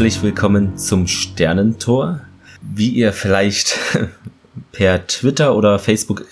[0.00, 2.20] herzlich willkommen zum Sternentor.
[2.62, 3.78] Wie ihr vielleicht
[4.72, 6.24] per Twitter oder Facebook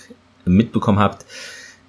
[0.43, 1.23] mitbekommen habt,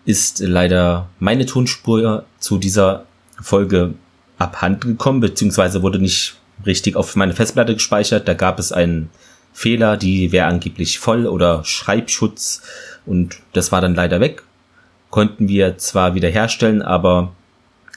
[0.04, 3.06] ist leider meine Tonspur zu dieser
[3.40, 3.94] Folge
[4.36, 6.36] abhanden gekommen, beziehungsweise wurde nicht
[6.66, 8.28] richtig auf meine Festplatte gespeichert.
[8.28, 9.08] Da gab es einen
[9.54, 12.60] Fehler, die wäre angeblich voll oder Schreibschutz
[13.06, 14.42] und das war dann leider weg.
[15.08, 17.32] Konnten wir zwar wieder herstellen, aber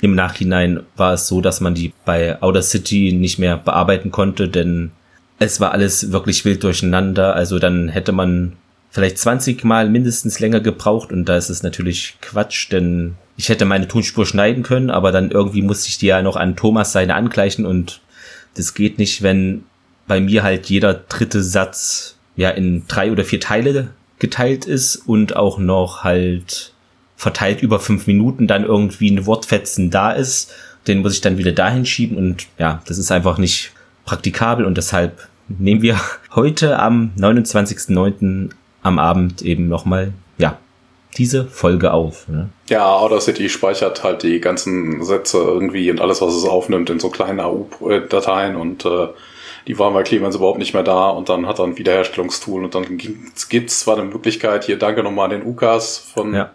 [0.04, 4.50] im Nachhinein war es so, dass man die bei Outer City nicht mehr bearbeiten konnte,
[4.50, 4.92] denn
[5.40, 7.34] es war alles wirklich wild durcheinander.
[7.34, 8.58] Also dann hätte man
[8.90, 13.64] vielleicht 20 Mal mindestens länger gebraucht und da ist es natürlich Quatsch, denn ich hätte
[13.64, 17.16] meine Tonspur schneiden können, aber dann irgendwie musste ich die ja noch an Thomas seine
[17.16, 18.02] angleichen und
[18.56, 19.64] das geht nicht, wenn
[20.06, 25.38] bei mir halt jeder dritte Satz ja in drei oder vier Teile geteilt ist und
[25.38, 26.73] auch noch halt
[27.24, 30.52] verteilt über fünf Minuten dann irgendwie ein Wortfetzen da ist.
[30.88, 33.72] Den muss ich dann wieder dahin schieben und ja, das ist einfach nicht
[34.06, 36.00] praktikabel und deshalb nehmen wir
[36.36, 38.50] heute am 29.09.
[38.84, 40.58] am Abend eben nochmal, ja,
[41.18, 42.28] diese Folge auf.
[42.28, 42.50] Ne?
[42.68, 47.10] Ja, Audacity speichert halt die ganzen Sätze irgendwie und alles, was es aufnimmt, in so
[47.10, 49.08] kleinen AU-Dateien und äh,
[49.66, 52.76] die waren bei Clemens überhaupt nicht mehr da und dann hat er ein Wiederherstellungstool und
[52.76, 56.52] dann gibt es zwar eine Möglichkeit, hier danke nochmal an den Ukas von ja.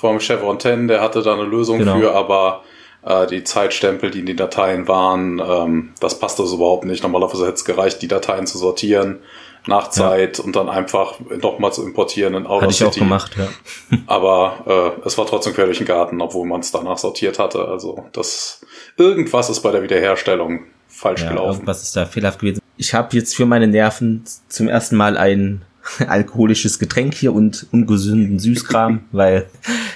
[0.00, 1.98] Vom Chevron 10, der hatte da eine Lösung genau.
[1.98, 2.62] für, aber
[3.02, 7.02] äh, die Zeitstempel, die in den Dateien waren, ähm, das passte so überhaupt nicht.
[7.02, 9.20] Normalerweise hätte es gereicht, die Dateien zu sortieren
[9.66, 10.44] nach Zeit ja.
[10.44, 12.84] und dann einfach nochmal zu importieren in Audacity.
[12.84, 13.98] Hatte ich auch gemacht, ja.
[14.06, 17.68] Aber äh, es war trotzdem quer durch den Garten, obwohl man es danach sortiert hatte.
[17.68, 18.64] Also das
[18.96, 21.56] irgendwas ist bei der Wiederherstellung falsch ja, gelaufen.
[21.56, 22.60] Irgendwas ist da fehlerhaft gewesen.
[22.78, 25.62] Ich habe jetzt für meine Nerven zum ersten Mal ein
[26.06, 29.46] alkoholisches Getränk hier und ungesunden Süßkram, weil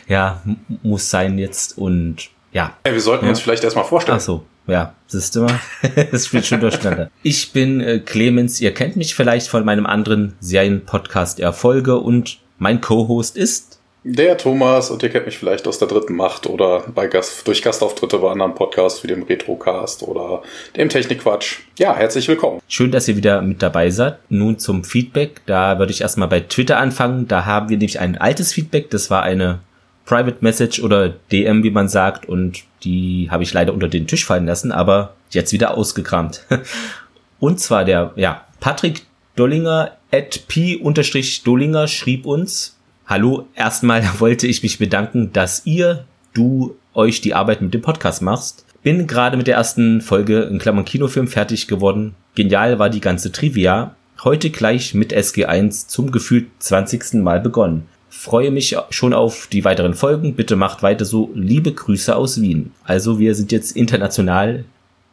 [0.08, 0.42] ja,
[0.82, 2.76] muss sein jetzt und ja.
[2.84, 3.30] Hey, wir sollten ja.
[3.30, 4.18] uns vielleicht erstmal vorstellen.
[4.18, 5.60] Ach so, ja, siehst du mal,
[6.10, 7.10] das wird schon durcheinander.
[7.22, 12.80] Ich bin äh, Clemens, ihr kennt mich vielleicht von meinem anderen Serienpodcast Erfolge und mein
[12.80, 13.73] Co-Host ist
[14.04, 17.62] der Thomas und ihr kennt mich vielleicht aus der dritten Macht oder bei Gast, durch
[17.62, 20.42] Gastauftritte bei anderen Podcasts wie dem Retrocast oder
[20.76, 21.60] dem Technikquatsch.
[21.78, 22.60] Ja, herzlich willkommen.
[22.68, 24.18] Schön, dass ihr wieder mit dabei seid.
[24.28, 25.40] Nun zum Feedback.
[25.46, 27.26] Da würde ich erstmal bei Twitter anfangen.
[27.28, 28.90] Da haben wir nämlich ein altes Feedback.
[28.90, 29.60] Das war eine
[30.04, 32.28] Private Message oder DM, wie man sagt.
[32.28, 36.44] Und die habe ich leider unter den Tisch fallen lassen, aber jetzt wieder ausgekramt.
[37.40, 39.02] Und zwar der, ja, Patrick
[39.34, 42.73] Dollinger at p-dollinger schrieb uns,
[43.06, 48.22] Hallo, erstmal wollte ich mich bedanken, dass ihr, du, euch die Arbeit mit dem Podcast
[48.22, 48.64] machst.
[48.82, 52.14] Bin gerade mit der ersten Folge in Klammern Kinofilm fertig geworden.
[52.34, 53.94] Genial war die ganze Trivia.
[54.22, 57.14] Heute gleich mit SG1 zum gefühlt 20.
[57.14, 57.86] Mal begonnen.
[58.08, 60.34] Freue mich schon auf die weiteren Folgen.
[60.34, 61.30] Bitte macht weiter so.
[61.34, 62.72] Liebe Grüße aus Wien.
[62.84, 64.64] Also wir sind jetzt international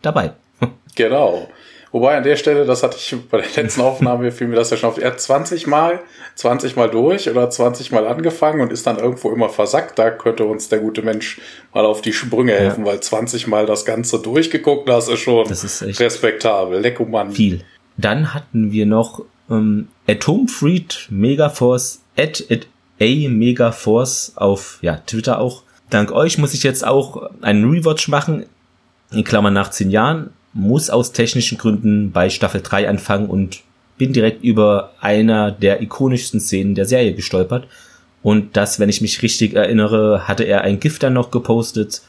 [0.01, 0.33] dabei.
[0.95, 1.47] Genau.
[1.91, 4.77] Wobei an der Stelle, das hatte ich bei der letzten Aufnahme, fiel mir das ja
[4.77, 5.99] schon auf, er hat 20 Mal,
[6.35, 9.99] 20 Mal durch oder 20 Mal angefangen und ist dann irgendwo immer versackt.
[9.99, 11.41] Da könnte uns der gute Mensch
[11.73, 12.91] mal auf die Sprünge helfen, ja.
[12.91, 16.79] weil 20 Mal das Ganze durchgeguckt, das ist schon das ist echt respektabel.
[16.79, 17.31] Lecko Mann.
[17.31, 17.61] Viel.
[17.97, 22.67] Dann hatten wir noch ähm, Atomfreed Megaforce at, at
[23.01, 25.63] A Megaforce auf ja, Twitter auch.
[25.89, 28.45] Dank euch muss ich jetzt auch einen Rewatch machen,
[29.11, 33.61] in Klammern nach 10 Jahren muss aus technischen Gründen bei Staffel 3 anfangen und
[33.97, 37.67] bin direkt über einer der ikonischsten Szenen der Serie gestolpert.
[38.23, 42.01] Und das, wenn ich mich richtig erinnere, hatte er ein Gift dann noch gepostet,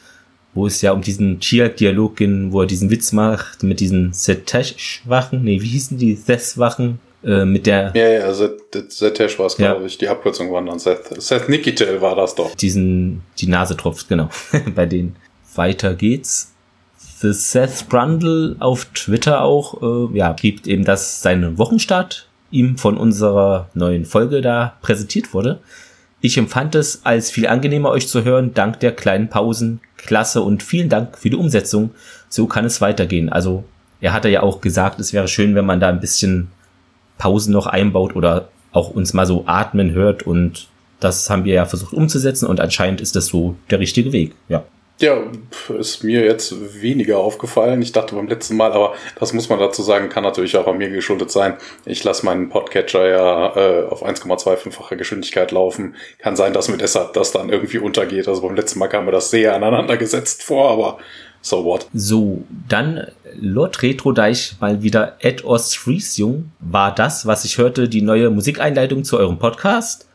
[0.55, 5.43] wo es ja um diesen Chiak-Dialog ging, wo er diesen Witz macht mit diesen Setesh-Wachen,
[5.43, 6.15] nee, wie hießen die?
[6.15, 7.93] Seth-Wachen, äh, mit der...
[7.95, 9.87] Ja, ja, Setesh war es, glaube ja.
[9.87, 11.23] ich, die Abkürzung war dann Seth.
[11.23, 12.55] Seth Nikitel war das doch.
[12.55, 14.29] Diesen, die Nase tropft, genau,
[14.75, 15.17] bei denen.
[15.55, 16.52] Weiter geht's.
[17.23, 22.97] The Seth Brundle auf Twitter auch, äh, ja, gibt eben, dass sein Wochenstart ihm von
[22.97, 25.61] unserer neuen Folge da präsentiert wurde.
[26.21, 29.81] Ich empfand es als viel angenehmer, euch zu hören, dank der kleinen Pausen.
[29.97, 31.91] Klasse und vielen Dank für die Umsetzung.
[32.29, 33.29] So kann es weitergehen.
[33.29, 33.63] Also,
[34.01, 36.49] er hatte ja auch gesagt, es wäre schön, wenn man da ein bisschen
[37.19, 40.67] Pausen noch einbaut oder auch uns mal so atmen hört und
[40.99, 44.35] das haben wir ja versucht umzusetzen und anscheinend ist das so der richtige Weg.
[44.49, 44.65] Ja.
[45.03, 45.21] Ja,
[45.77, 47.83] ist mir jetzt weniger aufgefallen.
[47.83, 50.79] Ich dachte beim letzten Mal, aber das muss man dazu sagen, kann natürlich auch an
[50.79, 51.55] mir geschuldet sein.
[51.85, 55.97] Ich lasse meinen Podcatcher ja äh, auf 1,25-facher Geschwindigkeit laufen.
[56.21, 58.29] Kann sein, dass mir deshalb das dann irgendwie untergeht.
[58.29, 60.99] Also beim letzten Mal kam mir das sehr aneinander gesetzt vor, aber
[61.41, 61.89] so what.
[61.93, 66.53] So, dann Lord Retrodeich mal wieder Ed Ostfriesjung.
[66.61, 70.07] War das, was ich hörte, die neue Musikeinleitung zu eurem Podcast?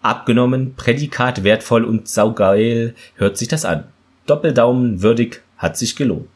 [0.00, 3.84] Abgenommen, Prädikat wertvoll und saugeil hört sich das an.
[4.26, 6.28] Doppeldaumen würdig hat sich gelohnt.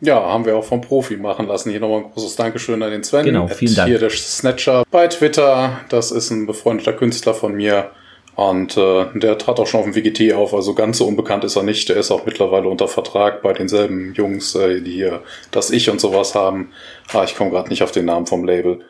[0.00, 1.70] Ja, haben wir auch vom Profi machen lassen.
[1.70, 3.24] Hier nochmal ein großes Dankeschön an den Sven.
[3.24, 3.88] Genau, vielen Dank.
[3.88, 5.80] Hier der Snatcher bei Twitter.
[5.90, 7.92] Das ist ein befreundeter Künstler von mir.
[8.34, 11.54] Und äh, der trat auch schon auf dem WGT auf, also ganz so unbekannt ist
[11.54, 11.88] er nicht.
[11.88, 16.00] Der ist auch mittlerweile unter Vertrag bei denselben Jungs, äh, die hier das Ich und
[16.00, 16.70] sowas haben.
[17.12, 18.80] Ah, ich komme gerade nicht auf den Namen vom Label.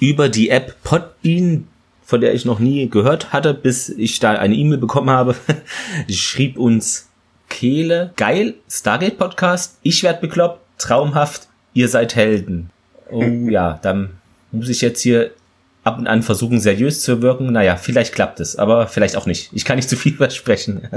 [0.00, 1.66] Über die App Podbean,
[2.04, 5.34] von der ich noch nie gehört hatte, bis ich da eine E-Mail bekommen habe,
[6.10, 7.08] schrieb uns
[7.48, 12.70] Kehle, geil, Stargate Podcast, ich werd bekloppt, traumhaft, ihr seid Helden.
[13.10, 14.18] Oh ja, dann
[14.52, 15.30] muss ich jetzt hier
[15.84, 17.52] ab und an versuchen, seriös zu wirken.
[17.52, 19.50] Naja, vielleicht klappt es, aber vielleicht auch nicht.
[19.52, 20.88] Ich kann nicht zu viel versprechen.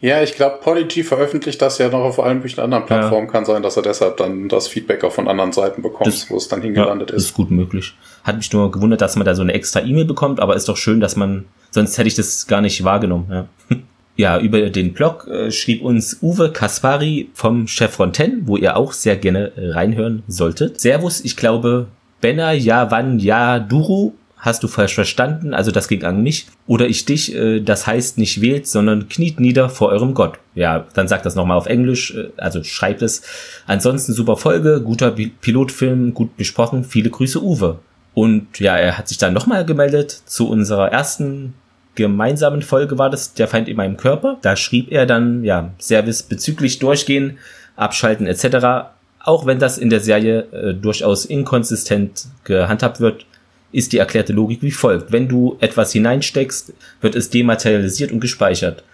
[0.00, 3.26] ja, ich glaube, Polyg veröffentlicht das ja noch auf allen möglichen anderen Plattformen.
[3.26, 3.32] Ja.
[3.32, 6.48] Kann sein, dass er deshalb dann das Feedback auch von anderen Seiten bekommt, wo es
[6.48, 7.26] dann hingelandet ja, ist.
[7.26, 7.94] Ist gut möglich.
[8.24, 10.76] Hat mich nur gewundert, dass man da so eine extra E-Mail bekommt, aber ist doch
[10.76, 13.26] schön, dass man, sonst hätte ich das gar nicht wahrgenommen.
[13.30, 13.76] Ja.
[14.16, 18.92] Ja, über den Blog äh, schrieb uns Uwe Kaspari vom Chef Fontaine, wo ihr auch
[18.92, 20.80] sehr gerne reinhören solltet.
[20.80, 21.88] Servus, ich glaube,
[22.20, 24.12] Benna Yavan Yaduru
[24.44, 26.46] hast du falsch verstanden, also das ging an mich.
[26.66, 30.38] Oder ich dich, äh, das heißt nicht wählt, sondern kniet nieder vor eurem Gott.
[30.54, 33.22] Ja, dann sagt das nochmal auf Englisch, äh, also schreibt es.
[33.66, 37.78] Ansonsten super Folge, guter Pilotfilm, gut besprochen, viele Grüße Uwe.
[38.12, 41.54] Und ja, er hat sich dann nochmal gemeldet zu unserer ersten
[41.94, 44.38] gemeinsamen Folge war das, der Feind in meinem Körper.
[44.42, 47.38] Da schrieb er dann, ja, Service bezüglich Durchgehen,
[47.76, 48.90] Abschalten etc.
[49.20, 53.26] Auch wenn das in der Serie äh, durchaus inkonsistent gehandhabt wird,
[53.72, 55.10] ist die erklärte Logik wie folgt.
[55.10, 58.84] Wenn du etwas hineinsteckst, wird es dematerialisiert und gespeichert.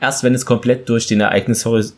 [0.00, 1.96] Erst wenn es komplett durch den Ereignishorizont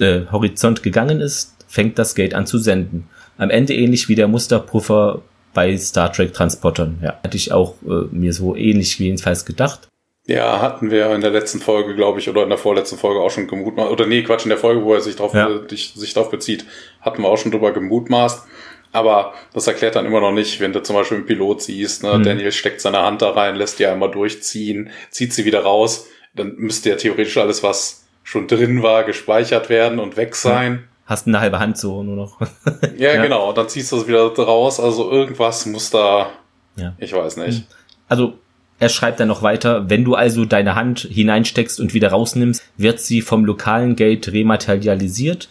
[0.00, 3.08] äh, gegangen ist, fängt das Gate an zu senden.
[3.38, 5.22] Am Ende ähnlich wie der Musterpuffer
[5.54, 6.98] bei Star Trek Transportern.
[7.02, 9.88] Ja, hatte ich auch äh, mir so ähnlich jedenfalls gedacht.
[10.26, 13.30] Ja, hatten wir in der letzten Folge, glaube ich, oder in der vorletzten Folge auch
[13.30, 13.90] schon gemutmaßt.
[13.90, 15.48] Oder nee, Quatsch, in der Folge, wo er sich drauf, ja.
[15.48, 16.66] äh, sich drauf bezieht,
[17.00, 18.44] hatten wir auch schon drüber gemutmaßt.
[18.92, 22.18] Aber das erklärt dann immer noch nicht, wenn du zum Beispiel einen Pilot siehst, ne,
[22.18, 22.22] mhm.
[22.22, 26.54] Daniel steckt seine Hand da rein, lässt die einmal durchziehen, zieht sie wieder raus, dann
[26.56, 30.84] müsste ja theoretisch alles, was schon drin war, gespeichert werden und weg sein.
[31.04, 32.40] Hast eine halbe Hand so nur noch.
[32.96, 36.30] ja, ja, genau, dann ziehst du es wieder raus, also irgendwas muss da,
[36.76, 36.94] ja.
[36.98, 37.66] ich weiß nicht.
[38.08, 38.38] Also
[38.78, 43.00] er schreibt dann noch weiter, wenn du also deine Hand hineinsteckst und wieder rausnimmst, wird
[43.00, 45.48] sie vom lokalen Gate rematerialisiert.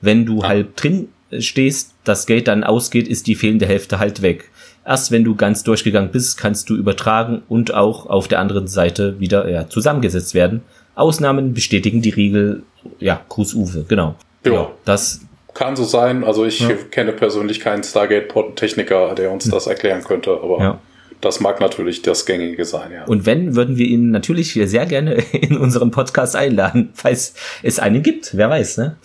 [0.00, 0.48] Wenn du ah.
[0.48, 1.08] halb drin
[1.38, 4.50] stehst, das Gate dann ausgeht, ist die fehlende Hälfte halt weg.
[4.84, 9.18] Erst wenn du ganz durchgegangen bist, kannst du übertragen und auch auf der anderen Seite
[9.18, 10.62] wieder ja, zusammengesetzt werden.
[10.94, 12.62] Ausnahmen bestätigen die Riegel,
[13.00, 14.14] ja, Gruß Uwe, genau.
[14.44, 15.22] Ja, ja das
[15.54, 16.22] kann so sein.
[16.22, 16.68] Also ich ja.
[16.90, 19.52] kenne persönlich keinen Stargate-Techniker, der uns hm.
[19.52, 20.78] das erklären könnte, aber ja.
[21.20, 23.04] Das mag natürlich das Gängige sein, ja.
[23.04, 28.02] Und wenn, würden wir ihn natürlich sehr gerne in unseren Podcast einladen, falls es einen
[28.02, 28.36] gibt.
[28.36, 28.96] Wer weiß, ne?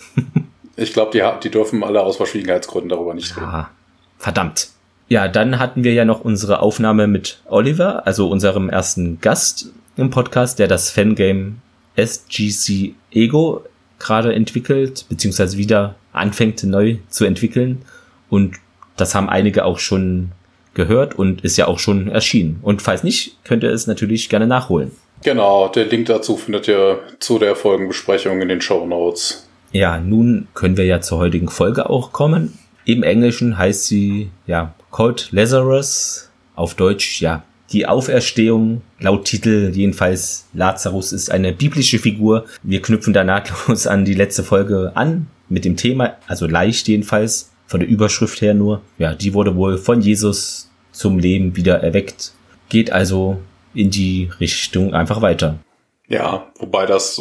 [0.76, 3.46] ich glaube, die, die dürfen alle aus Verschwiegenheitsgründen darüber nicht reden.
[3.46, 3.70] Ah,
[4.18, 4.68] verdammt.
[5.08, 10.10] Ja, dann hatten wir ja noch unsere Aufnahme mit Oliver, also unserem ersten Gast im
[10.10, 11.56] Podcast, der das Fangame
[11.96, 13.64] SGC Ego
[13.98, 17.82] gerade entwickelt, beziehungsweise wieder anfängt neu zu entwickeln.
[18.30, 18.56] Und
[18.96, 20.32] das haben einige auch schon
[20.74, 22.58] gehört und ist ja auch schon erschienen.
[22.62, 24.92] Und falls nicht, könnt ihr es natürlich gerne nachholen.
[25.22, 29.48] Genau, der Link dazu findet ihr zu der Folgenbesprechung in den Show Notes.
[29.70, 32.58] Ja, nun können wir ja zur heutigen Folge auch kommen.
[32.84, 40.46] Im Englischen heißt sie ja Cold Lazarus, auf Deutsch ja die Auferstehung, laut Titel jedenfalls
[40.52, 42.44] Lazarus ist eine biblische Figur.
[42.62, 47.51] Wir knüpfen da nahtlos an die letzte Folge an mit dem Thema, also leicht jedenfalls
[47.72, 48.82] von der Überschrift her nur.
[48.98, 52.32] Ja, die wurde wohl von Jesus zum Leben wieder erweckt.
[52.68, 53.40] Geht also
[53.72, 55.58] in die Richtung einfach weiter.
[56.06, 57.20] Ja, wobei das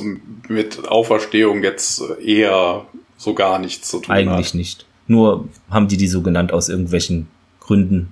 [0.50, 4.36] mit Auferstehung jetzt eher so gar nichts zu tun Eigentlich hat.
[4.36, 4.86] Eigentlich nicht.
[5.08, 7.28] Nur haben die die so genannt aus irgendwelchen
[7.62, 8.12] Gründen.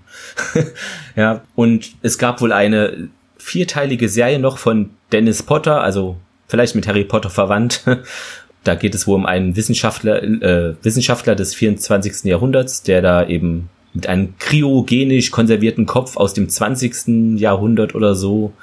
[1.18, 6.16] ja, und es gab wohl eine vierteilige Serie noch von Dennis Potter, also
[6.48, 7.84] vielleicht mit Harry Potter verwandt,
[8.64, 12.26] Da geht es wohl um einen Wissenschaftler, äh, Wissenschaftler des 24.
[12.26, 17.40] Jahrhunderts, der da eben mit einem kryogenisch konservierten Kopf aus dem 20.
[17.40, 18.54] Jahrhundert oder so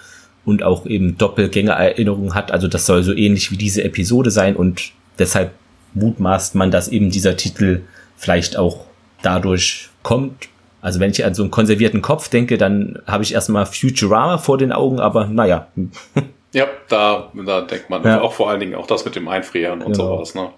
[0.44, 2.52] und auch eben Doppelgängererinnerungen hat.
[2.52, 5.52] Also das soll so ähnlich wie diese Episode sein und deshalb
[5.94, 7.82] mutmaßt man, dass eben dieser Titel
[8.16, 8.84] vielleicht auch
[9.22, 10.48] dadurch kommt.
[10.80, 14.58] Also wenn ich an so einen konservierten Kopf denke, dann habe ich erstmal Futurama vor
[14.58, 15.68] den Augen, aber naja.
[16.56, 18.22] Ja, da, da denkt man ja.
[18.22, 20.16] auch vor allen Dingen auch das mit dem Einfrieren und genau.
[20.16, 20.34] sowas.
[20.34, 20.48] Ne?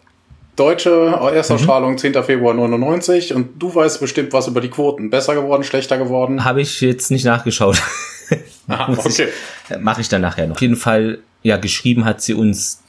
[0.54, 0.90] Deutsche
[1.34, 1.98] Erstausstrahlung mhm.
[1.98, 2.22] 10.
[2.22, 5.10] Februar 99 und du weißt bestimmt was über die Quoten.
[5.10, 6.44] Besser geworden, schlechter geworden?
[6.44, 7.82] Habe ich jetzt nicht nachgeschaut.
[8.68, 9.26] ah, okay.
[9.80, 10.54] Mache ich dann nachher noch.
[10.54, 12.80] Auf jeden Fall, ja, geschrieben hat sie uns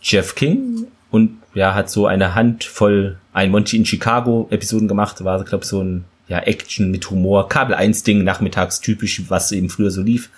[0.00, 5.44] Jeff King und ja, hat so eine Handvoll ein Monty in Chicago Episoden gemacht, war,
[5.44, 9.68] glaube ich, so ein ja, Action mit Humor, Kabel 1 Ding, nachmittags typisch, was eben
[9.68, 10.30] früher so lief.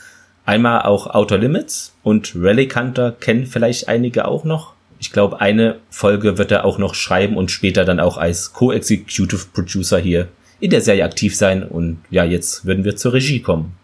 [0.47, 4.75] Einmal auch Outer Limits und Relic Hunter kennen vielleicht einige auch noch.
[5.01, 9.47] Ich glaube, eine Folge wird er auch noch schreiben und später dann auch als Co-Executive
[9.53, 10.29] Producer hier
[10.61, 11.65] in der Serie aktiv sein.
[11.65, 13.75] Und ja, jetzt würden wir zur Regie kommen.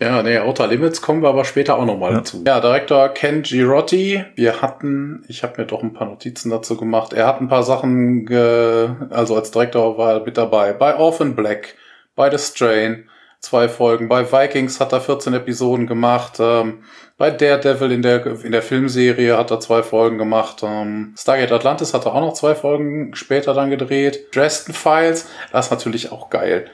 [0.00, 2.24] Ja, nee, Outer Limits kommen wir aber später auch nochmal ja.
[2.24, 2.42] zu.
[2.44, 4.24] Ja, Direktor Ken Girotti.
[4.36, 7.12] Wir hatten, ich habe mir doch ein paar Notizen dazu gemacht.
[7.12, 10.72] Er hat ein paar Sachen, ge, also als Direktor war er mit dabei.
[10.72, 11.74] Bei Orphan Black,
[12.14, 13.07] bei The Strain,
[13.40, 14.08] zwei Folgen.
[14.08, 16.34] Bei Vikings hat er 14 Episoden gemacht.
[16.40, 16.82] Ähm,
[17.16, 20.62] bei Daredevil in der, in der Filmserie hat er zwei Folgen gemacht.
[20.62, 24.34] Ähm, Stargate Atlantis hat er auch noch zwei Folgen später dann gedreht.
[24.34, 26.70] Dresden Files, das ist natürlich auch geil.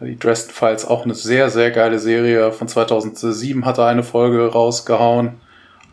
[0.00, 2.52] Die Dresden Files auch eine sehr, sehr geile Serie.
[2.52, 5.40] Von 2007 hat er eine Folge rausgehauen.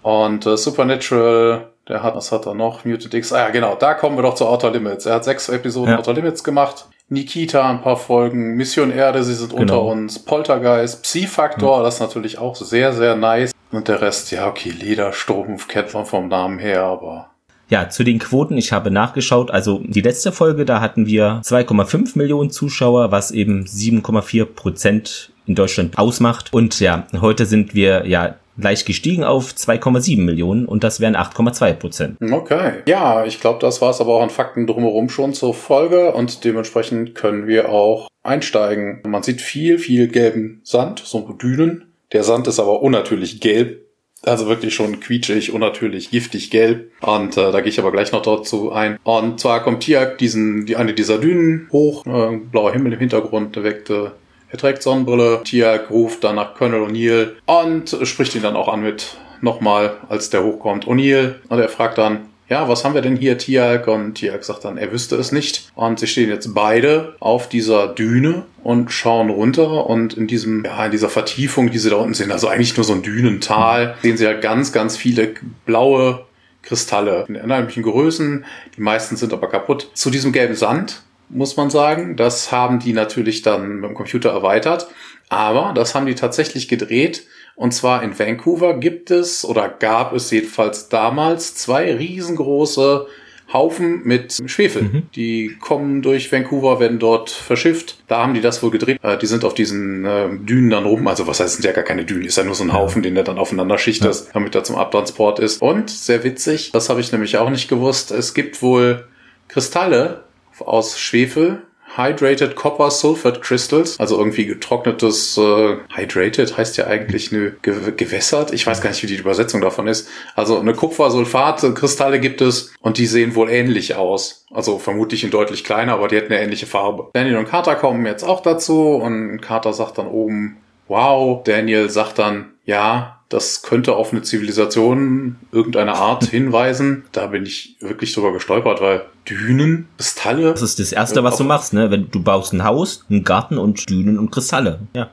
[0.01, 2.85] Und äh, Supernatural, der hat, was hat er noch?
[2.85, 3.31] Muted X.
[3.31, 5.05] Ah ja, genau, da kommen wir doch zu Outer Limits.
[5.05, 5.99] Er hat sechs Episoden ja.
[5.99, 6.87] Outer Limits gemacht.
[7.11, 9.61] Nikita ein paar Folgen, Mission Erde, sie sind genau.
[9.61, 11.83] unter uns, Poltergeist, Psi-Faktor, mhm.
[11.83, 13.51] das ist natürlich auch sehr, sehr nice.
[13.69, 17.27] Und der Rest, ja, okay, Lederstrumpf kennt man vom Namen her, aber
[17.69, 22.17] ja, zu den Quoten, ich habe nachgeschaut, also die letzte Folge, da hatten wir 2,5
[22.17, 26.53] Millionen Zuschauer, was eben 7,4 Prozent in Deutschland ausmacht.
[26.53, 31.73] Und ja, heute sind wir ja leicht gestiegen auf 2,7 Millionen und das wären 8,2
[31.73, 32.17] Prozent.
[32.21, 32.73] Okay.
[32.85, 36.43] Ja, ich glaube, das war es aber auch an Fakten drumherum schon zur Folge und
[36.43, 39.01] dementsprechend können wir auch einsteigen.
[39.05, 41.85] Man sieht viel, viel gelben Sand, so Dünen.
[42.11, 43.85] Der Sand ist aber unnatürlich gelb.
[44.23, 46.91] Also wirklich schon quietschig, unnatürlich, giftig gelb.
[47.01, 48.99] Und äh, da gehe ich aber gleich noch dazu ein.
[49.03, 53.55] Und zwar kommt Tiak diesen, die eine dieser Dünen hoch, äh, blauer Himmel im Hintergrund,
[53.55, 54.11] der weckte
[54.51, 55.41] er trägt Sonnenbrille.
[55.43, 60.29] Tiak ruft dann nach Colonel O'Neill und spricht ihn dann auch an mit nochmal, als
[60.29, 61.35] der hochkommt, O'Neill.
[61.49, 63.87] Und er fragt dann, ja, was haben wir denn hier, Tiag?
[63.87, 65.71] Und Tiag sagt dann, er wüsste es nicht.
[65.73, 70.85] Und sie stehen jetzt beide auf dieser Düne und schauen runter und in diesem, ja,
[70.85, 74.17] in dieser Vertiefung, die sie da unten sehen, also eigentlich nur so ein Dünental, sehen
[74.17, 75.33] sie halt ganz, ganz viele
[75.65, 76.25] blaue
[76.61, 78.43] Kristalle in unheimlichen Größen.
[78.75, 79.89] Die meisten sind aber kaputt.
[79.93, 82.15] Zu diesem gelben Sand muss man sagen.
[82.15, 84.87] Das haben die natürlich dann mit dem Computer erweitert.
[85.29, 90.31] Aber das haben die tatsächlich gedreht und zwar in Vancouver gibt es oder gab es
[90.31, 93.07] jedenfalls damals zwei riesengroße
[93.53, 94.83] Haufen mit Schwefel.
[94.83, 95.03] Mhm.
[95.13, 97.97] Die kommen durch Vancouver, werden dort verschifft.
[98.07, 98.97] Da haben die das wohl gedreht.
[99.03, 101.07] Äh, die sind auf diesen äh, Dünen dann rum.
[101.07, 102.23] Also was heißt, sind ja gar keine Dünen.
[102.23, 104.31] Ist ja nur so ein Haufen, den der dann aufeinander schichtet, ja.
[104.33, 105.61] damit er zum Abtransport ist.
[105.61, 108.11] Und sehr witzig, das habe ich nämlich auch nicht gewusst.
[108.11, 109.05] Es gibt wohl
[109.49, 110.23] Kristalle
[110.65, 111.61] aus Schwefel,
[111.95, 118.53] Hydrated Copper Sulfate Crystals, also irgendwie getrocknetes, äh, hydrated heißt ja eigentlich eine ge gewässert.
[118.53, 120.07] Ich weiß gar nicht, wie die Übersetzung davon ist.
[120.35, 124.45] Also eine Kupfersulfat-Kristalle gibt es und die sehen wohl ähnlich aus.
[124.53, 127.09] Also vermutlich in deutlich kleiner, aber die hätten eine ähnliche Farbe.
[127.13, 131.43] Daniel und Carter kommen jetzt auch dazu und Carter sagt dann oben, wow.
[131.43, 137.05] Daniel sagt dann, ja, das könnte auf eine Zivilisation irgendeiner Art hinweisen.
[137.11, 140.51] Da bin ich wirklich drüber gestolpert, weil Dünen, Kristalle.
[140.51, 141.91] Das ist das Erste, was du machst, ne?
[141.91, 144.79] Wenn du baust ein Haus, einen Garten und Dünen und Kristalle.
[144.95, 145.09] Ja.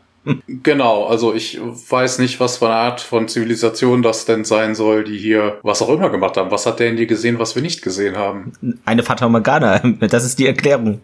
[0.48, 5.04] Genau, also ich weiß nicht, was für eine Art von Zivilisation das denn sein soll,
[5.04, 6.50] die hier was auch immer gemacht haben.
[6.50, 8.52] Was hat der in dir gesehen, was wir nicht gesehen haben?
[8.84, 11.00] Eine Fata Morgana, das ist die Erklärung.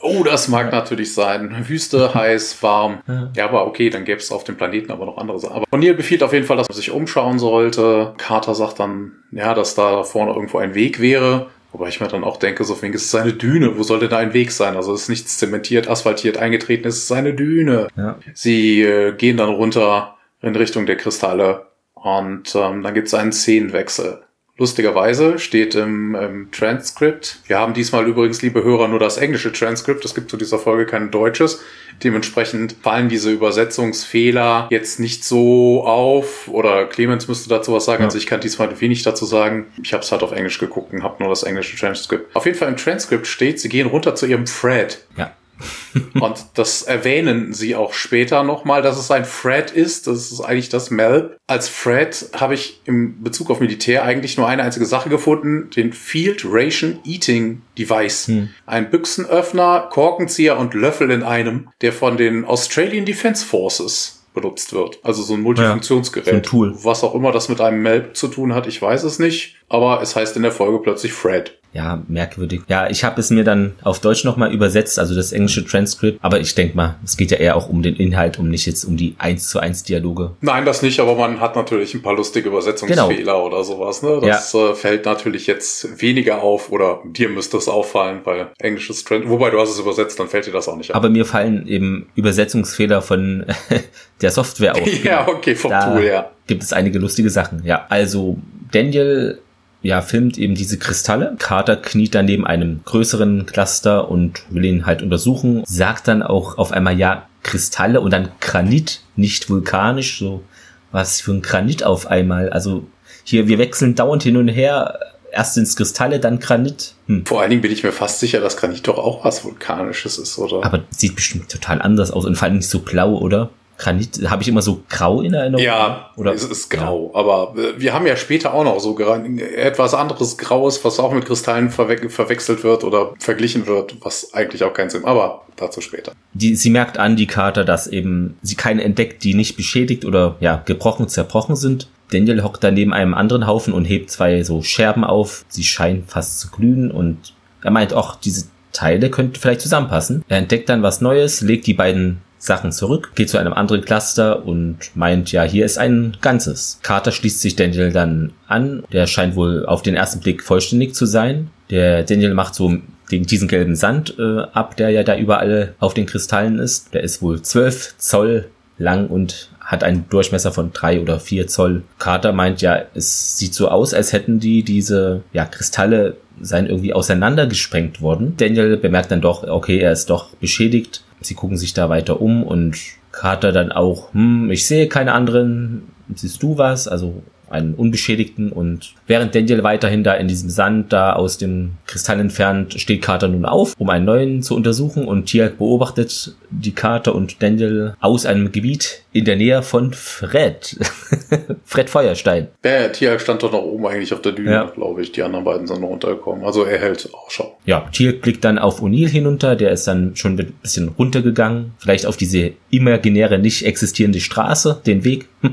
[0.00, 1.68] Oh, das mag natürlich sein.
[1.68, 3.00] Wüste, heiß, warm.
[3.34, 5.56] Ja, aber okay, dann gäbe es auf dem Planeten aber noch andere Sachen.
[5.56, 8.14] Aber O'Neill befiehlt auf jeden Fall, dass man sich umschauen sollte.
[8.16, 11.48] Carter sagt dann, ja, dass da vorne irgendwo ein Weg wäre.
[11.72, 13.76] Wobei ich mir dann auch denke, so wegen, es ist eine Düne.
[13.76, 14.76] Wo soll denn da ein Weg sein?
[14.76, 17.88] Also es ist nichts zementiert, asphaltiert, eingetreten, es ist eine Düne.
[17.96, 18.18] Ja.
[18.34, 23.32] Sie äh, gehen dann runter in Richtung der Kristalle und ähm, dann gibt es einen
[23.32, 24.22] Szenenwechsel.
[24.58, 30.04] Lustigerweise steht im, im Transkript, wir haben diesmal übrigens, liebe Hörer, nur das englische Transkript,
[30.04, 31.62] es gibt zu dieser Folge kein deutsches.
[32.02, 36.48] Dementsprechend fallen diese Übersetzungsfehler jetzt nicht so auf.
[36.48, 38.02] Oder Clemens müsste dazu was sagen.
[38.02, 38.06] Ja.
[38.06, 39.66] Also ich kann diesmal wenig dazu sagen.
[39.82, 42.34] Ich habe es halt auf Englisch geguckt und habe nur das englische Transkript.
[42.36, 45.04] Auf jeden Fall im Transkript steht, sie gehen runter zu ihrem Fred.
[45.16, 45.32] Ja.
[46.20, 50.06] und das erwähnen sie auch später nochmal, dass es ein Fred ist.
[50.06, 51.38] Das ist eigentlich das Melb.
[51.46, 55.92] Als Fred habe ich im Bezug auf Militär eigentlich nur eine einzige Sache gefunden, den
[55.92, 58.28] Field Ration Eating Device.
[58.28, 58.50] Hm.
[58.66, 64.98] Ein Büchsenöffner, Korkenzieher und Löffel in einem, der von den Australian Defense Forces benutzt wird.
[65.02, 66.26] Also so ein Multifunktionsgerät.
[66.26, 66.74] Ja, so ein Tool.
[66.82, 69.56] Was auch immer das mit einem Melb zu tun hat, ich weiß es nicht.
[69.68, 71.58] Aber es heißt in der Folge plötzlich Fred.
[71.72, 72.62] ja, merkwürdig.
[72.68, 76.40] Ja, ich habe es mir dann auf Deutsch nochmal übersetzt, also das englische Transkript, aber
[76.40, 78.96] ich denke mal, es geht ja eher auch um den Inhalt, um nicht jetzt um
[78.96, 80.32] die 1 zu 1 Dialoge.
[80.40, 83.46] Nein, das nicht, aber man hat natürlich ein paar lustige Übersetzungsfehler genau.
[83.46, 84.02] oder sowas.
[84.02, 84.18] Ne?
[84.22, 84.70] Das ja.
[84.70, 89.50] äh, fällt natürlich jetzt weniger auf oder dir müsste es auffallen, weil englisches Trans, wobei
[89.50, 90.96] du hast es übersetzt, dann fällt dir das auch nicht auf.
[90.96, 93.44] Aber mir fallen eben Übersetzungsfehler von
[94.22, 95.04] der Software auf.
[95.04, 96.30] ja, okay, vom da Tool, ja.
[96.46, 97.86] Gibt es einige lustige Sachen, ja.
[97.88, 98.38] Also
[98.70, 99.38] Daniel
[99.82, 101.36] ja, filmt eben diese Kristalle.
[101.38, 105.62] Carter kniet dann neben einem größeren Cluster und will ihn halt untersuchen.
[105.66, 110.18] Sagt dann auch auf einmal, ja, Kristalle und dann Granit, nicht vulkanisch.
[110.18, 110.42] So,
[110.90, 112.50] was für ein Granit auf einmal.
[112.50, 112.86] Also
[113.24, 114.98] hier, wir wechseln dauernd hin und her.
[115.30, 116.94] Erst ins Kristalle, dann Granit.
[117.06, 117.26] Hm.
[117.26, 120.38] Vor allen Dingen bin ich mir fast sicher, dass Granit doch auch was Vulkanisches ist,
[120.38, 120.64] oder?
[120.64, 123.50] Aber sieht bestimmt total anders aus und vor allem nicht so blau, oder?
[123.78, 125.64] Granit, habe ich immer so grau in Erinnerung?
[125.64, 126.34] Ja, oder?
[126.34, 127.12] es ist grau.
[127.14, 127.20] Ja.
[127.20, 131.70] Aber wir haben ja später auch noch so etwas anderes Graues, was auch mit Kristallen
[131.70, 135.04] verwe verwechselt wird oder verglichen wird, was eigentlich auch keinen Sinn.
[135.04, 136.12] Aber dazu später.
[136.32, 140.36] Die, sie merkt an, die Kater, dass eben sie keine entdeckt, die nicht beschädigt oder
[140.40, 141.88] ja gebrochen, zerbrochen sind.
[142.10, 145.44] Daniel hockt da neben einem anderen Haufen und hebt zwei so Scherben auf.
[145.48, 150.24] Sie scheinen fast zu glühen und er meint auch, diese Teile könnten vielleicht zusammenpassen.
[150.28, 154.46] Er entdeckt dann was Neues, legt die beiden Sachen zurück, geht zu einem anderen Cluster
[154.46, 156.78] und meint, ja, hier ist ein Ganzes.
[156.82, 158.84] Carter schließt sich Daniel dann an.
[158.92, 161.50] Der scheint wohl auf den ersten Blick vollständig zu sein.
[161.70, 165.94] Der Daniel macht so gegen diesen gelben Sand äh, ab, der ja da überall auf
[165.94, 166.94] den Kristallen ist.
[166.94, 171.82] Der ist wohl zwölf Zoll lang und hat einen Durchmesser von drei oder vier Zoll.
[171.98, 176.94] Carter meint ja, es sieht so aus, als hätten die diese ja, Kristalle seien irgendwie
[176.94, 178.34] auseinandergesprengt worden.
[178.36, 182.42] Daniel bemerkt dann doch, okay, er ist doch beschädigt Sie gucken sich da weiter um
[182.42, 182.78] und
[183.12, 186.88] Carter dann auch, hm, ich sehe keine anderen, siehst du was?
[186.88, 192.20] Also einen unbeschädigten und während Daniel weiterhin da in diesem Sand da aus dem Kristall
[192.20, 197.14] entfernt, steht Carter nun auf, um einen neuen zu untersuchen und Tiag beobachtet die Carter
[197.14, 200.76] und Daniel aus einem Gebiet in der Nähe von Fred.
[201.64, 202.48] Fred Feuerstein.
[202.64, 204.64] Ja, Tiag stand doch noch oben eigentlich auf der Düne, ja.
[204.64, 205.12] glaube ich.
[205.12, 206.44] Die anderen beiden sind noch runtergekommen.
[206.44, 207.58] Also er hält Ausschau.
[207.64, 212.06] Ja, Tiag blickt dann auf O'Neill hinunter, der ist dann schon ein bisschen runtergegangen, vielleicht
[212.06, 215.28] auf diese imaginäre, nicht existierende Straße, den Weg.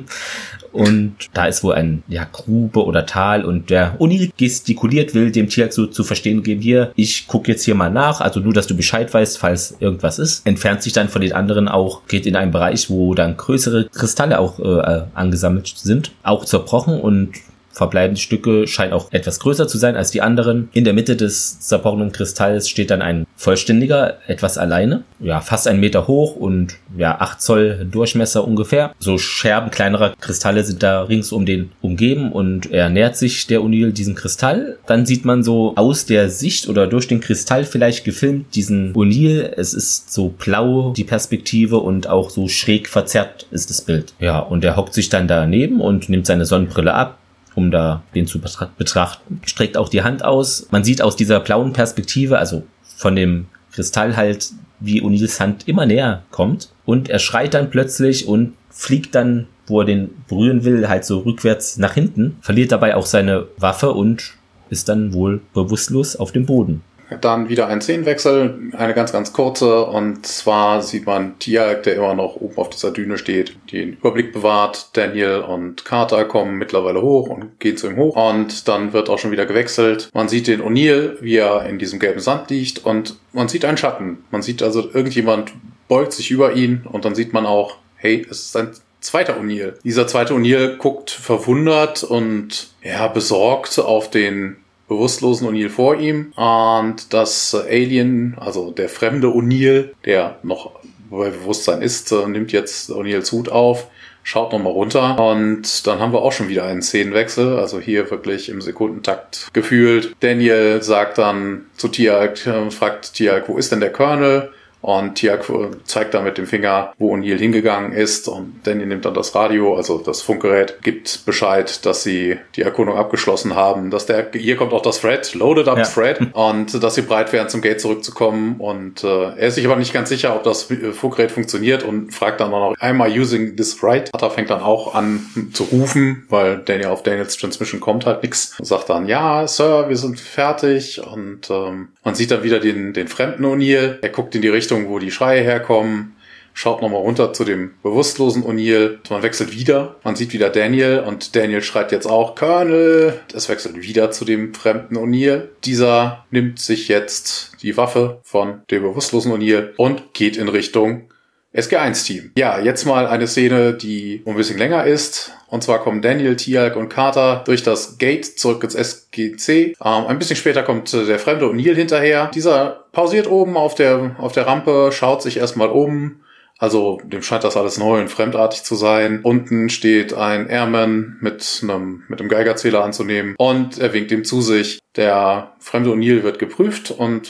[0.71, 5.50] Und da ist wohl ein ja, Grube oder Tal und der O'Neill gestikuliert, will dem
[5.50, 8.67] Tier so zu verstehen geben, hier, ich gucke jetzt hier mal nach, also nur, dass
[8.67, 10.45] du Bescheid weißt, falls irgendwas ist.
[10.45, 14.39] Entfernt sich dann von den anderen auch, geht in einen Bereich, wo dann größere Kristalle
[14.39, 17.32] auch äh, angesammelt sind, auch zerbrochen und
[17.75, 20.69] verbleibende Stücke scheinen auch etwas größer zu sein als die anderen.
[20.71, 25.03] In der Mitte des zerbrochenen Kristalls steht dann ein vollständiger, etwas alleine.
[25.19, 28.93] Ja, fast ein Meter hoch und ja, acht Zoll Durchmesser ungefähr.
[28.99, 33.59] So Scherben kleinerer Kristalle sind da rings um den umgeben und er nähert sich der
[33.59, 34.77] O'Neill diesem Kristall.
[34.88, 39.51] Dann sieht man so aus der Sicht oder durch den Kristall vielleicht gefilmt diesen O'Neill.
[39.57, 44.13] Es ist so blau, die Perspektive und auch so schräg verzerrt ist das Bild.
[44.19, 47.17] Ja, und er hockt sich dann daneben und nimmt seine Sonnenbrille ab
[47.55, 49.41] um da den zu betrachten.
[49.45, 50.67] Streckt auch die Hand aus.
[50.71, 55.85] Man sieht aus dieser blauen Perspektive, also von dem Kristall halt, wie O'Neills Hand immer
[55.85, 56.69] näher kommt.
[56.85, 61.19] Und er schreit dann plötzlich und fliegt dann, wo er den berühren will, halt so
[61.19, 64.33] rückwärts nach hinten, verliert dabei auch seine Waffe und
[64.69, 66.81] ist dann wohl bewusstlos auf dem Boden.
[67.21, 69.85] Dann wieder ein Szenenwechsel, eine ganz, ganz kurze.
[69.85, 74.33] Und zwar sieht man Tiag, der immer noch oben auf dieser Düne steht, den Überblick
[74.33, 74.89] bewahrt.
[74.93, 78.15] Daniel und Carter kommen mittlerweile hoch und gehen zu ihm hoch.
[78.15, 80.09] Und dann wird auch schon wieder gewechselt.
[80.13, 82.85] Man sieht den O'Neill, wie er in diesem gelben Sand liegt.
[82.85, 84.23] Und man sieht einen Schatten.
[84.31, 85.53] Man sieht also, irgendjemand
[85.87, 86.85] beugt sich über ihn.
[86.91, 89.75] Und dann sieht man auch, hey, es ist ein zweiter O'Neill.
[89.83, 94.57] Dieser zweite O'Neill guckt verwundert und ja, besorgt auf den
[94.88, 100.71] bewusstlosen O'Neill vor ihm und das Alien, also der fremde O'Neill, der noch
[101.10, 103.88] bei Bewusstsein ist, äh, nimmt jetzt O'Neills Hut auf,
[104.24, 108.50] schaut nochmal runter und dann haben wir auch schon wieder einen Szenenwechsel, also hier wirklich
[108.50, 110.15] im Sekundentakt gefühlt.
[110.19, 114.52] Daniel sagt dann zu Tiag, äh, fragt Tiag, wo ist denn der Colonel?
[114.86, 115.52] Und Tiak
[115.86, 118.28] zeigt da mit dem Finger, wo O'Neill hingegangen ist.
[118.28, 122.95] Und Danny nimmt dann das Radio, also das Funkgerät, gibt Bescheid, dass sie die Erkundung
[122.95, 123.89] abgeschlossen haben.
[123.89, 125.86] Dass der, hier kommt auch das Thread, loaded up ja.
[125.86, 126.19] Thread.
[126.34, 128.58] Und dass sie bereit wären, zum Gate zurückzukommen.
[128.60, 132.39] Und äh, er ist sich aber nicht ganz sicher, ob das Funkgerät funktioniert und fragt
[132.39, 134.12] dann noch, am I using this right?
[134.13, 138.54] Hatter fängt dann auch an zu rufen, weil Daniel auf Daniels Transmission kommt halt nichts.
[138.60, 141.02] Und sagt dann, ja, Sir, wir sind fertig.
[141.02, 143.98] Und ähm, man sieht dann wieder den, den fremden O'Neill.
[144.04, 146.15] Er guckt in die Richtung, Richtung, wo die Schreie herkommen.
[146.53, 148.99] schaut nochmal runter zu dem bewusstlosen O'Neill.
[149.09, 149.95] Man wechselt wieder.
[150.03, 153.19] Man sieht wieder Daniel und Daniel schreit jetzt auch Colonel.
[153.33, 155.49] Es wechselt wieder zu dem fremden O'Neill.
[155.65, 161.09] Dieser nimmt sich jetzt die Waffe von dem bewusstlosen O'Neill und geht in Richtung
[161.55, 162.31] SG1-Team.
[162.38, 165.31] Ja, jetzt mal eine Szene, die ein bisschen länger ist.
[165.47, 169.75] Und zwar kommen Daniel, Tialk und Carter durch das Gate zurück ins SGC.
[169.81, 172.29] Ähm, ein bisschen später kommt der Fremde O'Neill hinterher.
[172.33, 176.21] Dieser pausiert oben auf der, auf der Rampe, schaut sich erstmal um.
[176.58, 179.19] Also dem scheint das alles neu und fremdartig zu sein.
[179.21, 184.41] Unten steht ein Airman mit einem, mit einem Geigerzähler anzunehmen und er winkt ihm zu
[184.41, 184.79] sich.
[184.95, 187.29] Der fremde O'Neill wird geprüft und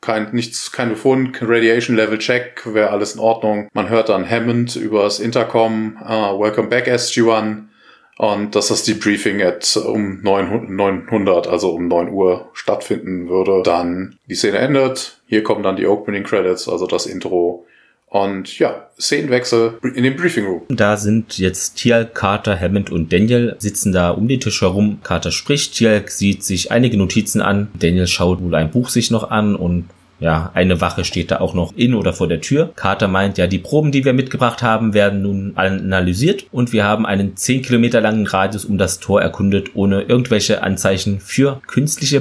[0.00, 3.68] kein, nichts, kein Befund, Radiation Level Check, wäre alles in Ordnung.
[3.72, 7.62] Man hört dann Hammond übers Intercom, uh, Welcome back SG-1.
[8.18, 13.62] Und dass das Debriefing at um 900, also um 9 Uhr stattfinden würde.
[13.62, 15.18] Dann die Szene endet.
[15.26, 17.66] Hier kommen dann die Opening Credits, also das Intro.
[18.08, 20.62] Und ja, Szenenwechsel in dem Briefing Room.
[20.68, 25.00] Da sind jetzt Tial, Carter, Hammond und Daniel sitzen da um den Tisch herum.
[25.02, 27.68] Carter spricht, Tial sieht sich einige Notizen an.
[27.78, 31.54] Daniel schaut wohl ein Buch sich noch an und ja, eine Wache steht da auch
[31.54, 32.72] noch in oder vor der Tür.
[32.74, 37.04] Carter meint, ja, die Proben, die wir mitgebracht haben, werden nun analysiert und wir haben
[37.04, 42.20] einen 10 Kilometer langen Radius um das Tor erkundet, ohne irgendwelche Anzeichen für künstliche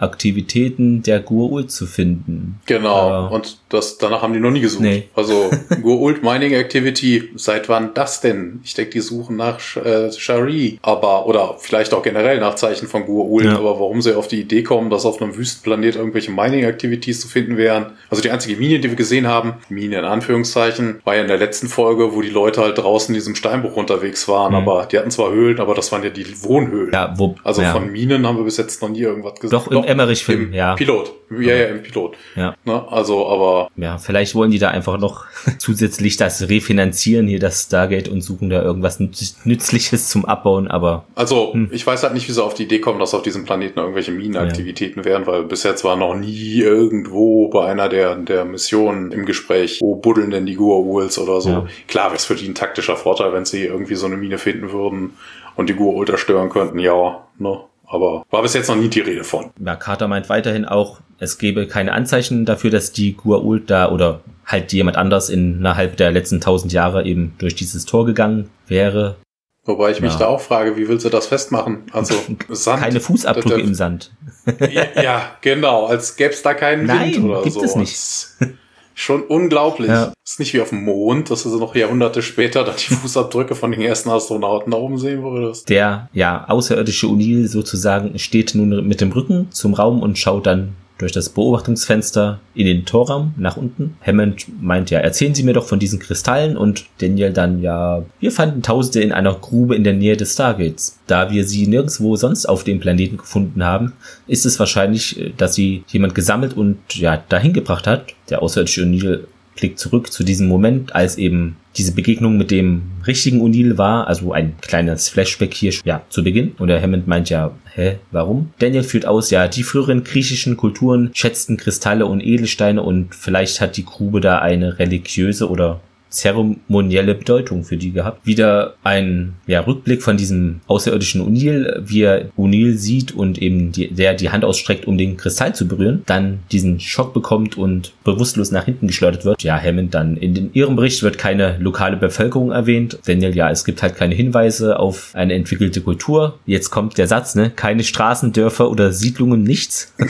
[0.00, 2.60] Bergbauaktivitäten der Gua'uld zu finden.
[2.66, 4.82] Genau, äh, und das, danach haben die noch nie gesucht.
[4.82, 5.08] Nee.
[5.14, 5.34] Also
[5.82, 8.60] Gua'uld Mining Activity, seit wann das denn?
[8.64, 13.04] Ich denke, die suchen nach äh, Shari, aber oder vielleicht auch generell nach Zeichen von
[13.04, 13.56] Gua'uld, ja.
[13.56, 17.28] aber warum sie auf die Idee kommen, dass auf einem Wüstenplanet irgendwelche Mining Activities zu
[17.28, 17.92] finden wären.
[18.08, 21.38] Also die einzige Mine, die wir gesehen haben, Mine in Anführungszeichen, war ja in der
[21.38, 24.58] letzten Folge, wo die Leute halt draußen in diesem Steinbruch unterwegs waren, mhm.
[24.58, 26.92] aber die hatten zwar Höhlen, aber das waren ja die Wohnhöhlen.
[26.92, 27.72] Ja, wo, also ja.
[27.72, 29.50] von Minen haben wir bis jetzt noch nie irgendwas gesehen.
[29.50, 30.74] Doch, im Emmerich-Film, ja.
[30.74, 31.12] Pilot.
[31.30, 32.16] Ja, ja, im Pilot.
[32.34, 32.54] Ja.
[32.64, 32.84] Ne?
[32.90, 33.70] Also, aber.
[33.76, 35.26] Ja, vielleicht wollen die da einfach noch
[35.58, 39.00] zusätzlich das refinanzieren, hier das Stargate und suchen da irgendwas
[39.44, 41.04] Nützliches zum Abbauen, aber.
[41.14, 41.68] Also, hm.
[41.72, 44.12] ich weiß halt nicht, wie sie auf die Idee kommen, dass auf diesem Planeten irgendwelche
[44.12, 45.04] Minenaktivitäten ja.
[45.04, 49.80] wären, weil bis jetzt war noch nie irgendwo bei einer der, der Missionen im Gespräch,
[49.80, 51.50] wo buddeln denn die Gua'uls oder so.
[51.50, 51.66] Ja.
[51.86, 54.72] Klar, wäre es für die ein taktischer Vorteil, wenn sie irgendwie so eine Mine finden
[54.72, 55.14] würden
[55.56, 57.60] und die Gua'uld stören könnten, ja, ne?
[57.90, 59.50] Aber war bis jetzt noch nie die Rede von.
[59.64, 64.20] Ja, Carter meint weiterhin auch, es gäbe keine Anzeichen dafür, dass die Gua'uld da oder
[64.46, 69.16] halt jemand anders innerhalb der letzten tausend Jahre eben durch dieses Tor gegangen wäre.
[69.64, 71.82] Wobei ich mich da auch frage, wie willst du das festmachen?
[71.92, 72.14] Also
[72.48, 72.80] Sand.
[72.80, 74.12] Keine Fußabdrücke im Sand.
[74.58, 77.62] ja, ja, genau, als gäbe es da keinen Nein, Wind oder gibt so.
[77.62, 78.56] Es nicht.
[79.00, 79.88] Schon unglaublich.
[79.88, 80.12] Ja.
[80.26, 83.72] Ist nicht wie auf dem Mond, dass du noch Jahrhunderte später dann die Fußabdrücke von
[83.72, 85.70] den ersten Astronauten da oben sehen würdest.
[85.70, 90.74] Der, ja, außerirdische O'Neill sozusagen steht nun mit dem Rücken zum Raum und schaut dann
[91.00, 93.96] durch das Beobachtungsfenster in den Torraum nach unten.
[94.06, 98.32] Hammond meint ja, erzählen Sie mir doch von diesen Kristallen und Daniel dann ja, wir
[98.32, 100.98] fanden Tausende in einer Grube in der Nähe des Stargates.
[101.06, 103.94] Da wir sie nirgendwo sonst auf dem Planeten gefunden haben,
[104.26, 108.14] ist es wahrscheinlich, äh, dass sie jemand gesammelt und ja, dahin gebracht hat.
[108.28, 109.20] Der außerirdische O'Neill
[109.56, 114.32] blickt zurück zu diesem Moment, als eben diese Begegnung mit dem richtigen O'Neill war, also
[114.32, 116.52] ein kleines Flashback hier, ja, zu Beginn.
[116.58, 118.50] Und der Hammond meint ja, hä, warum?
[118.58, 123.76] Daniel führt aus, ja, die früheren griechischen Kulturen schätzten Kristalle und Edelsteine und vielleicht hat
[123.76, 125.80] die Grube da eine religiöse oder
[126.10, 128.26] zeremonielle Bedeutung für die gehabt.
[128.26, 133.88] Wieder ein ja, Rückblick von diesem außerirdischen O'Neill, wie er O'Neill sieht und eben die,
[133.88, 138.50] der die Hand ausstreckt, um den Kristall zu berühren, dann diesen Schock bekommt und bewusstlos
[138.50, 139.42] nach hinten geschleudert wird.
[139.42, 142.98] Ja, Hammond dann in den, ihrem Bericht wird keine lokale Bevölkerung erwähnt.
[143.06, 146.38] Daniel, ja, es gibt halt keine Hinweise auf eine entwickelte Kultur.
[146.44, 147.50] Jetzt kommt der Satz, ne?
[147.50, 149.94] Keine Straßen, Dörfer oder Siedlungen, nichts.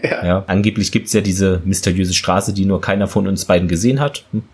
[0.00, 0.24] Ja.
[0.24, 0.44] ja.
[0.46, 4.24] Angeblich gibt's ja diese mysteriöse Straße, die nur keiner von uns beiden gesehen hat.
[4.30, 4.44] Hm.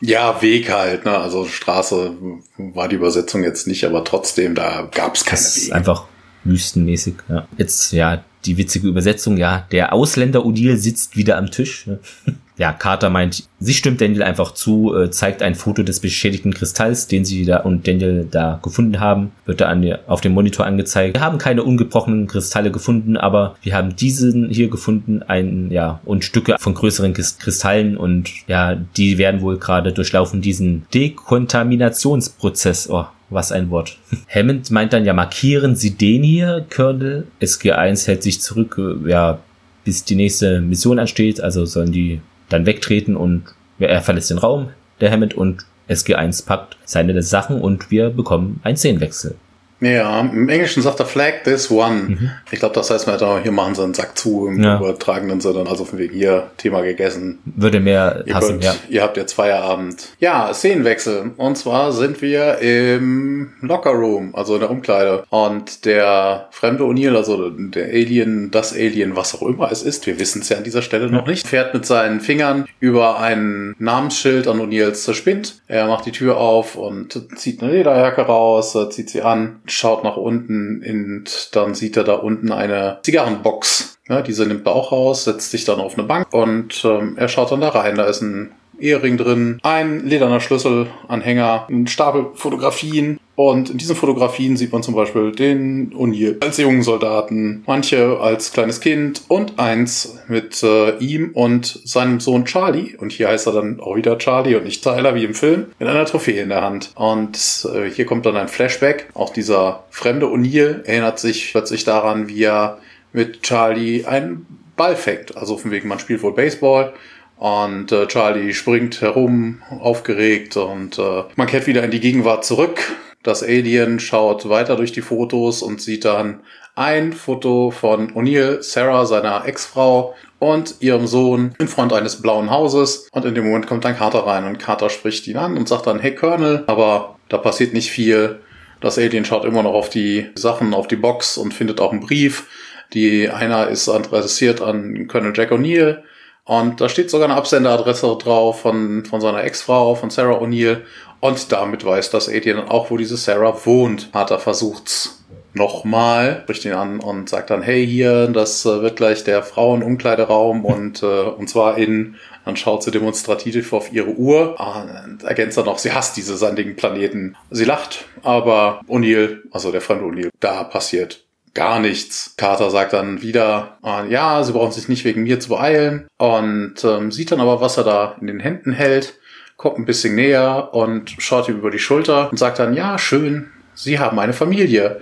[0.00, 1.16] Ja, Weg halt, ne?
[1.18, 2.16] Also Straße
[2.58, 5.74] war die Übersetzung jetzt nicht, aber trotzdem, da gab's keine das Wege.
[5.74, 6.04] Einfach
[6.44, 7.46] wüstenmäßig, ja.
[7.56, 11.86] Jetzt, ja, die witzige Übersetzung, ja, der Ausländer Odile sitzt wieder am Tisch.
[11.86, 11.98] Ne?
[12.56, 17.06] ja, Carter meint, sie stimmt Daniel einfach zu, äh, zeigt ein Foto des beschädigten Kristalls,
[17.06, 21.16] den sie da und Daniel da gefunden haben, wird da an, auf dem Monitor angezeigt.
[21.16, 26.24] Wir haben keine ungebrochenen Kristalle gefunden, aber wir haben diesen hier gefunden, ein, ja, und
[26.24, 32.90] Stücke von größeren Kristallen und ja, die werden wohl gerade durchlaufen diesen Dekontaminationsprozess.
[32.90, 33.98] Oh, was ein Wort.
[34.28, 37.26] Hammond meint dann ja, markieren Sie den hier, Colonel.
[37.40, 39.38] SG1 hält sich zurück, äh, ja,
[39.84, 43.44] bis die nächste Mission ansteht, also sollen die dann wegtreten und
[43.78, 44.68] er verlässt den Raum,
[45.00, 49.36] der Hammond, und SG1 packt seine Sachen und wir bekommen einen Szenenwechsel.
[49.80, 52.00] Ja, im Englischen sagt er flag this one.
[52.00, 52.30] Mhm.
[52.50, 54.78] Ich glaube, das heißt, wir hier machen sie einen Sack zu im ja.
[54.78, 55.64] übertragenen Sinne.
[55.68, 57.38] Also von wegen hier, Thema gegessen.
[57.44, 58.74] Würde mehr ihr passen, könnt, ja.
[58.88, 60.08] Ihr habt jetzt Feierabend.
[60.18, 61.32] Ja, Szenenwechsel.
[61.36, 65.24] Und zwar sind wir im Locker Room, also in der Umkleide.
[65.30, 70.18] Und der fremde O'Neill, also der Alien, das Alien, was auch immer es ist, wir
[70.18, 74.46] wissen es ja an dieser Stelle noch nicht, fährt mit seinen Fingern über ein Namensschild
[74.46, 75.60] an O'Neills Spind.
[75.68, 80.16] Er macht die Tür auf und zieht eine Lederjacke raus, zieht sie an schaut nach
[80.16, 83.98] unten und dann sieht er da unten eine Zigarrenbox.
[84.08, 87.28] Ja, diese nimmt er auch raus, setzt sich dann auf eine Bank und ähm, er
[87.28, 87.96] schaut dann da rein.
[87.96, 93.18] Da ist ein Ehering drin, ein lederner Schlüsselanhänger, ein Stapel Fotografien.
[93.36, 98.52] Und in diesen Fotografien sieht man zum Beispiel den O'Neill als jungen Soldaten, manche als
[98.52, 102.96] kleines Kind und eins mit äh, ihm und seinem Sohn Charlie.
[102.98, 105.88] Und hier heißt er dann auch wieder Charlie und nicht Tyler wie im Film, mit
[105.88, 106.90] einer Trophäe in der Hand.
[106.96, 109.08] Und äh, hier kommt dann ein Flashback.
[109.14, 112.78] Auch dieser fremde O'Neill erinnert sich plötzlich daran, wie er
[113.14, 115.36] mit Charlie einen Ball fängt.
[115.36, 116.92] Also von wegen, man spielt wohl Baseball
[117.40, 122.92] und äh, Charlie springt herum, aufgeregt und äh, man kehrt wieder in die Gegenwart zurück.
[123.22, 126.40] Das Alien schaut weiter durch die Fotos und sieht dann
[126.74, 133.08] ein Foto von O'Neill, Sarah, seiner Ex-Frau und ihrem Sohn in Front eines blauen Hauses.
[133.10, 135.86] Und in dem Moment kommt dann Carter rein und Carter spricht ihn an und sagt
[135.86, 138.40] dann, hey Colonel, aber da passiert nicht viel.
[138.82, 142.00] Das Alien schaut immer noch auf die Sachen, auf die Box und findet auch einen
[142.00, 142.48] Brief.
[142.92, 146.02] Die einer ist adressiert an Colonel Jack O'Neill
[146.44, 150.82] und da steht sogar eine Absenderadresse drauf von, von seiner Ex-Frau, von Sarah O'Neill.
[151.20, 154.08] Und damit weiß das Alien dann auch, wo diese Sarah wohnt.
[154.12, 155.20] Hat er versucht's
[155.52, 160.64] nochmal, spricht ihn an und sagt dann, hey hier, das äh, wird gleich der Frauenumkleideraum
[160.64, 165.64] und, äh, und zwar in, dann schaut sie demonstrativ auf ihre Uhr und ergänzt dann
[165.64, 167.36] noch, sie hasst diese sandigen Planeten.
[167.50, 172.34] Sie lacht, aber O'Neill, also der fremde O'Neill, da passiert gar nichts.
[172.36, 176.84] Carter sagt dann wieder, äh, ja, sie brauchen sich nicht wegen mir zu beeilen und
[176.84, 179.14] ähm, sieht dann aber, was er da in den Händen hält,
[179.56, 183.50] kommt ein bisschen näher und schaut ihm über die Schulter und sagt dann, ja, schön,
[183.74, 185.00] Sie haben eine Familie.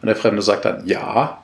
[0.00, 1.42] Und der Fremde sagt dann, ja.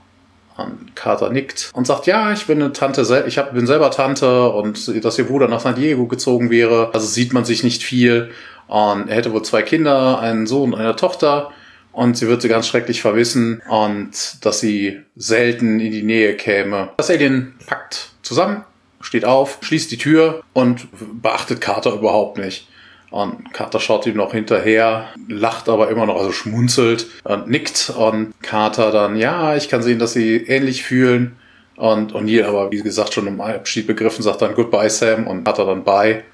[0.56, 4.50] Und Carter nickt und sagt, ja, ich bin eine Tante, ich hab, bin selber Tante
[4.50, 6.90] und dass ihr Bruder nach San Diego gezogen wäre.
[6.92, 8.30] Also sieht man sich nicht viel.
[8.68, 11.50] Und er hätte wohl zwei Kinder, einen Sohn und eine Tochter
[11.92, 16.90] und sie würde ganz schrecklich verwissen und dass sie selten in die Nähe käme.
[16.96, 18.64] Das Alien packt zusammen,
[19.00, 20.88] steht auf, schließt die Tür und
[21.22, 22.68] beachtet Carter überhaupt nicht.
[23.10, 27.92] Und Carter schaut ihm noch hinterher, lacht aber immer noch, also schmunzelt und nickt.
[27.94, 31.36] Und Carter dann, ja, ich kann sehen, dass sie ähnlich fühlen.
[31.76, 35.66] Und O'Neill aber, wie gesagt, schon im Abschied begriffen, sagt dann Goodbye Sam und Carter
[35.66, 36.24] dann Bye.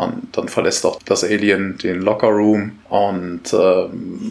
[0.00, 3.84] Und dann verlässt auch das Alien den Locker Room und äh,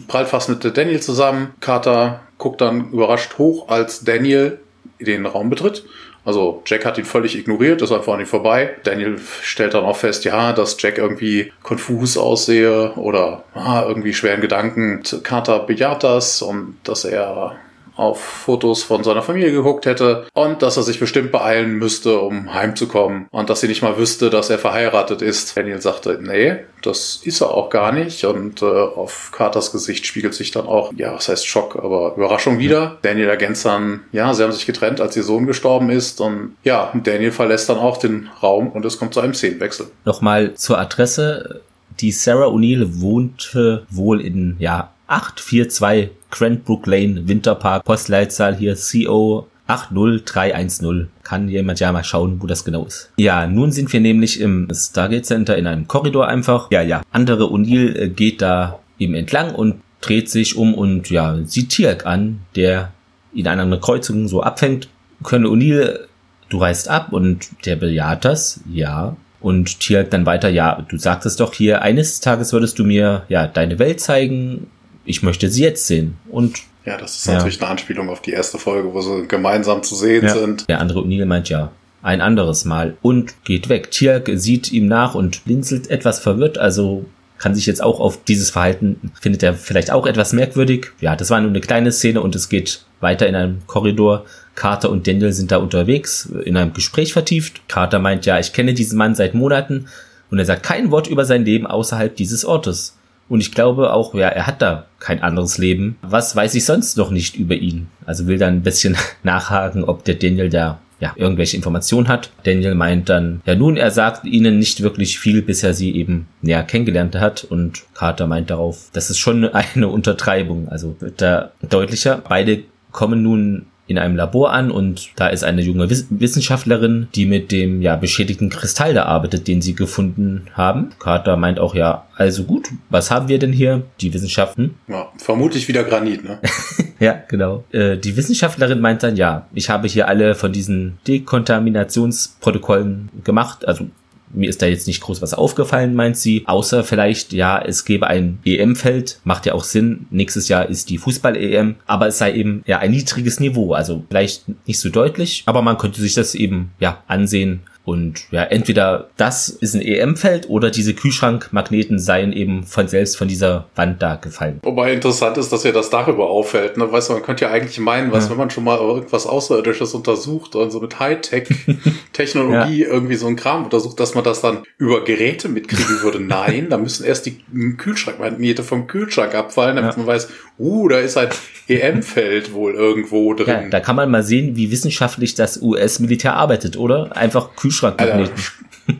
[0.08, 1.54] prallt fast mit Daniel zusammen.
[1.60, 4.58] Carter guckt dann überrascht hoch, als Daniel
[4.98, 5.84] den Raum betritt.
[6.24, 8.76] Also Jack hat ihn völlig ignoriert, ist einfach an ihm vorbei.
[8.82, 14.40] Daniel stellt dann auch fest, ja, dass Jack irgendwie konfus aussehe oder ah, irgendwie schweren
[14.40, 15.02] Gedanken.
[15.22, 17.56] Carter bejaht das und dass er
[18.00, 22.54] auf Fotos von seiner Familie geguckt hätte und dass er sich bestimmt beeilen müsste, um
[22.54, 25.56] heimzukommen und dass sie nicht mal wüsste, dass er verheiratet ist.
[25.56, 30.34] Daniel sagte, nee, das ist er auch gar nicht und äh, auf Carters Gesicht spiegelt
[30.34, 32.98] sich dann auch, ja, was heißt Schock, aber Überraschung wieder.
[33.02, 36.92] Daniel ergänzt dann, ja, sie haben sich getrennt, als ihr Sohn gestorben ist und ja,
[37.04, 39.88] Daniel verlässt dann auch den Raum und es kommt zu einem Szenenwechsel.
[40.04, 41.60] Nochmal zur Adresse.
[42.00, 51.08] Die Sarah O'Neill wohnte wohl in, ja, 842 Cranbrook Lane, Winterpark, Postleitzahl hier CO 80310.
[51.22, 53.10] Kann jemand ja mal schauen, wo das genau ist.
[53.16, 56.70] Ja, nun sind wir nämlich im Stargate Center in einem Korridor einfach.
[56.70, 57.02] Ja, ja.
[57.12, 62.06] Andere O'Neill äh, geht da eben entlang und dreht sich um und ja, sieht Tiak
[62.06, 62.92] an, der
[63.36, 64.88] an einer Kreuzung so abfängt.
[65.22, 66.00] Können O'Neill,
[66.48, 69.16] du reist ab und der bejaht das, ja.
[69.40, 73.46] Und Tiak dann weiter, ja, du sagtest doch hier, eines Tages würdest du mir ja
[73.46, 74.66] deine Welt zeigen
[75.04, 76.16] ich möchte sie jetzt sehen.
[76.28, 77.34] Und ja, das ist ja.
[77.34, 80.34] natürlich eine Anspielung auf die erste Folge, wo sie gemeinsam zu sehen ja.
[80.34, 80.68] sind.
[80.68, 83.90] Der andere O'Neill meint ja, ein anderes Mal und geht weg.
[83.90, 87.04] Tirk sieht ihm nach und blinzelt etwas verwirrt, also
[87.38, 90.88] kann sich jetzt auch auf dieses Verhalten, findet er vielleicht auch etwas merkwürdig.
[91.00, 94.26] Ja, das war nur eine kleine Szene und es geht weiter in einem Korridor.
[94.54, 97.66] Carter und Daniel sind da unterwegs, in einem Gespräch vertieft.
[97.66, 99.86] Carter meint, ja, ich kenne diesen Mann seit Monaten
[100.30, 102.98] und er sagt kein Wort über sein Leben außerhalb dieses Ortes.
[103.30, 105.96] Und ich glaube auch, ja, er hat da kein anderes Leben.
[106.02, 107.86] Was weiß ich sonst noch nicht über ihn?
[108.04, 112.32] Also will dann ein bisschen nachhaken, ob der Daniel da ja, irgendwelche Informationen hat.
[112.42, 116.26] Daniel meint dann, ja nun, er sagt ihnen nicht wirklich viel, bis er sie eben
[116.42, 121.52] näher kennengelernt hat und Carter meint darauf, das ist schon eine Untertreibung, also wird da
[121.62, 122.20] deutlicher.
[122.28, 127.50] Beide kommen nun in einem Labor an und da ist eine junge Wissenschaftlerin, die mit
[127.50, 130.90] dem ja beschädigten Kristall da arbeitet, den sie gefunden haben.
[131.00, 133.82] Carter meint auch ja, also gut, was haben wir denn hier?
[134.00, 134.76] Die Wissenschaften.
[134.86, 136.38] Ja, vermutlich wieder Granit, ne?
[137.00, 137.64] ja, genau.
[137.72, 143.86] Äh, die Wissenschaftlerin meint dann ja, ich habe hier alle von diesen Dekontaminationsprotokollen gemacht, also
[144.32, 146.44] mir ist da jetzt nicht groß was aufgefallen, meint sie.
[146.46, 149.20] Außer vielleicht, ja, es gäbe ein EM-Feld.
[149.24, 150.06] Macht ja auch Sinn.
[150.10, 151.76] Nächstes Jahr ist die Fußball-EM.
[151.86, 153.72] Aber es sei eben ja ein niedriges Niveau.
[153.72, 155.42] Also vielleicht nicht so deutlich.
[155.46, 160.48] Aber man könnte sich das eben ja ansehen und ja, entweder das ist ein EM-Feld
[160.48, 164.60] oder diese Kühlschrankmagneten seien eben von selbst von dieser Wand da gefallen.
[164.62, 166.76] Wobei interessant ist, dass ihr das darüber auffällt.
[166.76, 166.92] Ne?
[166.92, 168.30] Weißt du, man könnte ja eigentlich meinen, was, ja.
[168.30, 172.88] wenn man schon mal irgendwas Außerirdisches untersucht und so mit Hightech-Technologie ja.
[172.88, 176.20] irgendwie so ein Kram untersucht, dass man das dann über Geräte mitkriegen würde.
[176.24, 177.38] Nein, da müssen erst die
[177.76, 179.98] Kühlschrankmagnete vom Kühlschrank abfallen, damit ja.
[179.98, 180.28] man weiß,
[180.60, 181.30] uh, da ist ein
[181.66, 183.46] EM-Feld wohl irgendwo drin.
[183.46, 187.16] Ja, da kann man mal sehen, wie wissenschaftlich das US-Militär arbeitet, oder?
[187.16, 188.34] Einfach Kühlschrank Kühlschrankmagneten.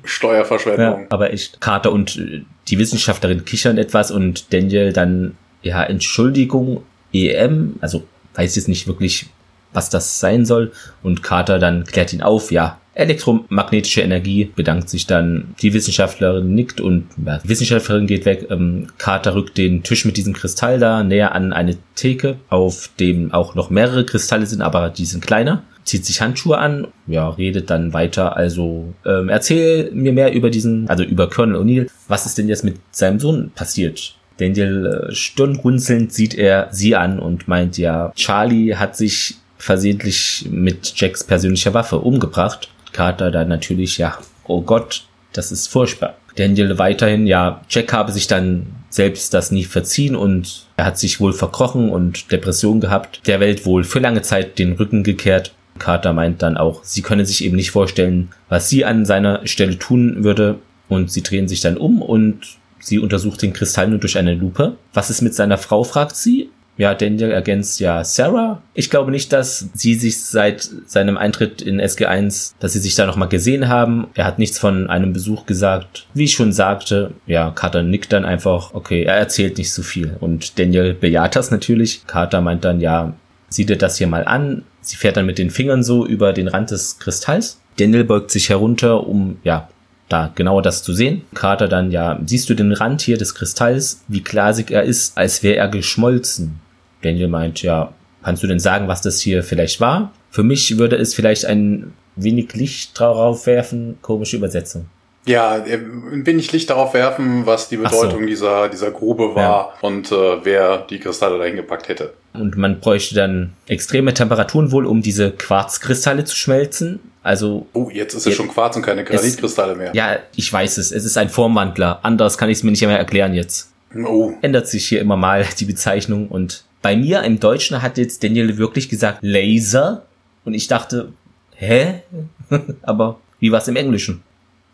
[0.04, 1.00] Steuerverschwendung.
[1.00, 1.60] Ja, aber echt.
[1.60, 8.56] Carter und äh, die Wissenschaftlerin kichern etwas und Daniel dann, ja, Entschuldigung, EM, also weiß
[8.56, 9.26] jetzt nicht wirklich,
[9.72, 10.72] was das sein soll.
[11.02, 16.80] Und Carter dann klärt ihn auf, ja, elektromagnetische Energie, bedankt sich dann, die Wissenschaftlerin nickt
[16.80, 18.46] und ja, die Wissenschaftlerin geht weg.
[18.50, 23.32] Ähm, Carter rückt den Tisch mit diesem Kristall da näher an eine Theke, auf dem
[23.32, 27.68] auch noch mehrere Kristalle sind, aber die sind kleiner zieht sich Handschuhe an, ja, redet
[27.68, 28.36] dann weiter.
[28.36, 31.90] Also ähm, erzähl mir mehr über diesen, also über Colonel O'Neill.
[32.06, 34.14] Was ist denn jetzt mit seinem Sohn passiert?
[34.36, 40.94] Daniel äh, stirnrunzelnd sieht er sie an und meint ja, Charlie hat sich versehentlich mit
[40.94, 42.68] Jacks persönlicher Waffe umgebracht.
[42.92, 46.14] Carter dann natürlich, ja, oh Gott, das ist furchtbar.
[46.36, 51.20] Daniel weiterhin, ja, Jack habe sich dann selbst das nie verziehen und er hat sich
[51.20, 56.12] wohl verkrochen und Depression gehabt, der Welt wohl für lange Zeit den Rücken gekehrt Carter
[56.12, 60.22] meint dann auch, sie könne sich eben nicht vorstellen, was sie an seiner Stelle tun
[60.22, 60.60] würde.
[60.88, 64.76] Und sie drehen sich dann um und sie untersucht den Kristall nur durch eine Lupe.
[64.92, 66.50] Was ist mit seiner Frau, fragt sie.
[66.76, 68.62] Ja, Daniel ergänzt ja Sarah.
[68.72, 73.04] Ich glaube nicht, dass sie sich seit seinem Eintritt in SG1, dass sie sich da
[73.04, 74.06] nochmal gesehen haben.
[74.14, 76.06] Er hat nichts von einem Besuch gesagt.
[76.14, 80.16] Wie ich schon sagte, ja, Carter nickt dann einfach, okay, er erzählt nicht so viel.
[80.20, 82.06] Und Daniel bejaht das natürlich.
[82.06, 83.12] Carter meint dann, ja,
[83.50, 84.62] sieh dir das hier mal an.
[84.80, 87.60] Sie fährt dann mit den Fingern so über den Rand des Kristalls.
[87.78, 89.68] Daniel beugt sich herunter, um, ja,
[90.08, 91.22] da genauer das zu sehen.
[91.34, 95.42] Carter dann, ja, siehst du den Rand hier des Kristalls, wie glasig er ist, als
[95.42, 96.60] wäre er geschmolzen.
[97.02, 100.12] Daniel meint, ja, kannst du denn sagen, was das hier vielleicht war?
[100.30, 104.86] Für mich würde es vielleicht ein wenig Licht darauf werfen, komische Übersetzung.
[105.26, 108.26] Ja, ein wenig Licht darauf werfen, was die Bedeutung so.
[108.26, 109.72] dieser, dieser Grube war ja.
[109.82, 112.14] und äh, wer die Kristalle dahin gepackt hätte.
[112.32, 117.00] Und man bräuchte dann extreme Temperaturen wohl, um diese Quarzkristalle zu schmelzen.
[117.22, 117.66] Also.
[117.72, 119.90] Oh, jetzt ist es schon Quarz und keine Granitkristalle mehr.
[119.94, 120.92] Ja, ich weiß es.
[120.92, 122.00] Es ist ein Formwandler.
[122.02, 123.72] Anders kann ich es mir nicht mehr erklären jetzt.
[123.94, 124.32] Oh.
[124.42, 126.28] Ändert sich hier immer mal die Bezeichnung.
[126.28, 130.04] Und bei mir im Deutschen hat jetzt Daniel wirklich gesagt Laser.
[130.44, 131.12] Und ich dachte,
[131.56, 132.02] hä?
[132.82, 134.22] Aber wie war es im Englischen?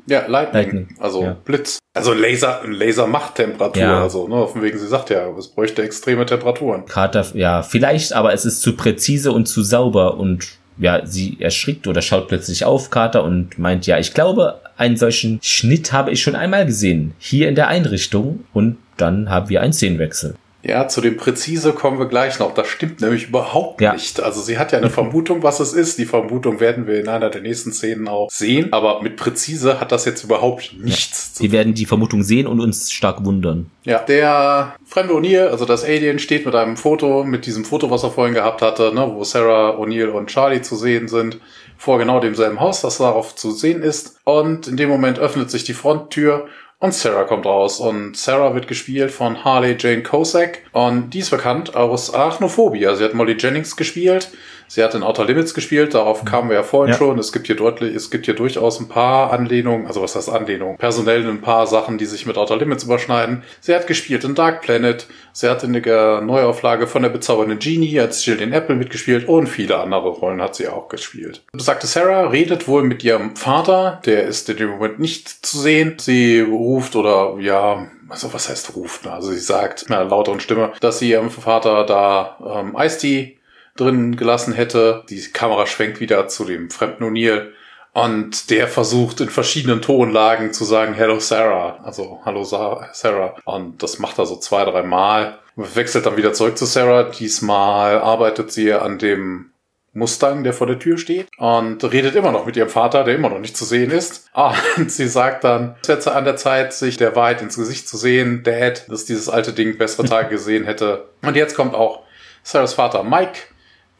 [0.07, 0.63] Ja, Lightning.
[0.63, 0.89] Lightning.
[0.99, 1.37] Also ja.
[1.45, 1.79] Blitz.
[1.95, 3.83] Also Laser, Laser macht Temperatur.
[3.83, 4.03] Ja.
[4.03, 6.85] Also, ne, von wegen, sie sagt ja, es bräuchte extreme Temperaturen.
[6.87, 10.47] Carter, ja, vielleicht, aber es ist zu präzise und zu sauber und
[10.79, 15.39] ja, sie erschrickt oder schaut plötzlich auf Carter und meint, ja, ich glaube, einen solchen
[15.43, 17.15] Schnitt habe ich schon einmal gesehen.
[17.19, 20.35] Hier in der Einrichtung und dann haben wir einen Szenenwechsel.
[20.67, 22.53] Ja, zu dem Präzise kommen wir gleich noch.
[22.53, 23.93] Das stimmt nämlich überhaupt ja.
[23.93, 24.21] nicht.
[24.21, 25.97] Also sie hat ja eine Vermutung, was es ist.
[25.99, 28.73] Die Vermutung werden wir in einer der nächsten Szenen auch sehen.
[28.73, 31.35] Aber mit Präzise hat das jetzt überhaupt nichts ja.
[31.35, 31.45] zu tun.
[31.45, 33.71] Wir werden die Vermutung sehen und uns stark wundern.
[33.85, 38.03] Ja, der fremde O'Neill, also das Alien, steht mit einem Foto, mit diesem Foto, was
[38.03, 41.39] er vorhin gehabt hatte, ne, wo Sarah, O'Neill und Charlie zu sehen sind,
[41.79, 44.19] vor genau demselben Haus, das darauf zu sehen ist.
[44.25, 46.49] Und in dem Moment öffnet sich die Fronttür
[46.79, 47.81] und Sarah kommt raus.
[47.81, 50.63] Und Sarah wird gespielt von Harley Jane Kosak.
[50.73, 52.95] Und die ist bekannt aus Arachnophobia.
[52.95, 54.31] Sie hat Molly Jennings gespielt.
[54.69, 56.29] Sie hat in Outer Limits gespielt, darauf mhm.
[56.29, 56.99] kamen wir ja vorhin ja.
[56.99, 57.19] schon.
[57.19, 60.77] Es gibt hier deutlich, es gibt hier durchaus ein paar Anlehnungen, also was heißt Anlehnungen?
[60.77, 63.43] Personell ein paar Sachen, die sich mit Outer Limits überschneiden.
[63.61, 68.01] Sie hat gespielt in Dark Planet, sie hat in der Neuauflage von der bezaubernden Genie
[68.01, 71.43] als Jill den Apple mitgespielt und viele andere Rollen hat sie auch gespielt.
[71.55, 75.97] Sagte Sarah, redet wohl mit ihrem Vater, der ist in dem Moment nicht zu sehen.
[75.99, 79.07] Sie ruft oder ja, also was heißt ruft?
[79.07, 83.36] Also sie sagt mit einer lauteren Stimme, dass sie ihrem Vater da ähm, Eistee
[83.77, 85.05] drin gelassen hätte.
[85.09, 87.49] Die Kamera schwenkt wieder zu dem fremden O'Neill.
[87.93, 91.79] Und der versucht in verschiedenen Tonlagen zu sagen, Hello Sarah.
[91.83, 93.37] Also, Hallo Sarah.
[93.45, 95.39] Und das macht er so zwei, drei Mal.
[95.57, 97.05] Wechselt dann wieder zurück zu Sarah.
[97.05, 99.53] Diesmal arbeitet sie an dem
[99.97, 103.31] Mustang, der vor der Tür steht und redet immer noch mit ihrem Vater, der immer
[103.31, 104.29] noch nicht zu sehen ist.
[104.77, 107.97] Und sie sagt dann, es wäre an der Zeit, sich der Wahrheit ins Gesicht zu
[107.97, 111.09] sehen, Dad, dass dieses alte Ding bessere Tage gesehen hätte.
[111.23, 112.03] Und jetzt kommt auch
[112.43, 113.41] Sarahs Vater Mike,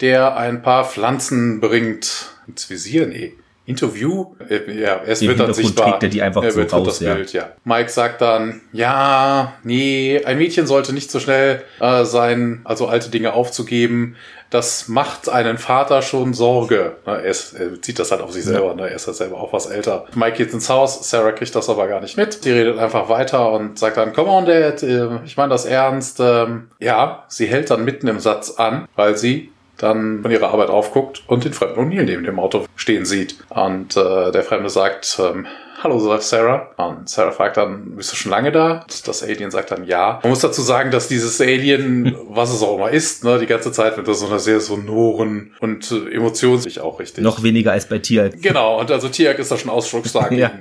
[0.01, 3.33] der ein paar Pflanzen bringt ins Visier, nee,
[3.67, 5.91] Interview, äh, ja, es wird dann sichtbar.
[5.91, 7.13] Trägt er die einfach er so raus, das ja.
[7.13, 7.49] Bild, ja.
[7.65, 13.09] Mike sagt dann, ja, nee, ein Mädchen sollte nicht so schnell äh, sein, also alte
[13.09, 14.15] Dinge aufzugeben.
[14.49, 16.95] Das macht einen Vater schon Sorge.
[17.05, 18.89] Er, ist, er zieht das halt auf sich selber, ne?
[18.89, 20.05] er ist ja selber auch was älter.
[20.15, 22.41] Mike geht ins Haus, Sarah kriegt das aber gar nicht mit.
[22.41, 26.21] Sie redet einfach weiter und sagt dann, come on, Dad, äh, ich meine das ernst.
[26.21, 30.69] Ähm, ja, sie hält dann mitten im Satz an, weil sie dann von ihrer Arbeit
[30.69, 33.37] aufguckt und den fremden O'Neill neben dem Auto stehen sieht.
[33.49, 35.47] Und äh, der Fremde sagt, ähm,
[35.83, 36.71] Hallo, sagt Sarah.
[36.77, 38.83] Und Sarah fragt dann, bist du schon lange da?
[39.05, 40.19] Das Alien sagt dann ja.
[40.23, 43.71] Man muss dazu sagen, dass dieses Alien, was es auch immer ist, ne, die ganze
[43.71, 47.23] Zeit mit so einer sehr sonoren und äh, Emotionen sich auch richtig.
[47.23, 48.41] Noch weniger als bei Tiak.
[48.41, 50.31] Genau, und also Tiak ist da schon ausdrucksstark.
[50.33, 50.51] ja.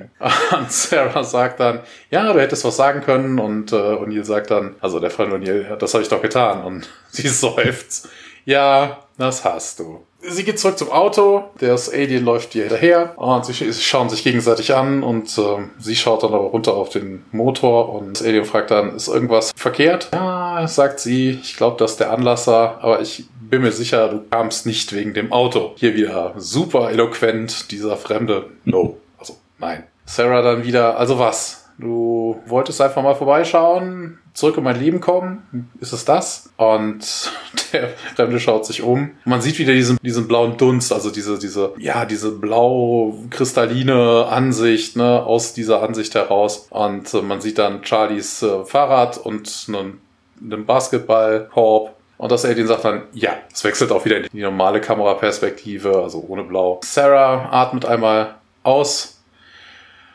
[0.54, 3.38] Und Sarah sagt dann, ja, du hättest was sagen können.
[3.38, 6.62] Und äh, O'Neill sagt dann, also der Freund O'Neill, das habe ich doch getan.
[6.62, 8.10] Und sie seufzt.
[8.44, 10.04] Ja, das hast du.
[10.20, 14.74] Sie geht zurück zum Auto, das Alien läuft ihr hinterher und sie schauen sich gegenseitig
[14.74, 15.42] an und äh,
[15.78, 19.52] sie schaut dann aber runter auf den Motor und das Alien fragt dann, ist irgendwas
[19.56, 20.08] verkehrt?
[20.12, 24.22] Ja, sagt sie, ich glaube, das ist der Anlasser, aber ich bin mir sicher, du
[24.28, 25.72] kamst nicht wegen dem Auto.
[25.76, 28.50] Hier wieder super eloquent, dieser Fremde.
[28.64, 29.84] No, also nein.
[30.06, 31.65] Sarah dann wieder, also was?
[31.79, 35.68] Du wolltest einfach mal vorbeischauen, zurück in mein Leben kommen.
[35.81, 36.51] Ist es das?
[36.57, 37.31] Und
[37.72, 39.11] der Fremde schaut sich um.
[39.24, 45.22] Man sieht wieder diesen, diesen blauen Dunst, also diese, diese, ja, diese blau-kristalline Ansicht, ne,
[45.22, 46.66] aus dieser Ansicht heraus.
[46.70, 50.01] Und äh, man sieht dann Charlies äh, Fahrrad und einen,
[50.41, 51.95] einen Basketballkorb.
[52.18, 56.24] Und das Alien sagt dann, ja, es wechselt auch wieder in die normale Kameraperspektive, also
[56.27, 56.81] ohne Blau.
[56.83, 59.15] Sarah atmet einmal aus,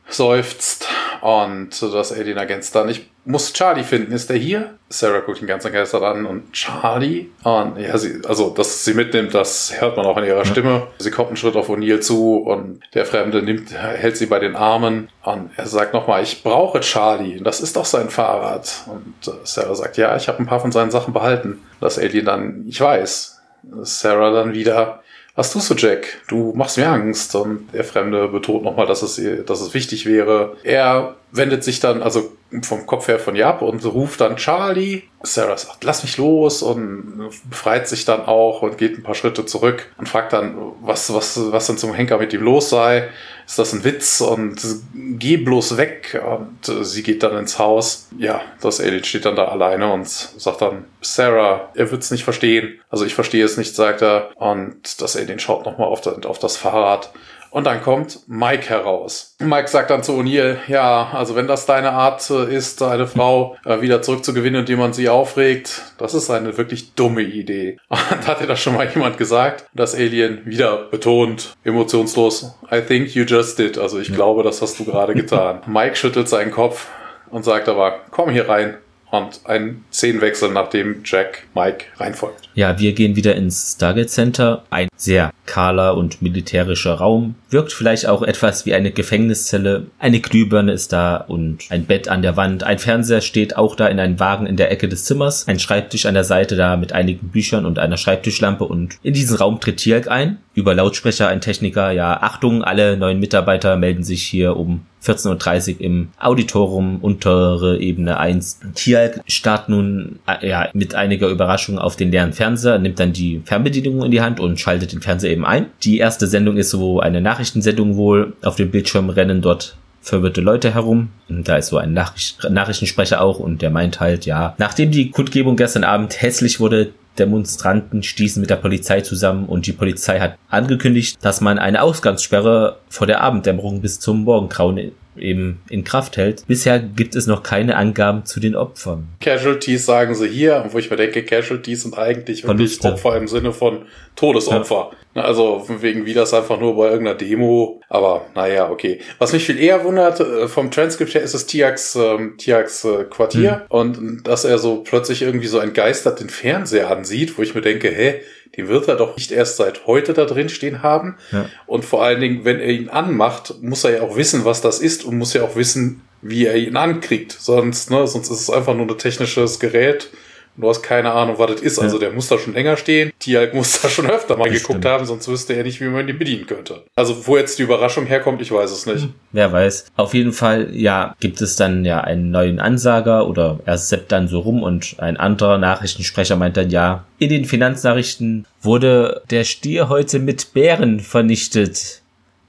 [0.07, 0.87] seufzt
[1.21, 4.73] und das Alien ergänzt dann, ich muss Charlie finden, ist der hier?
[4.89, 7.27] Sarah guckt ihn ganz entgeistert an und Charlie?
[7.43, 10.87] Und ja, sie, also, dass sie mitnimmt, das hört man auch in ihrer Stimme.
[10.97, 14.55] Sie kommt einen Schritt auf O'Neill zu und der Fremde nimmt, hält sie bei den
[14.55, 18.85] Armen und er sagt nochmal, ich brauche Charlie, das ist doch sein Fahrrad.
[18.87, 21.61] Und äh, Sarah sagt, ja, ich habe ein paar von seinen Sachen behalten.
[21.79, 23.39] Das Alien dann, ich weiß.
[23.83, 25.00] Sarah dann wieder,
[25.35, 26.21] was tust du, Jack?
[26.27, 27.35] Du machst mir Angst.
[27.35, 30.57] Und der Fremde betont nochmal, dass es, dass es wichtig wäre.
[30.63, 32.31] Er wendet sich dann, also
[32.63, 35.03] vom Kopf her von Jab und ruft dann Charlie.
[35.23, 39.45] Sarah sagt, lass mich los und befreit sich dann auch und geht ein paar Schritte
[39.45, 43.09] zurück und fragt dann, was, was, was denn zum Henker mit ihm los sei.
[43.45, 44.21] Ist das ein Witz?
[44.21, 44.61] Und
[44.93, 46.21] geh bloß weg.
[46.25, 48.07] Und sie geht dann ins Haus.
[48.17, 52.79] Ja, das Alien steht dann da alleine und sagt dann, Sarah, er wird's nicht verstehen.
[52.89, 54.31] Also ich verstehe es nicht, sagt er.
[54.35, 57.11] Und das Alien schaut nochmal auf, auf das Fahrrad
[57.51, 59.35] und dann kommt Mike heraus.
[59.39, 63.57] Mike sagt dann zu O'Neill, ja, also wenn das deine Art äh, ist, eine Frau
[63.65, 67.77] äh, wieder zurückzugewinnen, indem man sie aufregt, das ist eine wirklich dumme Idee.
[67.89, 69.65] Und hat dir das schon mal jemand gesagt?
[69.73, 73.77] Das Alien wieder betont, emotionslos, I think you just did.
[73.77, 75.61] Also ich glaube, das hast du gerade getan.
[75.67, 76.87] Mike schüttelt seinen Kopf
[77.29, 78.77] und sagt aber, komm hier rein
[79.11, 82.49] und ein Szenenwechsel, nachdem Jack Mike reinfolgt.
[82.53, 84.63] Ja, wir gehen wieder ins Stargate Center.
[84.69, 87.35] Ein sehr kahler und militärischer Raum.
[87.49, 89.87] Wirkt vielleicht auch etwas wie eine Gefängniszelle.
[89.99, 92.63] Eine Glühbirne ist da und ein Bett an der Wand.
[92.63, 95.47] Ein Fernseher steht auch da in einem Wagen in der Ecke des Zimmers.
[95.47, 99.37] Ein Schreibtisch an der Seite da mit einigen Büchern und einer Schreibtischlampe und in diesen
[99.37, 100.37] Raum tritt Tielk ein.
[100.53, 105.81] Über Lautsprecher ein Techniker, ja, Achtung, alle neuen Mitarbeiter melden sich hier um 14.30 Uhr
[105.81, 108.59] im Auditorium untere Ebene 1.
[108.75, 113.41] Tialk starrt nun äh, ja, mit einiger Überraschung auf den leeren Fernseher, nimmt dann die
[113.45, 115.67] Fernbedienung in die Hand und schaltet den Fernseher eben ein.
[115.83, 118.33] Die erste Sendung ist so eine Nachrichtensendung wohl.
[118.43, 121.09] Auf dem Bildschirm rennen dort verwirrte Leute herum.
[121.29, 125.11] Und da ist so ein Nachricht Nachrichtensprecher auch und der meint halt, ja, nachdem die
[125.11, 130.37] Kundgebung gestern Abend hässlich wurde, Demonstranten stießen mit der Polizei zusammen und die Polizei hat
[130.49, 136.45] angekündigt, dass man eine Ausgangssperre vor der Abenddämmerung bis zum Morgengrauen eben in Kraft hält.
[136.47, 139.07] Bisher gibt es noch keine Angaben zu den Opfern.
[139.19, 143.51] Casualties sagen sie hier, wo ich mir denke, Casualties sind eigentlich wirklich Opfer im Sinne
[143.51, 143.85] von
[144.15, 144.91] Todesopfer.
[144.91, 145.23] Ja.
[145.23, 147.81] Also wegen wie das einfach nur bei irgendeiner Demo.
[147.89, 149.01] Aber naja, okay.
[149.19, 153.63] Was mich viel eher wundert, äh, vom Transkript her ist es Tiax, ähm, äh, Quartier.
[153.69, 153.75] Mhm.
[153.75, 157.89] Und dass er so plötzlich irgendwie so entgeistert den Fernseher ansieht, wo ich mir denke,
[157.89, 158.21] hä,
[158.57, 161.17] den wird er doch nicht erst seit heute da drin stehen haben.
[161.31, 161.45] Ja.
[161.67, 164.79] Und vor allen Dingen, wenn er ihn anmacht, muss er ja auch wissen, was das
[164.79, 167.31] ist und muss ja auch wissen, wie er ihn ankriegt.
[167.31, 170.09] Sonst, ne, sonst ist es einfach nur ein technisches Gerät
[170.57, 171.79] Du hast keine Ahnung, was das ist.
[171.79, 173.11] Also der muss da schon länger stehen.
[173.19, 174.85] Tialk muss da schon öfter mal das geguckt stimmt.
[174.85, 176.83] haben, sonst wüsste er nicht, wie man ihn bedienen könnte.
[176.95, 179.03] Also wo jetzt die Überraschung herkommt, ich weiß es nicht.
[179.03, 179.85] Hm, wer weiß.
[179.95, 184.27] Auf jeden Fall, ja, gibt es dann ja einen neuen Ansager oder er seppt dann
[184.27, 189.89] so rum und ein anderer Nachrichtensprecher meint dann, ja, in den Finanznachrichten wurde der Stier
[189.89, 192.01] heute mit Bären vernichtet,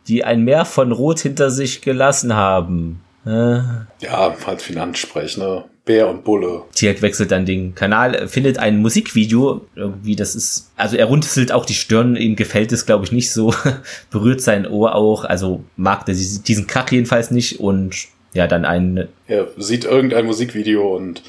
[0.08, 3.00] die ein Meer von Rot hinter sich gelassen haben.
[3.24, 3.58] Äh.
[4.00, 5.64] Ja, halt Finanzsprech, ne?
[5.84, 6.62] Bär und Bulle.
[6.74, 11.66] Tierk wechselt dann den Kanal, findet ein Musikvideo, irgendwie das ist, also er runzelt auch
[11.66, 13.52] die Stirn, ihm gefällt es glaube ich nicht so,
[14.10, 17.58] berührt sein Ohr auch, also mag er diesen Kack jedenfalls nicht.
[17.58, 19.08] Und ja, dann ein...
[19.26, 21.22] Er sieht irgendein Musikvideo und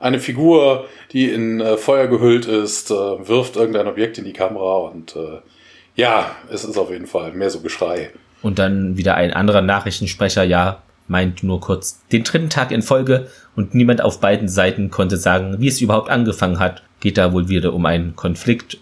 [0.00, 4.78] eine Figur, die in äh, Feuer gehüllt ist, äh, wirft irgendein Objekt in die Kamera
[4.88, 5.40] und äh,
[5.96, 8.10] ja, es ist auf jeden Fall mehr so Geschrei.
[8.40, 13.28] Und dann wieder ein anderer Nachrichtensprecher, ja, meint nur kurz den dritten Tag in Folge
[13.56, 16.82] und niemand auf beiden Seiten konnte sagen, wie es überhaupt angefangen hat.
[17.00, 18.78] Geht da wohl wieder um einen Konflikt.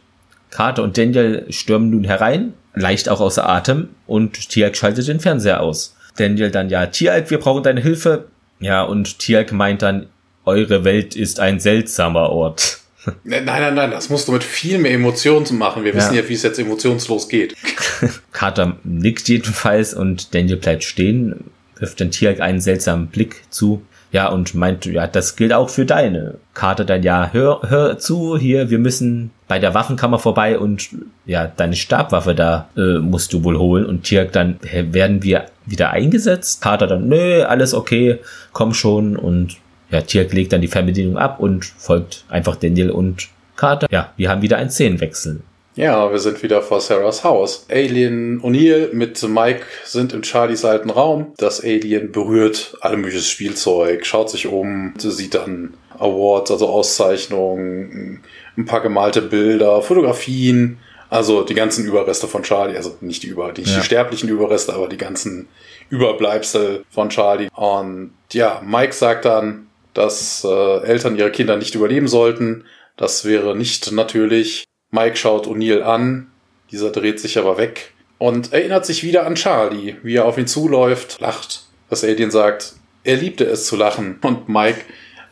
[0.51, 5.61] Carter und Daniel stürmen nun herein, leicht auch außer Atem und Tialk schaltet den Fernseher
[5.61, 5.97] aus.
[6.17, 8.27] Daniel dann, ja, Tialk, wir brauchen deine Hilfe.
[8.61, 10.07] Ja, und Tialk meint dann,
[10.45, 12.81] eure Welt ist ein seltsamer Ort.
[13.23, 15.85] Nein, nein, nein, das musst du mit viel mehr Emotionen machen.
[15.85, 15.97] Wir ja.
[15.97, 17.55] wissen ja, wie es jetzt emotionslos geht.
[18.33, 21.45] Carter nickt jedenfalls und Daniel bleibt stehen,
[21.79, 23.83] wirft den Tier einen seltsamen Blick zu.
[24.13, 28.39] Ja, und meint, ja, das gilt auch für deine Karte dann, ja, hör, hör zu,
[28.39, 30.89] hier, wir müssen bei der Waffenkammer vorbei und
[31.27, 33.85] ja, deine Stabwaffe da äh, musst du wohl holen.
[33.85, 36.63] Und Tirk dann, werden wir wieder eingesetzt?
[36.63, 38.21] Kater dann, nö, alles okay,
[38.53, 39.17] komm schon.
[39.17, 39.57] Und
[39.91, 43.87] ja, Tirk legt dann die Fernbedienung ab und folgt einfach Daniel und Kater.
[43.91, 45.41] Ja, wir haben wieder einen Szenenwechsel.
[45.77, 47.67] Ja, wir sind wieder vor Sarahs Haus.
[47.71, 51.35] Alien O'Neill mit Mike sind in Charlies alten Raum.
[51.37, 58.23] Das Alien berührt alle mögliches Spielzeug, schaut sich um, sieht dann Awards, also Auszeichnungen,
[58.57, 60.79] ein paar gemalte Bilder, Fotografien,
[61.11, 63.77] also die ganzen Überreste von Charlie, also nicht die über, nicht ja.
[63.77, 65.49] die sterblichen Überreste, aber die ganzen
[65.91, 67.49] Überbleibsel von Charlie.
[67.55, 72.65] Und ja, Mike sagt dann, dass äh, Eltern ihre Kinder nicht überleben sollten.
[72.97, 74.65] Das wäre nicht natürlich.
[74.97, 76.29] Mike schaut O'Neill an,
[76.73, 80.47] dieser dreht sich aber weg und erinnert sich wieder an Charlie, wie er auf ihn
[80.47, 81.67] zuläuft, lacht.
[81.91, 82.73] Das Alien sagt,
[83.05, 84.81] er liebte es zu lachen und Mike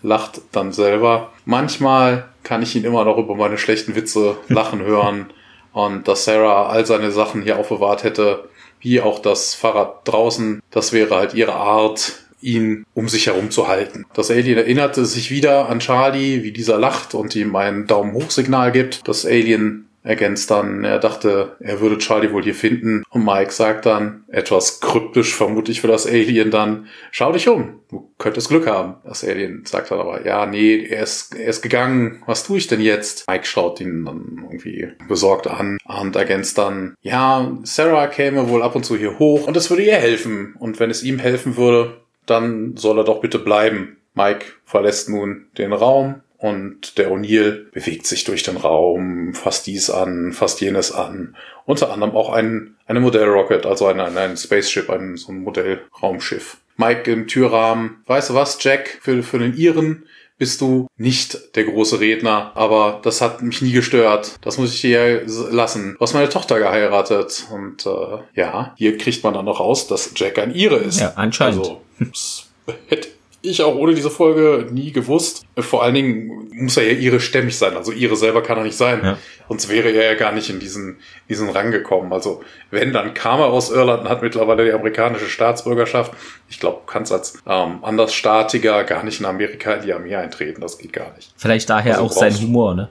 [0.03, 1.33] lacht dann selber.
[1.47, 5.31] Manchmal kann ich ihn immer noch über meine schlechten Witze lachen hören
[5.73, 8.51] und dass Sarah all seine Sachen hier aufbewahrt hätte,
[8.81, 13.69] wie auch das Fahrrad draußen, das wäre halt ihre Art, ihn um sich herum zu
[13.69, 14.05] halten.
[14.15, 18.31] Das Alien erinnerte sich wieder an Charlie, wie dieser lacht und ihm ein Daumen hoch
[18.31, 19.07] Signal gibt.
[19.09, 23.03] Das Alien ergänzt dann, er dachte, er würde Charlie wohl hier finden.
[23.09, 28.13] Und Mike sagt dann, etwas kryptisch vermutlich für das Alien dann, schau dich um, du
[28.19, 28.97] könntest Glück haben.
[29.05, 32.67] Das Alien sagt dann aber, ja, nee, er ist, er ist gegangen, was tue ich
[32.67, 33.27] denn jetzt?
[33.29, 38.77] Mike schaut ihn dann irgendwie besorgt an und ergänzt dann, ja, Sarah käme wohl ab
[38.77, 40.55] und zu hier hoch und es würde ihr helfen.
[40.59, 43.97] Und wenn es ihm helfen würde, dann soll er doch bitte bleiben.
[44.15, 49.91] Mike verlässt nun den Raum und der O'Neill bewegt sich durch den Raum, fasst dies
[49.91, 51.37] an, fasst jenes an.
[51.65, 56.59] Unter anderem auch ein, eine Modellrocket, also ein, ein, ein Spaceship, ein, so ein Modellraumschiff.
[56.77, 60.05] Mike im Türrahmen, weißt du was, Jack, für, für den Iren
[60.37, 64.37] bist du nicht der große Redner, aber das hat mich nie gestört.
[64.41, 65.95] Das muss ich dir lassen.
[65.95, 70.13] Du hast meine Tochter geheiratet und äh, ja, hier kriegt man dann noch raus, dass
[70.17, 71.01] Jack ein Ire ist.
[71.01, 71.61] Ja, anscheinend.
[71.61, 71.81] Also,
[72.89, 73.09] hätte
[73.45, 75.45] ich auch ohne diese Folge nie gewusst.
[75.59, 77.77] Vor allen Dingen muss er ja ihre stämmig sein.
[77.77, 79.01] Also ihre selber kann er nicht sein.
[79.03, 79.19] Ja.
[79.49, 82.13] Sonst wäre er ja gar nicht in diesen, diesen Rang gekommen.
[82.13, 86.13] Also wenn, dann kam er aus Irland und hat mittlerweile die amerikanische Staatsbürgerschaft.
[86.49, 90.61] Ich glaube, du kannst als ähm, Andersstaatiger gar nicht in Amerika in die Armee eintreten.
[90.61, 91.33] Das geht gar nicht.
[91.37, 92.89] Vielleicht daher also auch sein Humor, ne?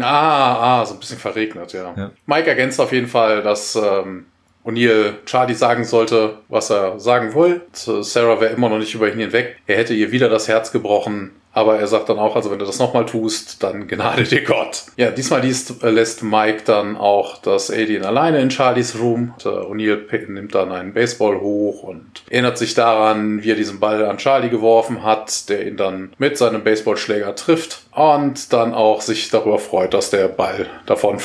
[0.00, 1.94] ah, ah, so ein bisschen verregnet, ja.
[1.96, 2.10] ja.
[2.26, 4.26] Mike ergänzt auf jeden Fall, dass ähm,
[4.66, 8.02] O'Neill Charlie sagen sollte, was er sagen wollte.
[8.02, 9.56] Sarah wäre immer noch nicht über ihn hinweg.
[9.66, 11.30] Er hätte ihr wieder das Herz gebrochen.
[11.56, 14.84] Aber er sagt dann auch, also wenn du das nochmal tust, dann gnade dir Gott.
[14.98, 19.32] Ja, diesmal liest, äh, lässt Mike dann auch das Alien alleine in Charlies Room.
[19.42, 24.18] O'Neill nimmt dann einen Baseball hoch und erinnert sich daran, wie er diesen Ball an
[24.18, 29.58] Charlie geworfen hat, der ihn dann mit seinem Baseballschläger trifft und dann auch sich darüber
[29.58, 31.18] freut, dass der Ball davon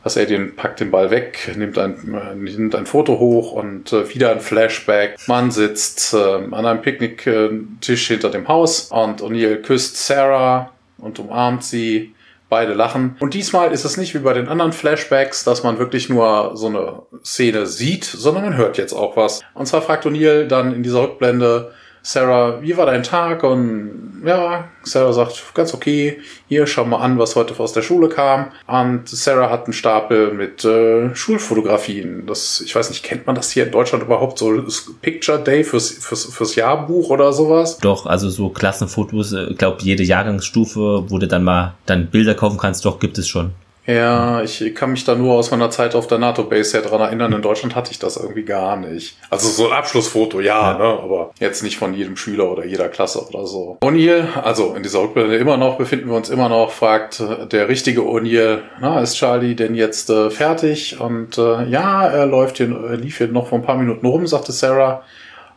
[0.00, 0.04] fliegt.
[0.04, 4.12] Das Alien packt den Ball weg, nimmt ein, äh, nimmt ein Foto hoch und äh,
[4.14, 5.16] wieder ein Flashback.
[5.26, 11.64] Man sitzt äh, an einem Picknicktisch hinter dem Haus und O'Neill küsst Sarah und umarmt
[11.64, 12.14] sie.
[12.48, 13.16] Beide lachen.
[13.20, 16.66] Und diesmal ist es nicht wie bei den anderen Flashbacks, dass man wirklich nur so
[16.66, 19.40] eine Szene sieht, sondern man hört jetzt auch was.
[19.54, 21.72] Und zwar fragt O'Neill dann in dieser Rückblende,
[22.02, 23.42] Sarah, wie war dein Tag?
[23.44, 26.20] Und ja, Sarah sagt, ganz okay.
[26.48, 28.52] Hier, schau mal an, was heute aus der Schule kam.
[28.66, 32.26] Und Sarah hat einen Stapel mit äh, Schulfotografien.
[32.26, 34.38] Das, ich weiß nicht, kennt man das hier in Deutschland überhaupt?
[34.38, 34.62] So
[35.02, 37.78] Picture Day fürs, fürs, fürs Jahrbuch oder sowas?
[37.78, 42.34] Doch, also so Klassenfotos, ich äh, glaube, jede Jahrgangsstufe, wo du dann mal dann Bilder
[42.34, 43.52] kaufen kannst, doch, gibt es schon.
[43.94, 47.32] Ja, ich kann mich da nur aus meiner Zeit auf der NATO-Base ja dran erinnern.
[47.32, 49.16] In Deutschland hatte ich das irgendwie gar nicht.
[49.30, 50.78] Also so ein Abschlussfoto, ja, ja.
[50.78, 53.78] ne, aber jetzt nicht von jedem Schüler oder jeder Klasse oder so.
[53.82, 57.68] O'Neill, also in dieser Rückblende immer noch, befinden wir uns immer noch, fragt äh, der
[57.68, 61.00] richtige O'Neill, na, ist Charlie denn jetzt äh, fertig?
[61.00, 64.26] Und äh, ja, er läuft hier, er lief hier noch vor ein paar Minuten rum,
[64.26, 65.02] sagte Sarah.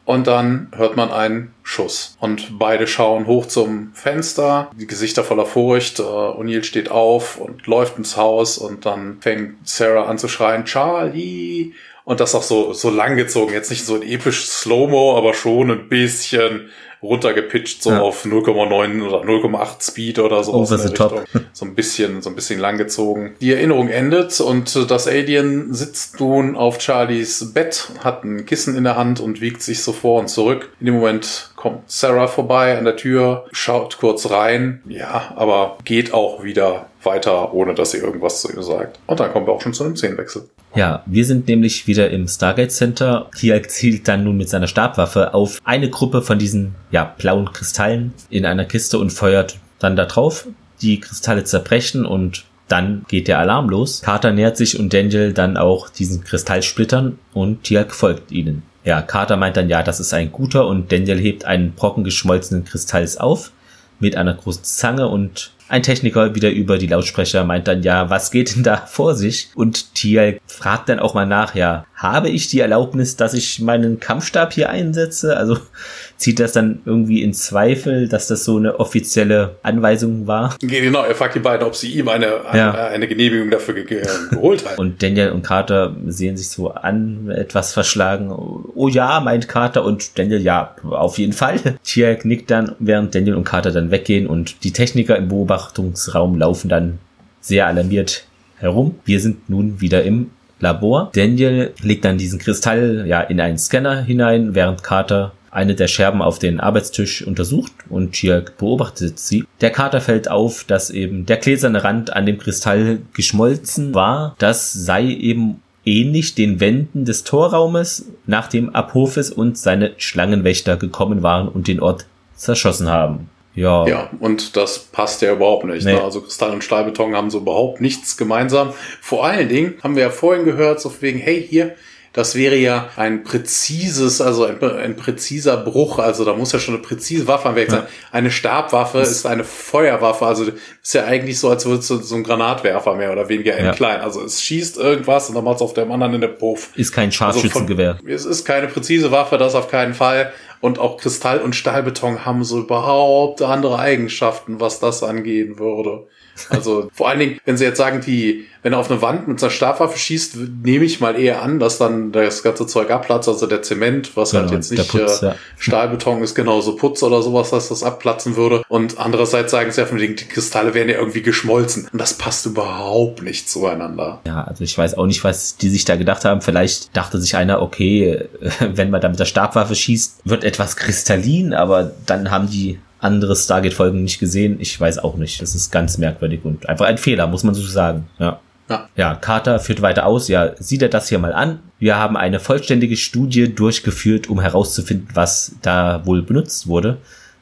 [0.05, 2.17] Und dann hört man einen Schuss.
[2.19, 5.99] Und beide schauen hoch zum Fenster, die Gesichter voller Furcht.
[5.99, 10.65] Uh, O'Neill steht auf und läuft ins Haus und dann fängt Sarah an zu schreien,
[10.65, 11.73] Charlie!
[12.05, 13.53] Und das auch so, so langgezogen.
[13.53, 16.69] Jetzt nicht so ein episch Slow-Mo, aber schon ein bisschen
[17.03, 18.01] runtergepitcht, so ja.
[18.01, 20.53] auf 0,9 oder 0,8 Speed oder so.
[20.53, 21.25] Over the top.
[21.55, 23.35] So ein bisschen, so ein bisschen langgezogen.
[23.39, 28.83] Die Erinnerung endet und das Alien sitzt nun auf Charlies Bett, hat ein Kissen in
[28.83, 30.71] der Hand und wiegt sich so vor und zurück.
[30.79, 36.13] In dem Moment kommt Sarah vorbei an der Tür, schaut kurz rein, ja, aber geht
[36.13, 38.99] auch wieder weiter, ohne dass sie irgendwas zu ihr sagt.
[39.07, 40.49] Und dann kommen wir auch schon zu einem Szenenwechsel.
[40.75, 43.29] Ja, wir sind nämlich wieder im Stargate Center.
[43.37, 48.13] Hier zielt dann nun mit seiner Stabwaffe auf eine Gruppe von diesen ja, blauen Kristallen
[48.29, 50.45] in einer Kiste und feuert dann da drauf.
[50.81, 54.01] Die Kristalle zerbrechen und dann geht der Alarm los.
[54.01, 58.63] Carter nähert sich und Daniel dann auch diesen Kristallsplittern und Tiak folgt ihnen.
[58.85, 62.65] Ja, Carter meint dann, ja, das ist ein guter und Daniel hebt einen Brocken geschmolzenen
[62.65, 63.51] Kristalls auf
[63.99, 68.31] mit einer großen Zange und ein Techniker wieder über die Lautsprecher meint dann, ja, was
[68.31, 69.49] geht denn da vor sich?
[69.55, 73.99] Und Tiel fragt dann auch mal nach, ja, habe ich die Erlaubnis, dass ich meinen
[73.99, 75.37] Kampfstab hier einsetze?
[75.37, 75.57] Also
[76.17, 80.55] zieht das dann irgendwie in Zweifel, dass das so eine offizielle Anweisung war.
[80.59, 82.73] Genau, er fragt die beiden, ob sie ihm eine, ja.
[82.73, 84.77] eine Genehmigung dafür ge geholt haben.
[84.77, 88.31] und Daniel und Carter sehen sich so an, etwas verschlagen.
[88.75, 91.59] Oh ja, meint Carter und Daniel, ja, auf jeden Fall.
[91.83, 96.67] Tia nickt dann, während Daniel und Carter dann weggehen und die Techniker im Beobachtungsraum laufen
[96.67, 96.99] dann
[97.39, 98.25] sehr alarmiert
[98.57, 98.95] herum.
[99.05, 100.31] Wir sind nun wieder im
[100.63, 101.11] Labor.
[101.13, 106.23] Daniel legt dann diesen Kristall ja in einen Scanner hinein, während Carter eine der Scherben
[106.23, 109.45] auf den Arbeitstisch untersucht und hier beobachtet sie.
[109.61, 114.35] Der Kater fällt auf, dass eben der gläserne Rand an dem Kristall geschmolzen war.
[114.39, 121.47] Das sei eben ähnlich den Wänden des Torraumes, nachdem Apophis und seine Schlangenwächter gekommen waren
[121.47, 123.29] und den Ort zerschossen haben.
[123.55, 123.87] Ja.
[123.87, 125.85] Ja, und das passt ja überhaupt nicht.
[125.85, 125.93] Nee.
[125.93, 126.03] Ne?
[126.03, 128.73] Also Kristall und Stahlbeton haben so überhaupt nichts gemeinsam.
[129.01, 131.75] Vor allen Dingen haben wir ja vorhin gehört, so wegen, hey, hier,
[132.13, 135.97] das wäre ja ein präzises, also ein, ein präziser Bruch.
[135.97, 137.81] Also da muss ja schon eine präzise Waffe am Werk sein.
[137.81, 137.87] Ja.
[138.11, 140.25] Eine Stabwaffe das ist eine Feuerwaffe.
[140.27, 140.45] Also
[140.81, 143.65] ist ja eigentlich so, als würde es so, so ein Granatwerfer mehr oder weniger in
[143.65, 143.71] ja.
[143.71, 144.01] klein.
[144.01, 146.69] Also es schießt irgendwas und dann macht es auf dem anderen in der Puff.
[146.75, 147.97] Ist kein Scharfschützengewehr.
[148.03, 150.31] Also es ist keine präzise Waffe, das auf keinen Fall.
[150.61, 156.07] Und auch Kristall und Stahlbeton haben so überhaupt andere Eigenschaften, was das angehen würde.
[156.49, 159.41] Also vor allen Dingen, wenn sie jetzt sagen, die, wenn er auf eine Wand mit
[159.41, 163.45] einer Stabwaffe schießt, nehme ich mal eher an, dass dann das ganze Zeug abplatzt, also
[163.45, 165.35] der Zement, was halt genau, halt jetzt nicht Putz, äh, ja.
[165.57, 168.63] Stahlbeton ist, genauso Putz oder sowas, dass das abplatzen würde.
[168.67, 171.87] Und andererseits sagen sie ja von wegen, die Kristalle wären ja irgendwie geschmolzen.
[171.91, 174.21] Und das passt überhaupt nicht zueinander.
[174.25, 176.41] Ja, also ich weiß auch nicht, was die sich da gedacht haben.
[176.41, 178.27] Vielleicht dachte sich einer, okay,
[178.59, 183.35] wenn man da mit der Stabwaffe schießt, wird etwas kristallin, aber dann haben die andere
[183.35, 184.57] Stargate-Folgen nicht gesehen.
[184.59, 185.41] Ich weiß auch nicht.
[185.41, 188.07] Das ist ganz merkwürdig und einfach ein Fehler, muss man so sagen.
[188.19, 188.39] Ja.
[188.69, 188.89] Ja.
[188.95, 190.29] ja, Carter führt weiter aus.
[190.29, 191.59] Ja, sieht er das hier mal an.
[191.79, 196.97] Wir haben eine vollständige Studie durchgeführt, um herauszufinden, was da wohl benutzt wurde.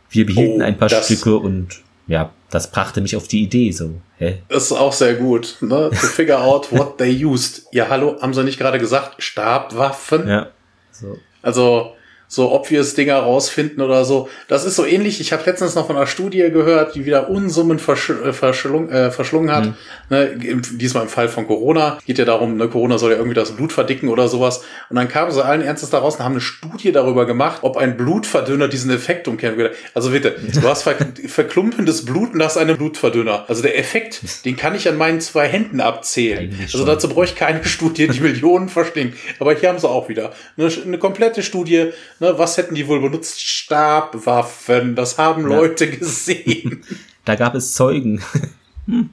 [0.09, 4.01] Wir behielten oh, ein paar Stücke und ja, das brachte mich auf die Idee so.
[4.18, 4.39] Hä?
[4.49, 5.89] Das ist auch sehr gut, ne?
[5.91, 7.68] To figure out what they used.
[7.72, 10.28] Ja, hallo, haben sie nicht gerade gesagt, Stabwaffen?
[10.28, 10.47] Ja.
[10.91, 11.18] So.
[11.41, 11.93] Also,
[12.32, 14.30] so obvious Dinger rausfinden oder so.
[14.48, 15.20] Das ist so ähnlich.
[15.20, 19.12] Ich habe letztens noch von einer Studie gehört, die wieder Unsummen versch äh, verschlung, äh,
[19.12, 19.66] verschlungen hat.
[19.66, 19.74] Mhm.
[20.10, 22.00] Ne, im, diesmal im Fall von Corona.
[22.06, 24.64] Geht ja darum, ne, Corona soll ja irgendwie das Blut verdicken oder sowas.
[24.90, 27.76] Und dann kamen sie allen Ernstes da raus und haben eine Studie darüber gemacht, ob
[27.76, 30.96] ein Blutverdünner diesen Effekt umkehren Also bitte, du hast ver
[31.28, 33.44] verklumpendes Blut und hast einen Blutverdünner.
[33.50, 36.58] Also der Effekt, den kann ich an meinen zwei Händen abzählen.
[36.62, 39.16] Also dazu brauche ich keine Studie, die Millionen verstehen.
[39.40, 43.01] Aber hier haben sie auch wieder eine, eine komplette Studie Ne, was hätten die wohl
[43.01, 43.41] benutzt?
[43.41, 44.95] Stabwaffen.
[44.95, 45.57] Das haben ja.
[45.57, 46.84] Leute gesehen.
[47.24, 48.22] Da gab es Zeugen.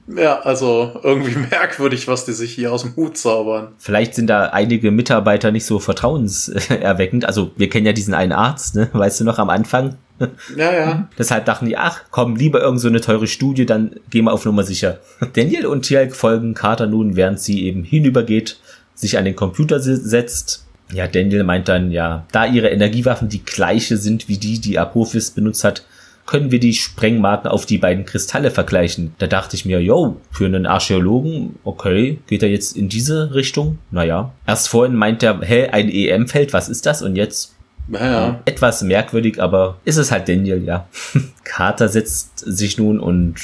[0.07, 3.67] Ja, also irgendwie merkwürdig, was die sich hier aus dem Hut zaubern.
[3.77, 7.23] Vielleicht sind da einige Mitarbeiter nicht so vertrauenserweckend.
[7.23, 8.89] Also wir kennen ja diesen einen Arzt, ne?
[8.91, 9.95] weißt du noch am Anfang?
[10.57, 11.07] Ja, ja.
[11.19, 14.43] Deshalb dachten die, ach, komm, lieber irgend so eine teure Studie, dann gehen wir auf
[14.43, 14.97] Nummer sicher.
[15.33, 18.59] Daniel und Tialk folgen Carter nun, während sie eben hinübergeht,
[18.95, 20.65] sich an den Computer setzt.
[20.93, 25.31] Ja, Daniel meint dann, ja, da ihre Energiewaffen die gleiche sind wie die, die Apophis
[25.31, 25.85] benutzt hat,
[26.25, 29.15] können wir die Sprengmarken auf die beiden Kristalle vergleichen.
[29.17, 33.79] Da dachte ich mir, yo, für einen Archäologen, okay, geht er jetzt in diese Richtung?
[33.89, 34.31] Naja.
[34.45, 37.01] Erst vorhin meint er, hä, ein EM-Feld, was ist das?
[37.01, 37.55] Und jetzt
[37.89, 38.39] naja.
[38.45, 40.87] Etwas merkwürdig, aber ist es halt Daniel, ja.
[41.43, 43.35] Carter setzt sich nun und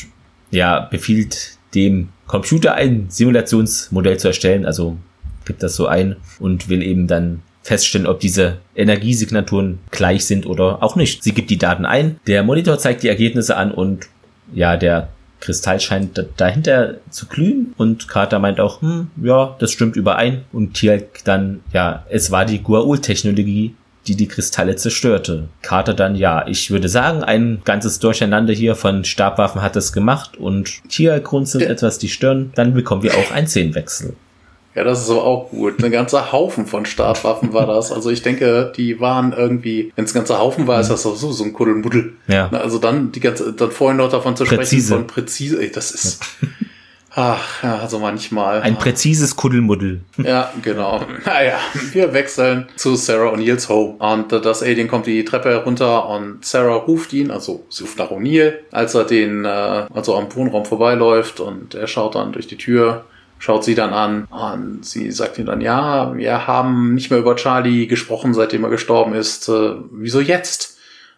[0.52, 4.98] ja, befiehlt dem Computer ein Simulationsmodell zu erstellen, also
[5.46, 10.84] gibt das so ein und will eben dann feststellen, ob diese Energiesignaturen gleich sind oder
[10.84, 11.24] auch nicht.
[11.24, 14.08] Sie gibt die Daten ein, der Monitor zeigt die Ergebnisse an und
[14.54, 19.96] ja, der Kristall scheint dahinter zu glühen und Carter meint auch, hm, ja, das stimmt
[19.96, 23.76] überein und Tialk dann, ja, es war die Guaul-Technologie,
[24.08, 25.50] die die Kristalle zerstörte.
[25.62, 30.38] Carter dann, ja, ich würde sagen, ein ganzes Durcheinander hier von Stabwaffen hat es gemacht
[30.38, 34.16] und Tialk runzelt etwas die Stirn, dann bekommen wir auch einen Szenenwechsel.
[34.76, 35.82] Ja, das ist so auch gut.
[35.82, 37.94] Ein ganzer Haufen von Startwaffen war das.
[37.94, 41.32] Also ich denke, die waren irgendwie, wenn es ein ganzer Haufen war, ist das sowieso
[41.32, 42.14] so ein Kuddelmuddel.
[42.28, 42.50] Ja.
[42.50, 44.88] Also dann die ganze, dann vorhin noch davon zu präzise.
[44.88, 46.24] sprechen, von präzise, ey, das ist.
[47.18, 48.62] Ach, ja, also manchmal.
[48.62, 50.02] Ein präzises Kuddelmuddel.
[50.18, 51.02] Ja, genau.
[51.26, 51.58] Naja,
[51.94, 53.94] wir wechseln zu Sarah O'Neills Home.
[54.00, 58.12] Und das Alien kommt die Treppe herunter und Sarah ruft ihn, also sie ruft nach
[58.12, 62.58] O'Neill, als er den, äh, also am Wohnraum vorbeiläuft und er schaut dann durch die
[62.58, 63.06] Tür
[63.40, 67.36] schaut sie dann an und sie sagt ihm dann, ja, wir haben nicht mehr über
[67.36, 69.50] Charlie gesprochen, seitdem er gestorben ist.
[69.50, 70.78] Äh, wieso jetzt?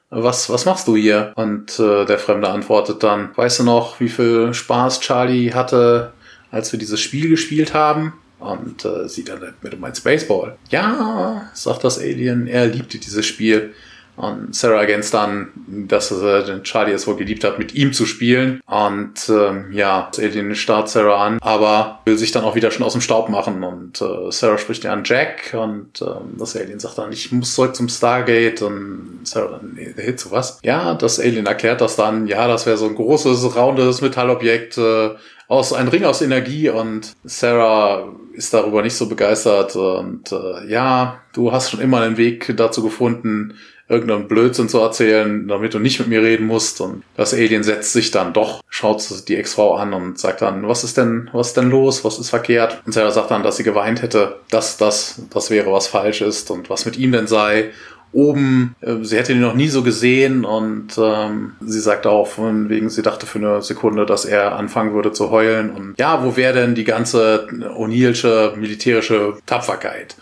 [0.10, 1.34] Was, was machst du hier?
[1.36, 6.14] Und äh, der Fremde antwortet dann, weißt du noch, wie viel Spaß Charlie hatte,
[6.50, 8.14] als wir dieses Spiel gespielt haben?
[8.40, 10.58] Und äh, sie dann mit, du meinst Baseball.
[10.70, 13.74] Ja, sagt das Alien, er liebte dieses Spiel.
[14.18, 18.62] Und Sarah ergänzt dann, dass äh, Charlie es wohl geliebt hat, mit ihm zu spielen.
[18.66, 22.94] Und ähm, ja, Alien starrt Sarah an, aber will sich dann auch wieder schon aus
[22.94, 23.64] dem Staub machen.
[23.64, 27.54] Und äh, Sarah spricht ja an Jack und ähm, das Alien sagt dann, ich muss
[27.54, 28.64] zurück zum Stargate.
[28.64, 30.60] Und Sarah dann, nee, hey, zu was?
[30.64, 35.12] Ja, das Alien erklärt das dann, ja, das wäre so ein großes, raundes Metallobjekt, äh,
[35.48, 41.22] aus ein Ring aus Energie und Sarah ist darüber nicht so begeistert und äh, ja,
[41.34, 43.56] du hast schon immer einen Weg dazu gefunden,
[43.90, 46.82] irgendeinen Blödsinn zu erzählen, damit du nicht mit mir reden musst.
[46.82, 50.84] Und das Alien setzt sich dann doch, schaut die Ex-Frau an und sagt dann, was
[50.84, 52.04] ist denn, was ist denn los?
[52.04, 52.82] Was ist verkehrt?
[52.86, 56.52] Und Sarah sagt dann, dass sie geweint hätte, dass das, das wäre, was falsch ist
[56.52, 57.72] und was mit ihm denn sei
[58.14, 62.70] oben, äh, sie hätte ihn noch nie so gesehen und ähm, sie sagte auch von
[62.70, 66.36] wegen, sie dachte für eine Sekunde, dass er anfangen würde zu heulen und ja, wo
[66.36, 70.16] wäre denn die ganze O'Neillsche militärische Tapferkeit?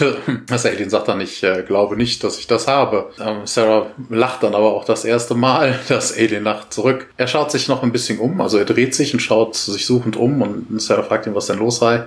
[0.26, 3.10] Und das Alien sagt dann, ich äh, glaube nicht, dass ich das habe.
[3.20, 5.78] Ähm, Sarah lacht dann aber auch das erste Mal.
[5.88, 7.08] Das Alien lacht zurück.
[7.16, 10.16] Er schaut sich noch ein bisschen um, also er dreht sich und schaut sich suchend
[10.16, 12.04] um und Sarah fragt ihn, was denn los sei.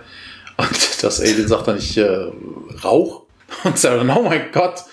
[0.57, 0.69] Und
[1.03, 2.27] das Alien sagt dann, ich äh,
[2.83, 3.23] rauch.
[3.63, 4.83] Und Sarah dann, oh mein Gott.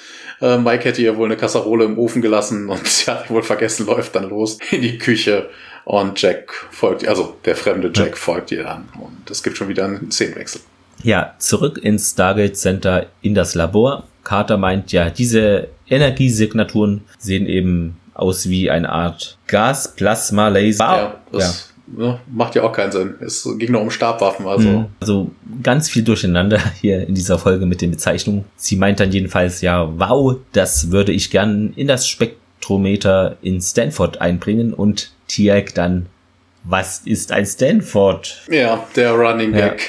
[0.41, 3.87] Äh, Mike hätte ihr wohl eine Kasserole im Ofen gelassen und sie hat wohl vergessen,
[3.87, 5.49] läuft dann los in die Küche
[5.85, 8.17] und Jack folgt, also der fremde Jack ja.
[8.17, 8.89] folgt ihr dann.
[9.01, 10.61] Und es gibt schon wieder einen Szenenwechsel.
[11.07, 14.03] Ja, zurück ins Stargate Center in das Labor.
[14.25, 20.85] Carter meint, ja, diese Energiesignaturen sehen eben aus wie eine Art Gas-Plasma-Laser.
[20.85, 22.19] Ja, das ja.
[22.27, 23.15] macht ja auch keinen Sinn.
[23.21, 24.69] Es ging nur um Stabwaffen, also.
[24.69, 24.87] Mhm.
[24.99, 25.31] Also
[25.63, 28.45] ganz viel durcheinander hier in dieser Folge mit den Bezeichnungen.
[28.57, 34.21] Sie meint dann jedenfalls, ja, wow, das würde ich gern in das Spektrometer in Stanford
[34.21, 36.07] einbringen und Tiag dann,
[36.65, 38.43] was ist ein Stanford?
[38.51, 39.81] Ja, der Running Gag.
[39.81, 39.87] Ja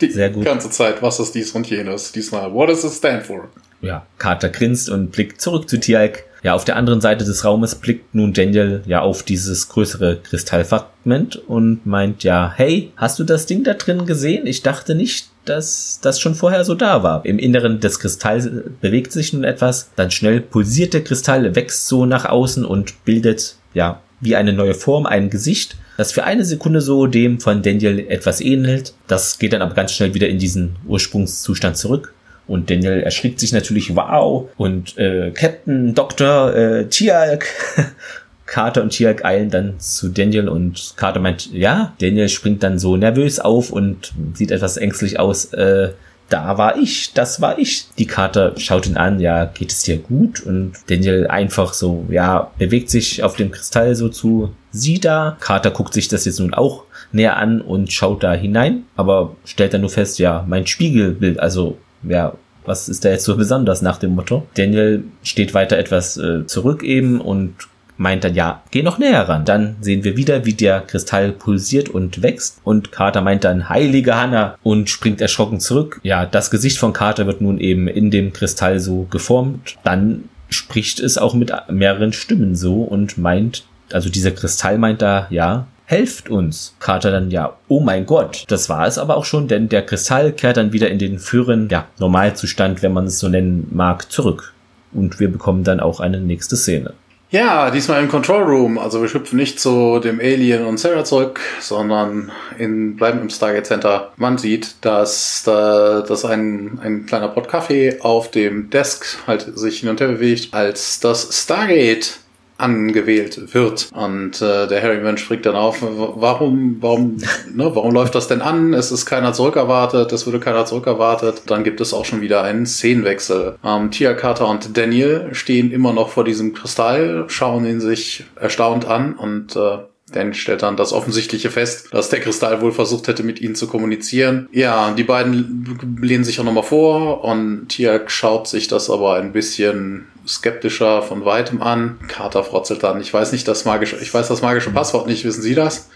[0.00, 0.44] die Sehr gut.
[0.44, 2.12] ganze Zeit, was ist dies und jenes.
[2.12, 3.48] Diesmal, what does it stand for?
[3.80, 6.24] Ja, Carter grinst und blickt zurück zu Tialk.
[6.42, 11.36] Ja, auf der anderen Seite des Raumes blickt nun Daniel ja auf dieses größere Kristallfragment
[11.36, 14.46] und meint ja, hey, hast du das Ding da drin gesehen?
[14.46, 17.24] Ich dachte nicht, dass das schon vorher so da war.
[17.26, 18.48] Im Inneren des Kristalls
[18.80, 23.56] bewegt sich nun etwas, dann schnell pulsiert der Kristall, wächst so nach außen und bildet
[23.74, 28.06] ja wie eine neue Form, ein Gesicht, das für eine Sekunde so dem von Daniel
[28.08, 28.94] etwas ähnelt.
[29.06, 32.14] Das geht dann aber ganz schnell wieder in diesen Ursprungszustand zurück.
[32.46, 34.48] Und Daniel erschrickt sich natürlich, wow.
[34.56, 36.54] Und äh, Captain, Dr.
[36.54, 37.46] Äh, Tialk,
[38.46, 42.96] Carter und Tialk eilen dann zu Daniel und Carter meint, ja, Daniel springt dann so
[42.96, 45.52] nervös auf und sieht etwas ängstlich aus.
[45.52, 45.90] Äh,
[46.30, 47.86] da war ich, das war ich.
[47.98, 50.40] Die Kater schaut ihn an, ja, geht es dir gut?
[50.40, 55.36] Und Daniel einfach so, ja, bewegt sich auf dem Kristall so zu sie da.
[55.40, 59.74] Kater guckt sich das jetzt nun auch näher an und schaut da hinein, aber stellt
[59.74, 63.98] dann nur fest, ja, mein Spiegelbild, also, ja, was ist da jetzt so besonders nach
[63.98, 64.46] dem Motto?
[64.54, 67.54] Daniel steht weiter etwas äh, zurück eben und
[68.00, 69.44] meint dann, ja, geh noch näher ran.
[69.44, 72.58] Dann sehen wir wieder, wie der Kristall pulsiert und wächst.
[72.64, 76.00] Und Carter meint dann, heilige Hanna, und springt erschrocken zurück.
[76.02, 79.76] Ja, das Gesicht von Carter wird nun eben in dem Kristall so geformt.
[79.84, 85.26] Dann spricht es auch mit mehreren Stimmen so und meint, also dieser Kristall meint da,
[85.28, 86.74] ja, helft uns.
[86.80, 88.44] Carter dann, ja, oh mein Gott.
[88.48, 91.68] Das war es aber auch schon, denn der Kristall kehrt dann wieder in den früheren,
[91.70, 94.54] ja, Normalzustand, wenn man es so nennen mag, zurück.
[94.92, 96.94] Und wir bekommen dann auch eine nächste Szene.
[97.32, 98.76] Ja, diesmal im Control Room.
[98.76, 103.66] Also wir schüpfen nicht zu dem Alien und Sarah zurück, sondern in, bleiben im Stargate
[103.66, 104.12] Center.
[104.16, 109.78] Man sieht, dass, da, dass ein, ein kleiner Pot Kaffee auf dem Desk halt sich
[109.78, 112.18] hin und her bewegt, als das Stargate
[112.60, 113.90] angewählt wird.
[113.92, 117.16] Und äh, der Harryman springt dann auf, warum, warum,
[117.52, 118.74] ne, warum läuft das denn an?
[118.74, 121.42] Es ist keiner zurückerwartet, es wurde keiner zurückerwartet.
[121.46, 123.56] Dann gibt es auch schon wieder einen Szenenwechsel.
[123.64, 128.86] Ähm, Tia Carter und Daniel stehen immer noch vor diesem Kristall, schauen ihn sich erstaunt
[128.86, 129.78] an und äh,
[130.12, 133.66] Dan stellt dann das Offensichtliche fest, dass der Kristall wohl versucht hätte, mit ihnen zu
[133.66, 134.48] kommunizieren.
[134.52, 139.32] Ja, die beiden lehnen sich auch nochmal vor und Tiak schaut sich das aber ein
[139.32, 141.98] bisschen skeptischer von weitem an.
[142.08, 145.42] Carter frotzelt dann, ich weiß nicht das magische, ich weiß das magische Passwort nicht, wissen
[145.42, 145.90] Sie das?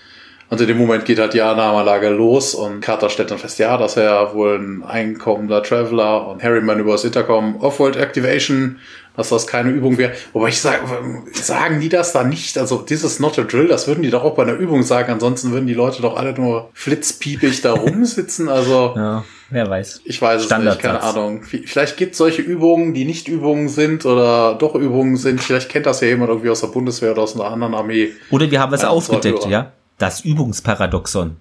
[0.50, 3.76] Und in dem Moment geht halt die Annahmelage los und Carter stellt dann fest, ja,
[3.78, 8.78] dass er wohl ein einkommender Traveler und Harryman über das Intercom Off-World Activation,
[9.16, 10.12] dass das keine Übung wäre.
[10.32, 10.80] Wobei ich sage,
[11.32, 12.58] sagen die das da nicht?
[12.58, 15.12] Also dieses Not a Drill, das würden die doch auch bei einer Übung sagen.
[15.12, 18.48] Ansonsten würden die Leute doch alle nur flitzpiepig da rumsitzen.
[18.48, 20.02] Also ja, wer weiß.
[20.04, 21.42] Ich weiß es nicht, keine Ahnung.
[21.42, 25.40] Vielleicht gibt es solche Übungen, die nicht Übungen sind oder doch Übungen sind.
[25.40, 28.12] Vielleicht kennt das ja jemand irgendwie aus der Bundeswehr oder aus einer anderen Armee.
[28.30, 29.72] Oder wir haben es aufgedeckt, ja?
[29.98, 31.36] Das Übungsparadoxon.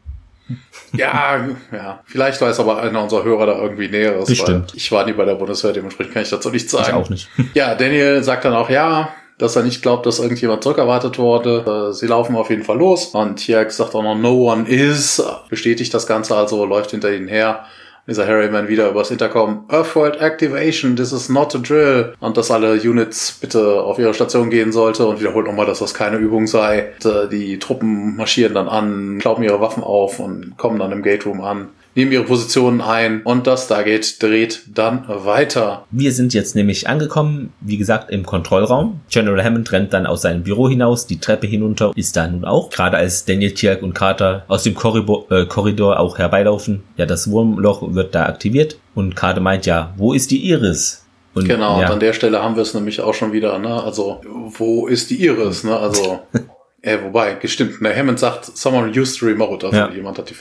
[0.96, 2.02] Ja, ja.
[2.06, 4.30] Vielleicht weiß aber einer unserer Hörer da irgendwie Näheres.
[4.30, 4.74] Bestimmt.
[4.76, 6.88] Ich war nie bei der Bundeswehr, dementsprechend kann ich dazu nichts sagen.
[6.88, 7.30] Ich auch nicht.
[7.56, 11.90] Ja, Daniel sagt dann auch, ja, dass er nicht glaubt, dass irgendjemand zurückerwartet wurde.
[11.90, 13.08] Äh, sie laufen auf jeden Fall los.
[13.08, 15.24] Und Tiak sagt auch noch, no one is.
[15.50, 17.66] Bestätigt das Ganze also, läuft hinter ihnen her
[18.08, 19.66] dieser Harryman wieder übers Intercom.
[19.70, 22.14] Earthworld Activation, this is not a drill.
[22.20, 25.94] Und dass alle Units bitte auf ihre Station gehen sollte und wiederholt nochmal, dass das
[25.94, 26.92] keine Übung sei.
[27.32, 31.42] Die Truppen marschieren dann an, klauben ihre Waffen auf und kommen dann im Gate Room
[31.42, 35.86] an nehmen ihre Positionen ein und das Stargate dreht dann weiter.
[35.92, 39.02] Wir sind jetzt nämlich angekommen, wie gesagt, im Kontrollraum.
[39.10, 42.70] General Hammond rennt dann aus seinem Büro hinaus, die Treppe hinunter ist da nun auch.
[42.70, 46.84] Gerade als Daniel Tiag und Carter aus dem Korridor, äh, Korridor auch herbeilaufen.
[46.98, 51.04] Ja, das Wurmloch wird da aktiviert und Carter meint ja, wo ist die Iris?
[51.36, 51.88] Und, genau, ja.
[51.88, 53.82] und an der Stelle haben wir es nämlich auch schon wieder, ne?
[53.84, 55.76] Also, wo ist die Iris, ne?
[55.76, 56.20] Also,
[56.86, 57.82] Äh, wobei, gestimmt.
[57.82, 59.66] Ne, Hammond sagt, someone used to remote.
[59.66, 59.90] Also ja.
[59.90, 60.36] jemand hat die.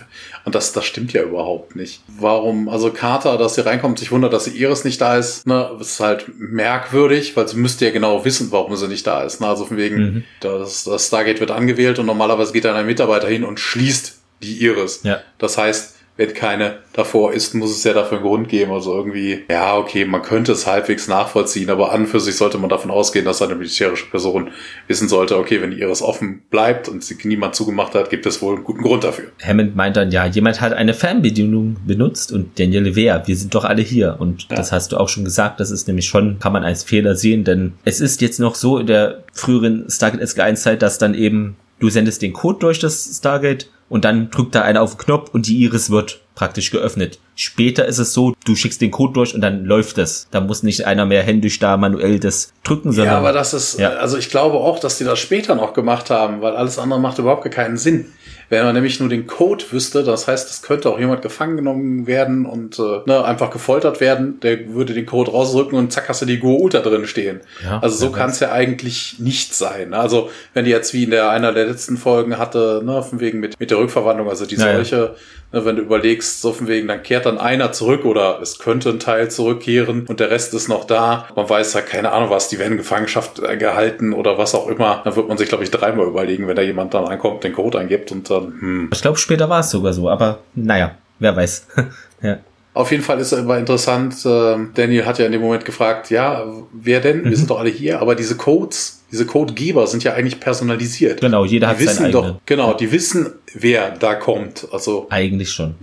[0.45, 2.03] Und das, das stimmt ja überhaupt nicht.
[2.09, 5.70] Warum, also Carter, dass sie reinkommt, sich wundert, dass sie Iris nicht da ist, ne,
[5.80, 9.40] ist halt merkwürdig, weil sie müsste ja genau wissen, warum sie nicht da ist.
[9.40, 9.47] Ne?
[9.47, 10.24] Also von wegen, mhm.
[10.40, 14.64] das, das Stargate wird angewählt und normalerweise geht dann ein Mitarbeiter hin und schließt die
[14.64, 15.05] Iris.
[15.05, 15.20] Ja.
[15.38, 18.70] Das heißt, wenn keine davor ist, muss es ja dafür einen Grund geben.
[18.70, 22.70] Also irgendwie, ja, okay, man könnte es halbwegs nachvollziehen, aber an für sich sollte man
[22.70, 24.51] davon ausgehen, dass eine militärische Person
[24.87, 28.41] wissen sollte, okay, wenn die Iris offen bleibt und sie niemand zugemacht hat, gibt es
[28.41, 29.27] wohl einen guten Grund dafür.
[29.43, 33.27] Hammond meint dann, ja, jemand hat eine Fernbedienung benutzt und Daniel, wer?
[33.27, 34.16] Wir sind doch alle hier.
[34.18, 34.57] Und ja.
[34.57, 37.45] das hast du auch schon gesagt, das ist nämlich schon, kann man als Fehler sehen,
[37.45, 41.57] denn es ist jetzt noch so in der früheren Stargate SG1 Zeit, dass dann eben
[41.83, 45.34] du sendest den Code durch das Stargate und dann drückt da einer auf den Knopf
[45.34, 47.18] und die Iris wird praktisch geöffnet.
[47.36, 50.28] Später ist es so, du schickst den Code durch und dann läuft es.
[50.30, 53.12] Da muss nicht einer mehr händisch da manuell das drücken, sondern.
[53.12, 53.90] Ja, aber das ist, ja.
[53.90, 57.18] also ich glaube auch, dass die das später noch gemacht haben, weil alles andere macht
[57.18, 58.07] überhaupt keinen Sinn.
[58.53, 62.07] Wenn man nämlich nur den Code wüsste, das heißt, es könnte auch jemand gefangen genommen
[62.07, 66.21] werden und äh, ne, einfach gefoltert werden, der würde den Code rausrücken und zack hast
[66.21, 67.41] du die Go Ultra drin stehen.
[67.65, 69.95] Ja, also so kann es ja eigentlich nicht sein.
[69.95, 73.41] Also wenn die jetzt wie in der einer der letzten Folgen hatte, ne, von wegen
[73.41, 75.17] mit, mit der Rückverwandlung, also die ja, Seuche, Ne,
[75.53, 78.99] wenn du überlegst, so von wegen, dann kehrt dann einer zurück oder es könnte ein
[78.99, 81.29] Teil zurückkehren und der Rest ist noch da.
[81.37, 84.69] Man weiß ja keine Ahnung was, die werden in Gefangenschaft äh, gehalten oder was auch
[84.69, 85.03] immer.
[85.05, 87.79] Dann wird man sich, glaube ich, dreimal überlegen, wenn da jemand dann ankommt, den Code
[87.79, 88.91] eingibt und dann, hm.
[88.93, 91.67] Ich glaube, später war es sogar so, aber naja, wer weiß.
[92.23, 92.39] ja.
[92.75, 94.15] Auf jeden Fall ist es immer interessant.
[94.25, 97.23] Äh, Daniel hat ja in dem Moment gefragt, ja, wer denn?
[97.23, 97.31] Mhm.
[97.31, 101.21] Wir sind doch alle hier, aber diese Codes, diese Codegeber sind ja eigentlich personalisiert.
[101.21, 104.67] Genau, jeder die hat wissen seinen doch, Genau, die wissen, wer da kommt.
[104.73, 105.75] Also eigentlich schon.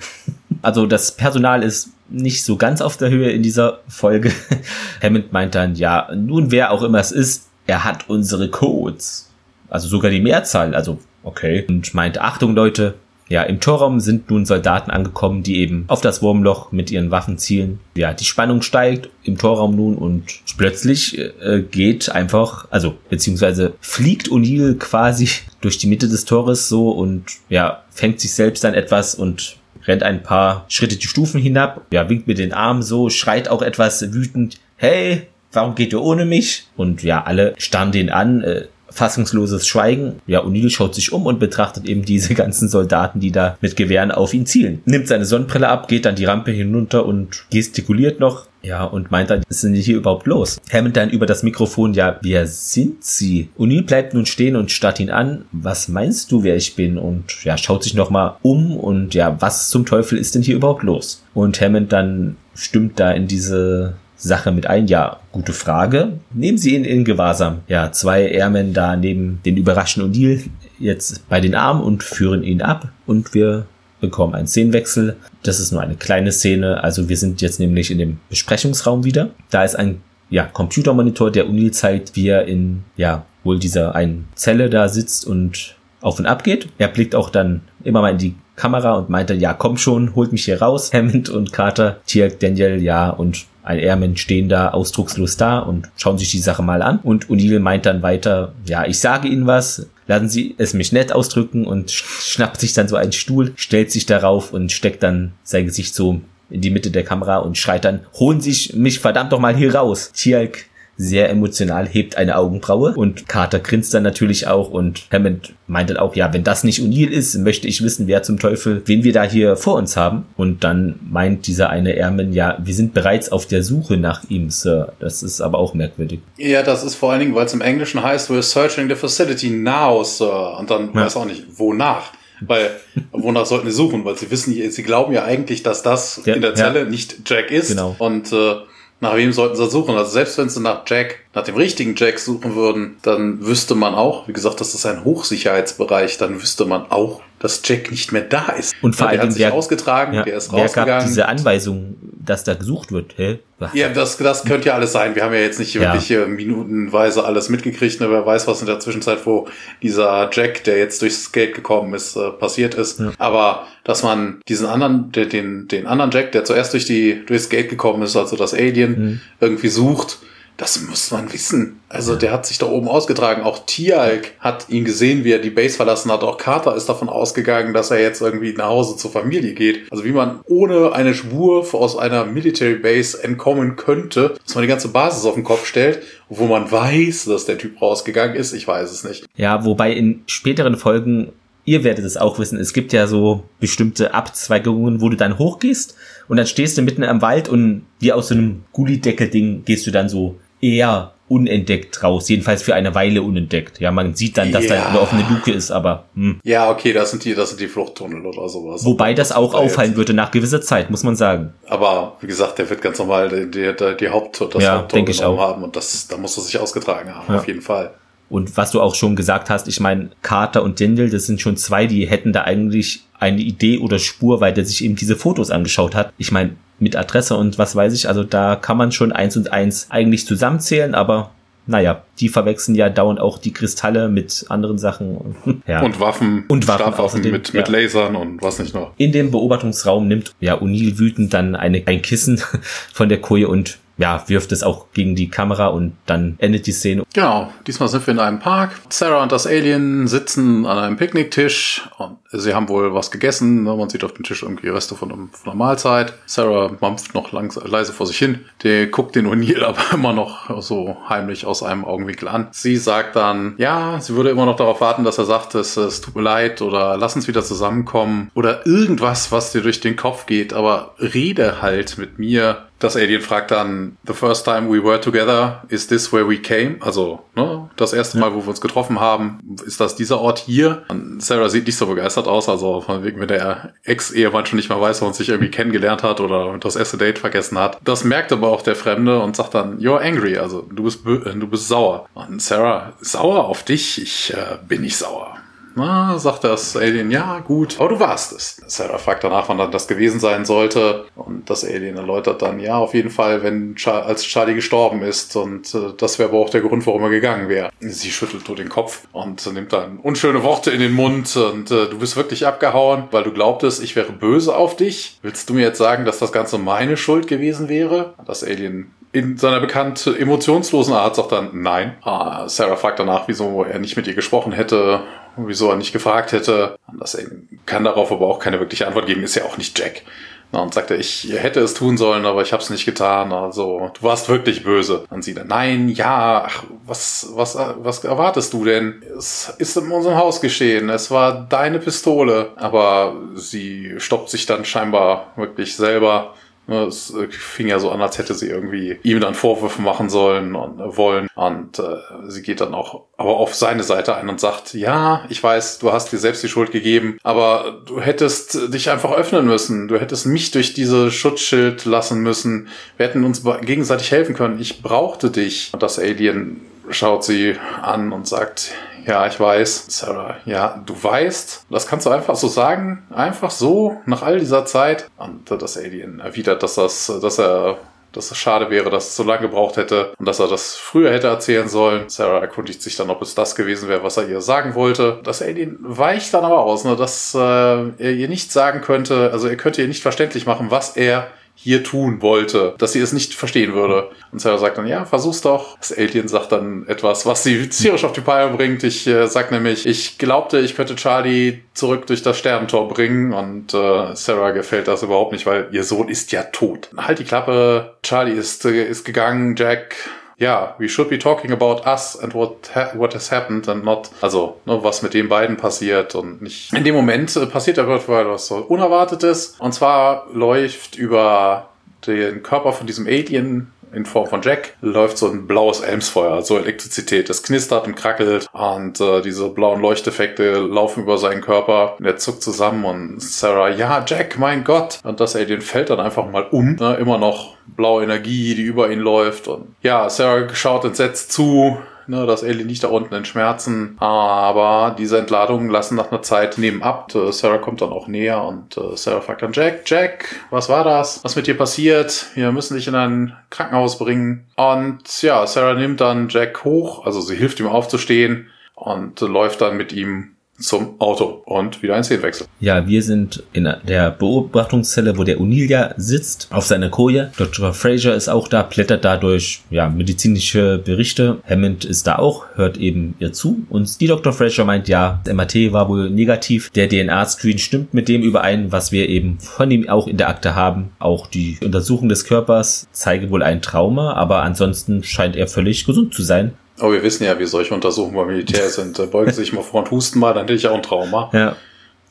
[0.64, 4.32] Also das Personal ist nicht so ganz auf der Höhe in dieser Folge.
[5.02, 9.30] Hammond meint dann, ja, nun wer auch immer es ist, er hat unsere Codes.
[9.70, 11.66] Also sogar die Mehrzahl, also okay.
[11.70, 12.96] Und meint, Achtung Leute,
[13.30, 17.38] ja, im Torraum sind nun Soldaten angekommen, die eben auf das Wurmloch mit ihren Waffen
[17.38, 17.80] zielen.
[17.96, 20.24] Ja, die Spannung steigt im Torraum nun und
[20.58, 25.30] plötzlich äh, geht einfach, also beziehungsweise fliegt O'Neill quasi
[25.62, 30.04] durch die Mitte des Tores so und ja, fängt sich selbst dann etwas und rennt
[30.04, 34.12] ein paar Schritte die Stufen hinab, ja, winkt mit den Armen so, schreit auch etwas
[34.12, 36.68] wütend, hey, warum geht ihr ohne mich?
[36.76, 40.16] Und ja, alle starren den an, äh, fassungsloses Schweigen.
[40.28, 44.12] Ja, O'Neill schaut sich um und betrachtet eben diese ganzen Soldaten, die da mit Gewehren
[44.12, 44.82] auf ihn zielen.
[44.86, 48.48] Nimmt seine Sonnenbrille ab, geht dann die Rampe hinunter und gestikuliert noch.
[48.62, 50.60] Ja, und meint dann, was ist denn hier überhaupt los?
[50.72, 53.50] Hammond dann über das Mikrofon, ja, wer sind Sie?
[53.58, 55.46] O'Neill bleibt nun stehen und starrt ihn an.
[55.54, 56.98] Was meinst du, wer ich bin?
[56.98, 60.84] Und ja, schaut sich nochmal um und ja, was zum Teufel ist denn hier überhaupt
[60.84, 61.24] los?
[61.34, 64.88] Und Hammond dann stimmt da in diese Sache mit ein?
[64.88, 66.20] Ja, gute Frage.
[66.32, 67.60] Nehmen Sie ihn in Gewahrsam.
[67.68, 70.44] Ja, zwei Airmen da neben den überraschenden O'Neill
[70.78, 73.66] jetzt bei den Armen und führen ihn ab und wir
[74.02, 75.16] bekommen einen Szenenwechsel.
[75.44, 76.84] Das ist nur eine kleine Szene.
[76.84, 79.30] Also wir sind jetzt nämlich in dem Besprechungsraum wieder.
[79.50, 84.28] Da ist ein ja, Computermonitor, der O'Neill zeigt, wie er in ja wohl dieser einen
[84.36, 86.68] Zelle da sitzt und auf und ab geht.
[86.78, 90.32] Er blickt auch dann immer mal in die Kamera und meinte, ja, komm schon, holt
[90.32, 90.92] mich hier raus.
[90.94, 96.18] Hammond und Carter, Tiak, Daniel, ja, und ein Airman stehen da ausdruckslos da und schauen
[96.18, 97.00] sich die Sache mal an.
[97.00, 101.12] Und O'Neill meint dann weiter, ja, ich sage Ihnen was, lassen Sie es mich nett
[101.12, 105.66] ausdrücken und schnappt sich dann so einen Stuhl, stellt sich darauf und steckt dann sein
[105.66, 109.40] Gesicht so in die Mitte der Kamera und schreit dann, holen Sie mich verdammt doch
[109.40, 110.12] mal hier raus.
[110.14, 110.66] Tialk
[111.02, 115.96] sehr emotional, hebt eine Augenbraue und Carter grinst dann natürlich auch und Hammond meint dann
[115.96, 119.14] auch, ja, wenn das nicht O'Neill ist, möchte ich wissen, wer zum Teufel, wen wir
[119.14, 120.26] da hier vor uns haben.
[120.36, 124.50] Und dann meint dieser eine Airman, ja, wir sind bereits auf der Suche nach ihm,
[124.50, 124.92] Sir.
[125.00, 126.20] Das ist aber auch merkwürdig.
[126.36, 129.50] Ja, das ist vor allen Dingen, weil es im Englischen heißt, we're searching the facility
[129.52, 130.58] now, Sir.
[130.60, 131.06] Und dann ja.
[131.06, 132.12] weiß auch nicht, wonach.
[132.42, 132.72] Weil,
[133.14, 134.04] wonach sollten sie suchen?
[134.04, 136.86] Weil sie wissen, sie glauben ja eigentlich, dass das ja, in der Zelle ja.
[136.86, 137.70] nicht Jack ist.
[137.70, 137.96] Genau.
[138.00, 138.56] Und äh,
[139.02, 139.96] nach wem sollten sie suchen?
[139.96, 143.96] Also selbst wenn sie nach Jack, nach dem richtigen Jack suchen würden, dann wüsste man
[143.96, 148.22] auch, wie gesagt, das ist ein Hochsicherheitsbereich, dann wüsste man auch, dass Jack nicht mehr
[148.22, 148.76] da ist.
[148.82, 151.00] Und vor allem, der hat sich wer, ausgetragen, ja, der ist wer rausgegangen.
[151.00, 153.18] gab diese Anweisung, dass da gesucht wird?
[153.18, 153.40] Hä?
[153.74, 155.16] Ja, das, das könnte ja alles sein.
[155.16, 156.26] Wir haben ja jetzt nicht wirklich ja.
[156.26, 158.00] minutenweise alles mitgekriegt.
[158.00, 158.10] Ne?
[158.10, 159.48] Wer weiß, was in der Zwischenzeit, wo
[159.82, 163.00] dieser Jack, der jetzt durchs Gate gekommen ist, äh, passiert ist.
[163.00, 163.12] Ja.
[163.18, 167.70] Aber dass man diesen anderen, den, den anderen Jack, der zuerst durch die, durchs Gate
[167.70, 169.22] gekommen ist, also das Alien, mhm.
[169.40, 170.20] irgendwie sucht,
[170.60, 171.80] das muss man wissen.
[171.88, 173.44] Also der hat sich da oben ausgetragen.
[173.44, 176.22] Auch Tialk hat ihn gesehen, wie er die Base verlassen hat.
[176.22, 179.90] Auch Carter ist davon ausgegangen, dass er jetzt irgendwie nach Hause zur Familie geht.
[179.90, 184.68] Also wie man ohne eine Spur aus einer Military Base entkommen könnte, dass man die
[184.68, 188.52] ganze Basis auf den Kopf stellt, wo man weiß, dass der Typ rausgegangen ist.
[188.52, 189.26] Ich weiß es nicht.
[189.38, 191.32] Ja, wobei in späteren Folgen
[191.70, 195.96] ihr werdet es auch wissen, es gibt ja so bestimmte Abzweigungen, wo du dann hochgehst
[196.28, 199.92] und dann stehst du mitten am Wald und wie aus so einem Gullideckel-Ding gehst du
[199.92, 203.80] dann so eher unentdeckt raus, jedenfalls für eine Weile unentdeckt.
[203.80, 204.76] Ja, man sieht dann, dass ja.
[204.76, 206.40] da eine offene Luke ist, aber hm.
[206.44, 208.84] ja, okay, das sind die, das sind die Fluchttunnel oder sowas.
[208.84, 211.54] Wobei das auch auffallen würde nach gewisser Zeit, muss man sagen.
[211.68, 215.24] Aber wie gesagt, der wird ganz normal die, die, die Haupt, das ja, Haupttor ich
[215.24, 215.40] auch.
[215.40, 217.40] haben und das, da muss er sich ausgetragen haben, ja.
[217.40, 217.92] auf jeden Fall.
[218.30, 221.58] Und was du auch schon gesagt hast, ich meine, Carter und Dindel, das sind schon
[221.58, 225.50] zwei, die hätten da eigentlich eine Idee oder Spur, weil der sich eben diese Fotos
[225.50, 226.14] angeschaut hat.
[226.18, 229.52] Ich meine, mit Adresse und was weiß ich, also da kann man schon eins und
[229.52, 231.32] eins eigentlich zusammenzählen, aber
[231.70, 235.36] naja, die verwechseln ja dauernd auch die Kristalle mit anderen Sachen.
[235.68, 235.82] ja.
[235.84, 237.72] Und Waffen, und Waffen Stabwaffen mit, mit ja.
[237.72, 238.92] Lasern und was nicht noch.
[238.98, 242.42] In dem Beobachtungsraum nimmt ja O'Neill wütend dann eine, ein Kissen
[242.94, 246.72] von der Koje und ja, wirft es auch gegen die Kamera und dann endet die
[246.72, 247.04] Szene.
[247.14, 248.72] Genau, diesmal sind wir in einem Park.
[248.88, 253.64] Sarah und das Alien sitzen an einem Picknicktisch und sie haben wohl was gegessen.
[253.64, 253.76] Ne?
[253.76, 256.14] Man sieht auf dem Tisch irgendwie Reste von, einem, von einer Mahlzeit.
[256.26, 258.46] Sarah mampft noch langs leise vor sich hin.
[258.64, 262.48] Der guckt den O'Neill aber immer noch so heimlich aus einem Augenwinkel an.
[262.52, 266.00] Sie sagt dann, ja, sie würde immer noch darauf warten, dass er sagt, es, es
[266.00, 270.26] tut mir leid oder lass uns wieder zusammenkommen oder irgendwas, was dir durch den Kopf
[270.26, 275.00] geht, aber rede halt mit mir das Alien fragt dann, the first time we were
[275.00, 276.78] together, is this where we came?
[276.80, 280.84] Also, ne, das erste Mal, wo wir uns getroffen haben, ist das dieser Ort hier?
[280.88, 284.70] Und Sarah sieht nicht so begeistert aus, also von wegen, wenn der Ex-Ehemann schon nicht
[284.70, 287.78] mal weiß, wo man sich irgendwie kennengelernt hat oder das erste Date vergessen hat.
[287.84, 291.48] Das merkt aber auch der Fremde und sagt dann, you're angry, also du bist, du
[291.48, 292.08] bist sauer.
[292.14, 294.02] Und Sarah, sauer auf dich?
[294.02, 295.39] Ich äh, bin nicht sauer.
[295.80, 298.62] Na, sagt das Alien, ja, gut, aber du warst es.
[298.68, 301.06] Sarah fragt danach, wann dann das gewesen sein sollte.
[301.16, 305.38] Und das Alien erläutert dann, ja, auf jeden Fall, wenn Char als Charlie gestorben ist.
[305.38, 307.70] Und äh, das wäre aber auch der Grund, warum er gegangen wäre.
[307.80, 311.34] Sie schüttelt nur den Kopf und nimmt dann unschöne Worte in den Mund.
[311.38, 315.18] Und äh, du bist wirklich abgehauen, weil du glaubtest, ich wäre böse auf dich.
[315.22, 318.16] Willst du mir jetzt sagen, dass das Ganze meine Schuld gewesen wäre?
[318.26, 321.98] Das Alien in seiner bekannt emotionslosen Art sagt dann nein.
[322.04, 325.02] Ah, Sarah fragt danach, wieso er nicht mit ihr gesprochen hätte,
[325.48, 326.78] wieso er nicht gefragt hätte.
[326.98, 327.18] Das
[327.66, 330.04] kann darauf aber auch keine wirkliche Antwort geben, ist ja auch nicht Jack.
[330.52, 333.32] Na, und sagte, ich hätte es tun sollen, aber ich habe es nicht getan.
[333.32, 335.06] Also, du warst wirklich böse.
[335.12, 339.04] Und sie dann, nein, ja, ach, was, was, was erwartest du denn?
[339.16, 340.90] Es ist in unserem Haus geschehen.
[340.90, 342.50] Es war deine Pistole.
[342.56, 346.34] Aber sie stoppt sich dann scheinbar wirklich selber
[346.70, 350.56] es äh, fing ja so an, als hätte sie irgendwie ihm dann Vorwürfe machen sollen
[350.56, 351.28] und äh, wollen.
[351.36, 351.98] Und äh,
[352.28, 355.92] sie geht dann auch aber auf seine Seite ein und sagt, ja, ich weiß, du
[355.92, 359.88] hast dir selbst die Schuld gegeben, aber du hättest dich einfach öffnen müssen.
[359.88, 362.70] Du hättest mich durch diese Schutzschild lassen müssen.
[362.98, 364.60] Wir hätten uns gegenseitig helfen können.
[364.60, 365.72] Ich brauchte dich.
[365.74, 368.72] Und das Alien schaut sie an und sagt,
[369.06, 369.86] ja, ich weiß.
[369.90, 371.66] Sarah, ja, du weißt.
[371.70, 373.04] Das kannst du einfach so sagen.
[373.14, 375.10] Einfach so, nach all dieser Zeit.
[375.18, 377.78] Und das Alien erwidert, dass das, dass er
[378.12, 381.12] dass es schade wäre, dass es so lange gebraucht hätte und dass er das früher
[381.12, 382.10] hätte erzählen sollen.
[382.10, 385.20] Sarah erkundigt sich dann, ob es das gewesen wäre, was er ihr sagen wollte.
[385.24, 389.48] Das Alien weicht dann aber aus, ne, dass äh, er ihr nicht sagen könnte, also
[389.48, 391.28] er könnte ihr nicht verständlich machen, was er
[391.62, 394.10] hier tun wollte, dass sie es nicht verstehen würde.
[394.32, 395.78] Und Sarah sagt dann, ja, versuch's doch.
[395.78, 398.84] Das Alien sagt dann etwas, was sie tierisch auf die Palme bringt.
[398.84, 403.74] Ich äh, sag nämlich, ich glaubte, ich könnte Charlie zurück durch das Sternentor bringen und
[403.74, 406.90] äh, Sarah gefällt das überhaupt nicht, weil ihr Sohn ist ja tot.
[406.96, 409.96] Halt die Klappe, Charlie ist, äh, ist gegangen, Jack
[410.40, 414.58] ja, we should be talking about us and what what has happened and not, also
[414.66, 416.74] ne, was mit den beiden passiert und nicht.
[416.74, 421.70] In dem Moment äh, passiert aber was so Unerwartetes und zwar läuft über
[422.08, 426.58] den Körper von diesem Alien in Form von Jack läuft so ein blaues Elmsfeuer, so
[426.58, 427.30] Elektrizität.
[427.30, 431.98] Das knistert und krackelt und äh, diese blauen Leuchteffekte laufen über seinen Körper.
[432.00, 435.00] Und er zuckt zusammen und Sarah, ja, Jack, mein Gott.
[435.04, 436.76] Und das Alien fällt dann einfach mal um.
[436.76, 436.96] Ne?
[436.96, 439.48] Immer noch blaue Energie, die über ihn läuft.
[439.48, 441.78] Und ja, Sarah schaut entsetzt zu
[442.10, 443.96] Ne, das Alien liegt da unten in Schmerzen.
[444.00, 447.14] Aber diese Entladungen lassen nach einer Zeit nebenab.
[447.14, 450.84] Äh, Sarah kommt dann auch näher und äh, Sarah fragt dann Jack, Jack, was war
[450.84, 451.24] das?
[451.24, 452.26] Was mit dir passiert?
[452.34, 454.48] Wir müssen dich in ein Krankenhaus bringen.
[454.56, 459.78] Und ja, Sarah nimmt dann Jack hoch, also sie hilft ihm aufzustehen und läuft dann
[459.78, 462.48] mit ihm zum Auto und wieder ein Szenenwechsel.
[462.60, 467.32] Ja, wir sind in der Beobachtungszelle, wo der O'Neill sitzt, auf seiner Koje.
[467.38, 467.74] Dr.
[467.74, 471.40] Fraser ist auch da, blättert dadurch ja, medizinische Berichte.
[471.50, 473.66] Hammond ist da auch, hört eben ihr zu.
[473.70, 474.34] Und die Dr.
[474.34, 476.70] Fraser meint, ja, das MRT war wohl negativ.
[476.72, 480.56] Der DNA-Screen stimmt mit dem überein, was wir eben von ihm auch in der Akte
[480.56, 480.92] haben.
[481.00, 486.14] Auch die Untersuchung des Körpers zeige wohl ein Trauma, aber ansonsten scheint er völlig gesund
[486.14, 486.54] zu sein.
[486.80, 488.98] Aber wir wissen ja, wie solche Untersuchungen beim Militär sind.
[488.98, 491.30] Da beugen sich mal vor und husten mal, dann hätte ich auch ein Trauma.
[491.34, 491.56] Ja.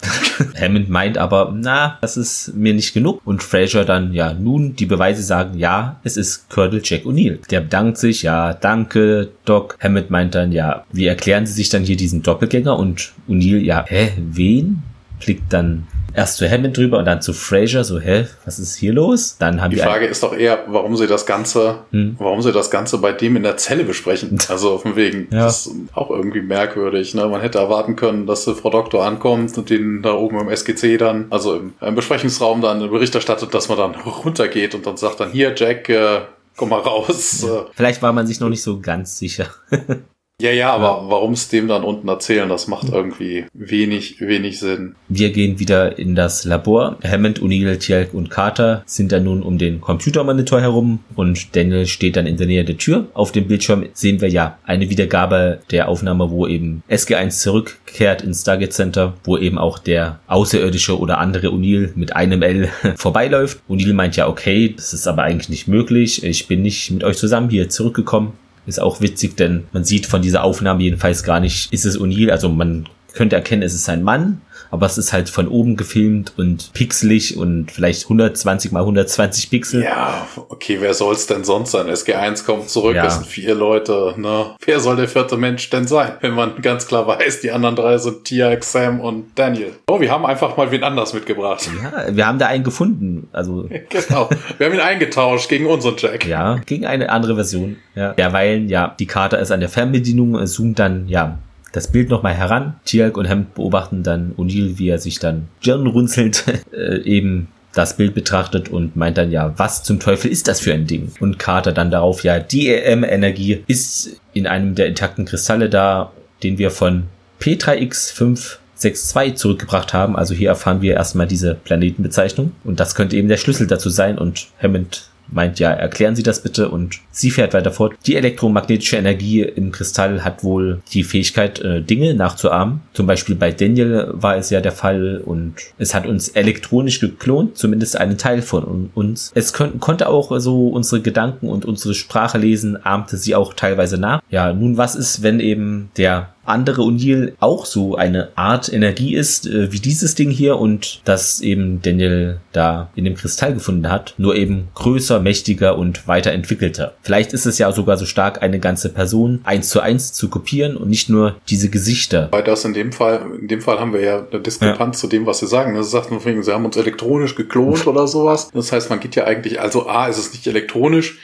[0.61, 3.21] Hammond meint aber, na, das ist mir nicht genug.
[3.25, 7.39] Und Fraser dann, ja, nun, die Beweise sagen, ja, es ist Colonel Jack O'Neill.
[7.51, 9.77] Der bedankt sich, ja, danke, Doc.
[9.81, 12.79] Hammond meint dann, ja, wie erklären Sie sich dann hier diesen Doppelgänger?
[12.79, 14.83] Und O'Neill, ja, hä, wen?
[15.19, 18.93] Blickt dann erst zu Hammond drüber und dann zu Fraser, so, hä, was ist hier
[18.93, 19.37] los?
[19.39, 22.17] Dann haben die Frage ist doch eher, warum sie das Ganze, hm?
[22.19, 24.39] warum sie das Ganze bei dem in der Zelle besprechen.
[24.49, 25.45] Also von wegen, ja.
[25.45, 27.15] das ist auch irgendwie merkwürdig.
[27.15, 27.29] Ne?
[27.29, 31.27] Man hätte erwarten können, dass Frau Doktor ankommt und den da oben im SGC dann,
[31.29, 33.95] also im, im Besprechungsraum dann eine Bericht erstattet, dass man dann
[34.25, 36.21] runtergeht und dann sagt dann, hier, Jack, äh,
[36.57, 37.45] komm mal raus.
[37.47, 37.67] Ja.
[37.75, 39.49] Vielleicht war man sich noch nicht so ganz sicher.
[40.41, 44.95] Ja, ja, aber warum es dem dann unten erzählen, das macht irgendwie wenig, wenig Sinn.
[45.09, 46.97] Wir gehen wieder in das Labor.
[47.03, 52.15] Hammond, O'Neill, Tjelk und Carter sind dann nun um den Computermonitor herum und Daniel steht
[52.15, 53.09] dann in der Nähe der Tür.
[53.15, 58.43] Auf dem Bildschirm sehen wir ja eine Wiedergabe der Aufnahme, wo eben SG1 zurückkehrt ins
[58.43, 63.59] Stargate Center, wo eben auch der außerirdische oder andere O'Neill mit einem L vorbeiläuft.
[63.69, 66.23] O'Neill meint ja, okay, das ist aber eigentlich nicht möglich.
[66.23, 68.35] Ich bin nicht mit euch zusammen hier zurückgekommen.
[68.69, 72.31] Ist auch witzig, denn man sieht von dieser Aufnahme jedenfalls gar nicht, ist es O'Neill,
[72.31, 76.33] also man könnte erkennen, es ist ein Mann, aber es ist halt von oben gefilmt
[76.37, 79.83] und pixelig und vielleicht 120 mal 120 Pixel.
[79.83, 81.87] Ja, okay, wer soll es denn sonst sein?
[81.87, 83.07] SG1 kommt zurück, ja.
[83.07, 84.55] es sind vier Leute, ne?
[84.65, 86.13] Wer soll der vierte Mensch denn sein?
[86.21, 89.73] Wenn man ganz klar weiß, die anderen drei sind Tia, Sam und Daniel.
[89.89, 91.69] Oh, wir haben einfach mal wen anders mitgebracht.
[91.83, 93.69] Ja, wir haben da einen gefunden, also.
[93.89, 94.29] genau.
[94.59, 96.27] Wir haben ihn eingetauscht gegen unseren Jack.
[96.27, 97.77] Ja, gegen eine andere Version.
[97.95, 98.13] Ja.
[98.13, 101.39] Derweilen, ja, die Karte ist an der Fernbedienung, zoomt dann, ja,
[101.73, 102.75] das Bild nochmal heran.
[102.85, 108.15] Tialk und Hemd beobachten dann O'Neill, wie er sich dann stirnrunzelnd äh, eben das Bild
[108.15, 111.13] betrachtet und meint dann ja, was zum Teufel ist das für ein Ding?
[111.21, 116.11] Und Carter dann darauf, ja, die EM-Energie ist in einem der intakten Kristalle da,
[116.43, 117.05] den wir von
[117.41, 120.17] P3X562 zurückgebracht haben.
[120.17, 124.19] Also hier erfahren wir erstmal diese Planetenbezeichnung und das könnte eben der Schlüssel dazu sein
[124.19, 127.95] und Hammond meint, ja, erklären Sie das bitte und sie fährt weiter fort.
[128.07, 132.81] Die elektromagnetische Energie im Kristall hat wohl die Fähigkeit, äh, Dinge nachzuahmen.
[132.93, 137.59] Zum Beispiel bei Daniel war es ja der Fall und es hat uns elektronisch geklont,
[137.59, 139.33] zumindest einen Teil von uns.
[139.35, 143.99] Es kon konnte auch so unsere Gedanken und unsere Sprache lesen, ahmte sie auch teilweise
[143.99, 144.23] nach.
[144.31, 149.47] Ja, nun was ist, wenn eben der andere O'Neill auch so eine Art Energie ist,
[149.47, 154.15] äh, wie dieses Ding hier und das eben Daniel da in dem Kristall gefunden hat,
[154.19, 156.95] nur eben größer, mächtiger und weiterentwickelter.
[157.03, 160.77] Vielleicht ist es ja sogar so stark, eine ganze Person eins zu eins zu kopieren
[160.77, 162.29] und nicht nur diese Gesichter.
[162.31, 165.01] Weil das in dem Fall, in dem Fall haben wir ja eine Diskrepanz ja.
[165.03, 165.81] zu dem, was sie sagen.
[165.83, 168.51] Sie sagt nur, sie haben uns elektronisch geklont oder sowas.
[168.53, 171.19] Das heißt, man geht ja eigentlich, also A, ist es nicht elektronisch,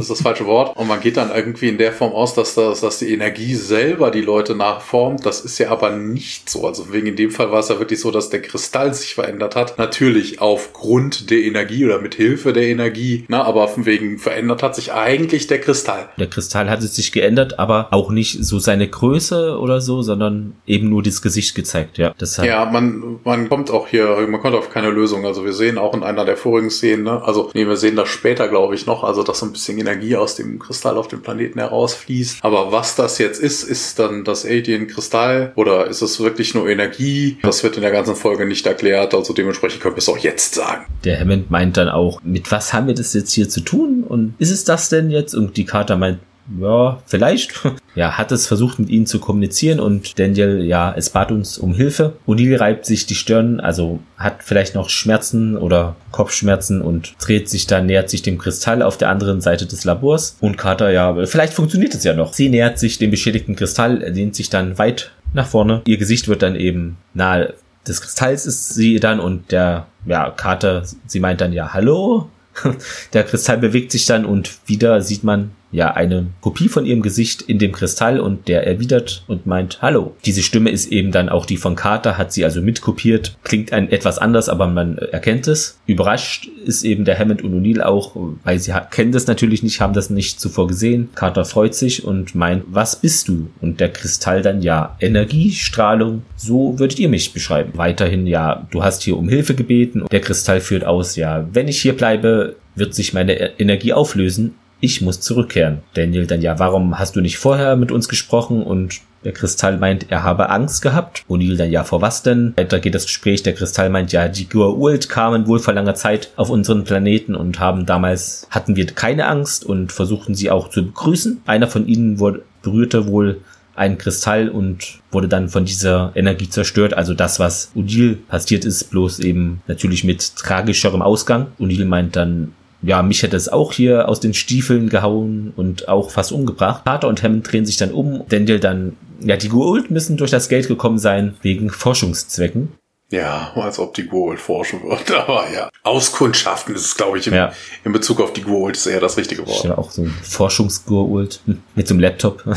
[0.00, 2.80] ist das falsche Wort, und man geht dann irgendwie in der Form aus, dass das,
[2.80, 5.24] dass die Energie selber die Leute nach nachformt.
[5.26, 6.66] Das ist ja aber nicht so.
[6.66, 9.56] Also wegen in dem Fall war es ja wirklich so, dass der Kristall sich verändert
[9.56, 9.78] hat.
[9.78, 13.24] Natürlich aufgrund der Energie oder mit Hilfe der Energie.
[13.28, 16.08] Na, aber wegen verändert hat sich eigentlich der Kristall.
[16.18, 20.88] Der Kristall hat sich geändert, aber auch nicht so seine Größe oder so, sondern eben
[20.88, 21.98] nur das Gesicht gezeigt.
[21.98, 25.26] Ja, das ja man, man kommt auch hier, man kommt auf keine Lösung.
[25.26, 27.22] Also wir sehen auch in einer der vorigen Szenen, ne?
[27.22, 29.89] also nee, wir sehen das später, glaube ich, noch, also dass so ein bisschen Energie
[30.16, 32.38] aus dem Kristall auf dem Planeten herausfließt.
[32.42, 36.68] Aber was das jetzt ist, ist dann das Alien Kristall oder ist es wirklich nur
[36.68, 37.38] Energie?
[37.42, 40.54] Das wird in der ganzen Folge nicht erklärt, also dementsprechend können wir es auch jetzt
[40.54, 40.86] sagen.
[41.04, 44.34] Der Hammond meint dann auch, mit was haben wir das jetzt hier zu tun und
[44.38, 45.34] ist es das denn jetzt?
[45.34, 46.18] Und die Carter meint,
[46.58, 47.52] ja, vielleicht.
[47.96, 51.74] Ja, hat es versucht mit ihnen zu kommunizieren und Daniel, ja, es bat uns um
[51.74, 52.12] Hilfe.
[52.24, 57.66] O'Neill reibt sich die Stirn, also hat vielleicht noch Schmerzen oder Kopfschmerzen und dreht sich
[57.66, 60.36] dann, nähert sich dem Kristall auf der anderen Seite des Labors.
[60.40, 62.32] Und Carter, ja, vielleicht funktioniert es ja noch.
[62.32, 65.82] Sie nähert sich dem beschädigten Kristall, lehnt sich dann weit nach vorne.
[65.84, 67.54] Ihr Gesicht wird dann eben nahe
[67.86, 72.28] des Kristalls ist sie dann und der, ja, Carter, sie meint dann ja, hallo?
[73.12, 77.42] Der Kristall bewegt sich dann und wieder sieht man ja eine Kopie von ihrem Gesicht
[77.42, 80.16] in dem Kristall und der erwidert und meint Hallo.
[80.24, 83.90] Diese Stimme ist eben dann auch die von Carter, hat sie also mitkopiert, klingt ein
[83.90, 85.78] etwas anders, aber man erkennt es.
[85.86, 89.94] Überrascht ist eben der Hammond und O'Neill auch, weil sie kennen das natürlich nicht, haben
[89.94, 91.10] das nicht zuvor gesehen.
[91.14, 93.50] Carter freut sich und meint, was bist du?
[93.60, 97.72] Und der Kristall dann ja, Energie, Strahlung, so würdet ihr mich beschreiben.
[97.74, 100.04] Weiterhin ja, du hast hier um Hilfe gebeten.
[100.10, 105.00] Der Kristall führt aus, ja, wenn ich hier bleibe, wird sich meine Energie auflösen ich
[105.00, 105.78] muss zurückkehren.
[105.94, 108.62] Daniel dann, ja, warum hast du nicht vorher mit uns gesprochen?
[108.62, 111.24] Und der Kristall meint, er habe Angst gehabt.
[111.28, 112.54] O'Neill dann, ja, vor was denn?
[112.56, 113.42] Weiter geht das Gespräch.
[113.42, 117.60] Der Kristall meint, ja, die Goa'uld kamen wohl vor langer Zeit auf unseren Planeten und
[117.60, 121.42] haben damals, hatten wir keine Angst und versuchten sie auch zu begrüßen.
[121.46, 123.40] Einer von ihnen wurde, berührte wohl
[123.76, 126.94] einen Kristall und wurde dann von dieser Energie zerstört.
[126.94, 131.48] Also das, was Udil passiert ist, bloß eben natürlich mit tragischerem Ausgang.
[131.58, 132.52] Udil meint dann,
[132.82, 136.84] ja, mich hätte es auch hier aus den Stiefeln gehauen und auch fast umgebracht.
[136.84, 138.24] Carter und Hammond drehen sich dann um.
[138.28, 142.72] Daniel dann, ja, die Goa'uld müssen durch das Geld gekommen sein, wegen Forschungszwecken.
[143.10, 145.10] Ja, als ob die Goa'uld forschen wird.
[145.28, 147.52] Aber ja, auskundschaften ist es, glaube ich, im, ja.
[147.84, 149.64] in Bezug auf die Goa'uld ist eher das richtige Wort.
[149.64, 151.40] Ja, auch so ein Forschungs-Goa'uld
[151.74, 152.44] mit so einem Laptop.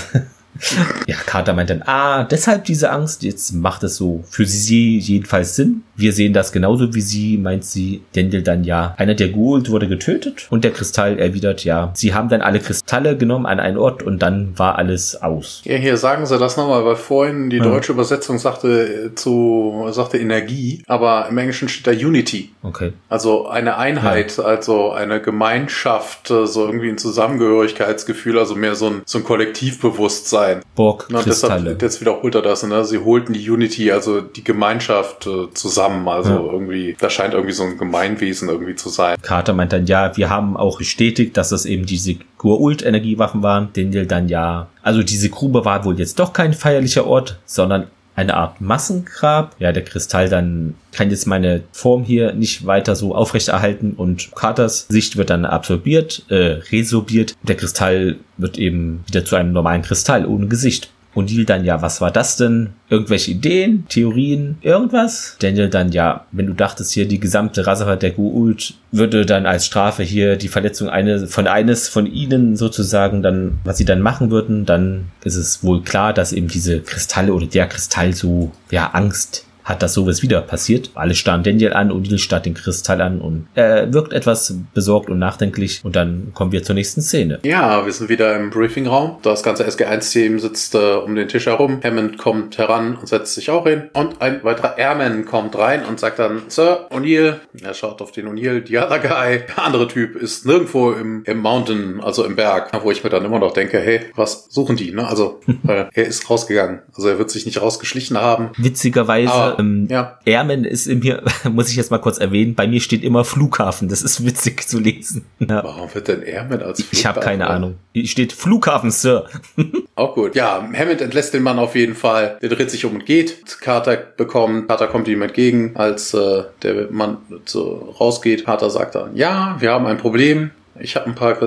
[1.07, 5.55] ja, Carter meint dann, ah, deshalb diese Angst, jetzt macht es so für sie jedenfalls
[5.55, 5.83] Sinn.
[5.95, 8.01] Wir sehen das genauso wie sie, meint sie.
[8.15, 12.29] Dendel dann ja, einer der Gould wurde getötet und der Kristall erwidert ja, sie haben
[12.29, 15.61] dann alle Kristalle genommen an einen Ort und dann war alles aus.
[15.65, 17.95] Ja, hier sagen sie das nochmal, weil vorhin die deutsche ja.
[17.95, 22.51] Übersetzung sagte äh, zu, sagte Energie, aber im Englischen steht da Unity.
[22.63, 22.93] Okay.
[23.09, 24.43] Also eine Einheit, ja.
[24.43, 30.42] also eine Gemeinschaft, äh, so irgendwie ein Zusammengehörigkeitsgefühl, also mehr so ein, so ein Kollektivbewusstsein.
[30.75, 31.61] Borg, Kristalle.
[31.61, 32.85] Deshalb, jetzt wiederholt er das, ne?
[32.85, 36.07] Sie holten die Unity, also die Gemeinschaft äh, zusammen.
[36.07, 36.51] Also ja.
[36.51, 39.17] irgendwie, das scheint irgendwie so ein Gemeinwesen irgendwie zu sein.
[39.21, 43.69] Carter meint dann, ja, wir haben auch bestätigt, dass das eben diese Gur-Ult-Energiewaffen waren.
[43.73, 48.35] Daniel dann, ja, also diese Grube war wohl jetzt doch kein feierlicher Ort, sondern eine
[48.35, 49.55] Art Massengrab.
[49.59, 54.87] Ja, der Kristall dann kann jetzt meine Form hier nicht weiter so aufrechterhalten und Carters
[54.89, 57.35] Sicht wird dann absorbiert, äh, resorbiert.
[57.43, 60.89] Der Kristall wird eben wieder zu einem normalen Kristall ohne Gesicht.
[61.15, 62.69] O'Neill dann, ja, was war das denn?
[62.89, 65.37] Irgendwelche Ideen, Theorien, irgendwas?
[65.39, 69.65] Daniel dann, ja, wenn du dachtest hier, die gesamte Rasse der Gu'uld würde dann als
[69.65, 74.31] Strafe hier die Verletzung eine, von eines von ihnen sozusagen dann, was sie dann machen
[74.31, 78.89] würden, dann ist es wohl klar, dass eben diese Kristalle oder der Kristall so, ja,
[78.93, 80.91] Angst hat das sowas wieder passiert.
[80.95, 85.19] Alle starren Daniel an, O'Neill starrt den Kristall an und er wirkt etwas besorgt und
[85.19, 85.81] nachdenklich.
[85.83, 87.39] Und dann kommen wir zur nächsten Szene.
[87.43, 89.17] Ja, wir sind wieder im Briefingraum.
[89.21, 91.79] Das ganze SG1-Team sitzt äh, um den Tisch herum.
[91.83, 93.89] Hammond kommt heran und setzt sich auch hin.
[93.93, 97.35] Und ein weiterer Airman kommt rein und sagt dann, Sir, O'Neill.
[97.61, 99.41] Er schaut auf den O'Neill, the other guy.
[99.47, 103.25] Der andere Typ ist nirgendwo im, im Mountain, also im Berg, wo ich mir dann
[103.25, 104.91] immer noch denke, hey, was suchen die?
[104.91, 105.07] Ne?
[105.07, 106.81] Also, äh, er ist rausgegangen.
[106.95, 108.51] Also er wird sich nicht rausgeschlichen haben.
[108.57, 110.19] Witzigerweise Aber ähm, ja.
[110.25, 113.89] Airman ist in mir, muss ich jetzt mal kurz erwähnen, bei mir steht immer Flughafen.
[113.89, 115.25] Das ist witzig zu lesen.
[115.39, 115.63] Ja.
[115.63, 116.87] Warum wird denn Airman als Flughafen?
[116.91, 117.75] Ich habe keine Ahnung.
[118.03, 119.27] Steht Flughafen, Sir.
[119.95, 120.35] Auch gut.
[120.35, 122.37] Ja, Hammond entlässt den Mann auf jeden Fall.
[122.41, 123.59] Der dreht sich um und geht.
[123.61, 128.45] Carter bekommt, Carter kommt ihm entgegen, als äh, der Mann so rausgeht.
[128.45, 130.51] Carter sagt dann, ja, wir haben ein Problem.
[130.79, 131.37] Ich habe ein paar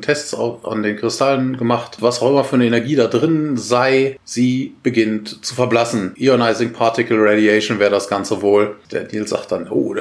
[0.00, 1.98] Tests an den Kristallen gemacht.
[2.00, 6.14] Was auch immer für eine Energie da drin sei, sie beginnt zu verblassen.
[6.16, 8.76] Ionizing Particle Radiation wäre das Ganze wohl.
[8.90, 9.94] Der Neil sagt dann, oh,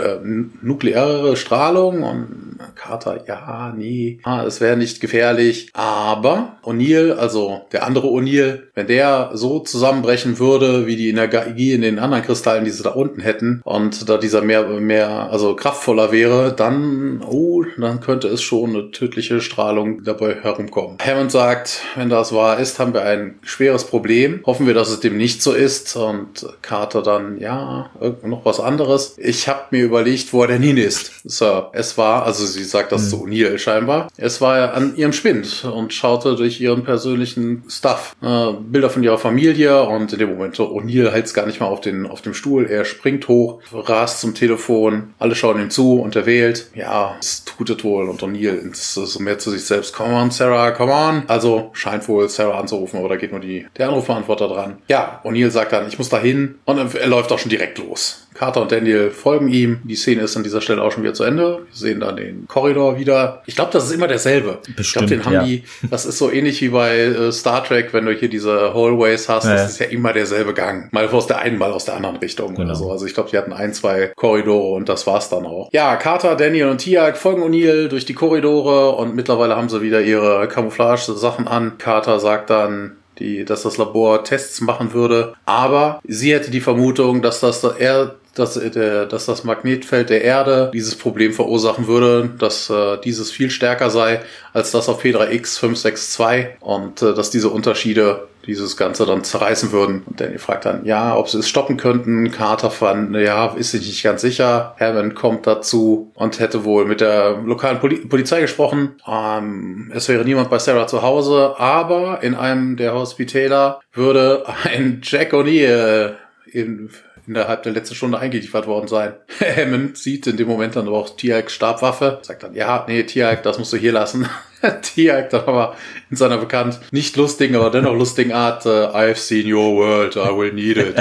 [0.62, 5.70] nukleare Strahlung und Carter, ja, nee, ah, es wäre nicht gefährlich.
[5.74, 11.82] Aber O'Neill, also der andere O'Neill, wenn der so zusammenbrechen würde, wie die Energie in
[11.82, 16.12] den anderen Kristallen, die sie da unten hätten, und da dieser mehr, mehr, also kraftvoller
[16.12, 20.98] wäre, dann, oh, dann könnte es schon eine tödliche Strahlung dabei herumkommen.
[21.06, 24.42] Hammond sagt, wenn das wahr ist, haben wir ein schweres Problem.
[24.46, 25.96] Hoffen wir, dass es dem nicht so ist.
[25.96, 27.90] Und Carter dann, ja,
[28.24, 29.16] noch was anderes.
[29.18, 31.12] Ich habe mir überlegt, wo er denn hin ist.
[31.24, 33.10] So, es war, also sie sagt das mhm.
[33.10, 38.16] zu O'Neill scheinbar, es war an ihrem Spind und schaute durch ihren persönlichen Stuff.
[38.22, 41.60] Äh, Bilder von ihrer Familie und in dem Moment so, O'Neill hält es gar nicht
[41.60, 42.66] mal auf, den, auf dem Stuhl.
[42.66, 46.70] Er springt hoch, rast zum Telefon, alle schauen ihm zu und er wählt.
[46.76, 49.94] Ja, es tut es wohl und O'Neill so mehr zu sich selbst.
[49.94, 51.24] Come on, Sarah, come on.
[51.28, 54.78] Also scheint wohl Sarah anzurufen, aber da geht nur die, der Anrufbeantworter dran.
[54.88, 58.28] Ja, O'Neill sagt dann, ich muss da hin und er läuft auch schon direkt los.
[58.42, 59.82] Carter und Daniel folgen ihm.
[59.84, 61.60] Die Szene ist an dieser Stelle auch schon wieder zu Ende.
[61.60, 63.44] Wir sehen dann den Korridor wieder.
[63.46, 64.58] Ich glaube, das ist immer derselbe.
[64.76, 65.44] Bestimmt, ich glaube, den haben ja.
[65.44, 69.30] die, das ist so ähnlich wie bei äh, Star Trek, wenn du hier diese Hallways
[69.30, 69.54] hast, ja.
[69.54, 70.92] das ist ja immer derselbe Gang.
[70.92, 72.66] Mal aus der einen, mal aus der anderen Richtung genau.
[72.70, 72.92] oder so.
[72.92, 75.70] Also ich glaube, die hatten ein, zwei Korridore und das war's dann auch.
[75.72, 80.02] Ja, Carter, Daniel und Tiag folgen O'Neill durch die Korridore und mittlerweile haben sie wieder
[80.02, 81.78] ihre Camouflage-Sachen an.
[81.78, 85.34] Carter sagt dann, die, dass das Labor Tests machen würde.
[85.46, 90.72] Aber sie hätte die Vermutung, dass das er dass, der, dass das Magnetfeld der Erde
[90.74, 94.22] dieses Problem verursachen würde, dass äh, dieses viel stärker sei
[94.54, 99.72] als das auf Pedra X 562 und äh, dass diese Unterschiede dieses Ganze dann zerreißen
[99.72, 100.04] würden.
[100.06, 102.32] Und Danny fragt dann, ja, ob sie es stoppen könnten.
[102.32, 104.76] Carter fand, ja, ist sich nicht ganz sicher.
[104.80, 108.96] Hammond kommt dazu und hätte wohl mit der lokalen Poli Polizei gesprochen.
[109.08, 115.02] Ähm, es wäre niemand bei Sarah zu Hause, aber in einem der Hospitäler würde ein
[115.04, 116.16] Jack O'Neill
[116.52, 116.90] in
[117.28, 119.14] innerhalb der letzten Stunde eingeliefert worden sein.
[119.40, 123.44] Hammond sieht in dem Moment dann aber auch Tiag Stabwaffe, sagt dann, ja, nee, Tiag,
[123.44, 124.28] das musst du hier lassen.
[124.82, 125.76] Tiag dann aber
[126.10, 130.30] in seiner bekannt nicht lustigen, aber dennoch lustigen Art, uh, I've seen your world, I
[130.30, 130.96] will need it.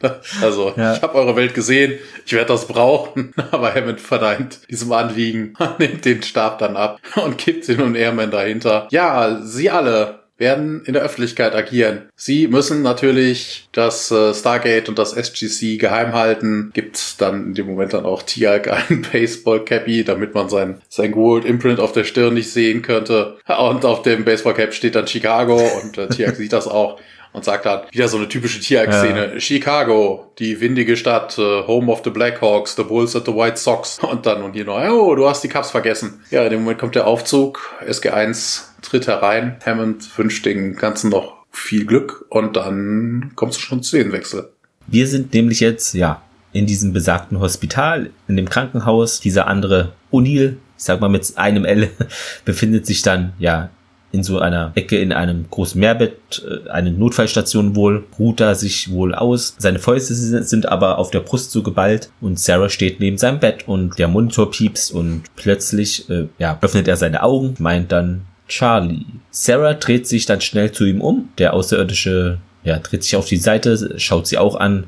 [0.42, 0.94] also, ja.
[0.94, 6.04] ich habe eure Welt gesehen, ich werde das brauchen, aber Hammond verneint diesem Anliegen, nimmt
[6.04, 8.88] den Stab dann ab und kippt den und Airman dahinter.
[8.90, 12.10] Ja, sie alle werden in der Öffentlichkeit agieren.
[12.16, 16.72] Sie müssen natürlich das äh, Stargate und das SGC geheim halten.
[16.74, 21.44] Gibt dann in dem Moment dann auch Tiag ein Baseball-Cappy, damit man sein, sein Gold
[21.44, 23.38] Imprint auf der Stirn nicht sehen könnte.
[23.46, 26.98] Und auf dem Baseball-Cap steht dann Chicago und äh, Tiag sieht das auch
[27.32, 29.34] und sagt dann wieder so eine typische Tiag-Szene.
[29.34, 29.40] Ja.
[29.40, 34.00] Chicago, die windige Stadt, uh, Home of the Blackhawks, the Bulls at the White Sox.
[34.00, 36.22] Und dann und hier noch, oh, du hast die Cups vergessen.
[36.30, 39.56] Ja, in dem Moment kommt der Aufzug, SG1 tritt herein.
[39.64, 44.50] Hammond wünscht den Ganzen noch viel Glück und dann kommst du schon zu den Wechsel.
[44.86, 46.22] Wir sind nämlich jetzt, ja,
[46.52, 49.20] in diesem besagten Hospital, in dem Krankenhaus.
[49.20, 51.90] Dieser andere O'Neill, ich sag mal mit einem L,
[52.44, 53.70] befindet sich dann, ja,
[54.12, 58.90] in so einer Ecke in einem großen Mehrbett, äh, eine Notfallstation wohl, ruht da sich
[58.90, 59.56] wohl aus.
[59.58, 63.66] Seine Fäuste sind aber auf der Brust so geballt und Sarah steht neben seinem Bett
[63.66, 69.06] und der Monitor piepst und plötzlich, äh, ja, öffnet er seine Augen, meint dann, Charlie.
[69.30, 71.30] Sarah dreht sich dann schnell zu ihm um.
[71.38, 74.84] Der Außerirdische ja, dreht sich auf die Seite, schaut sie auch an,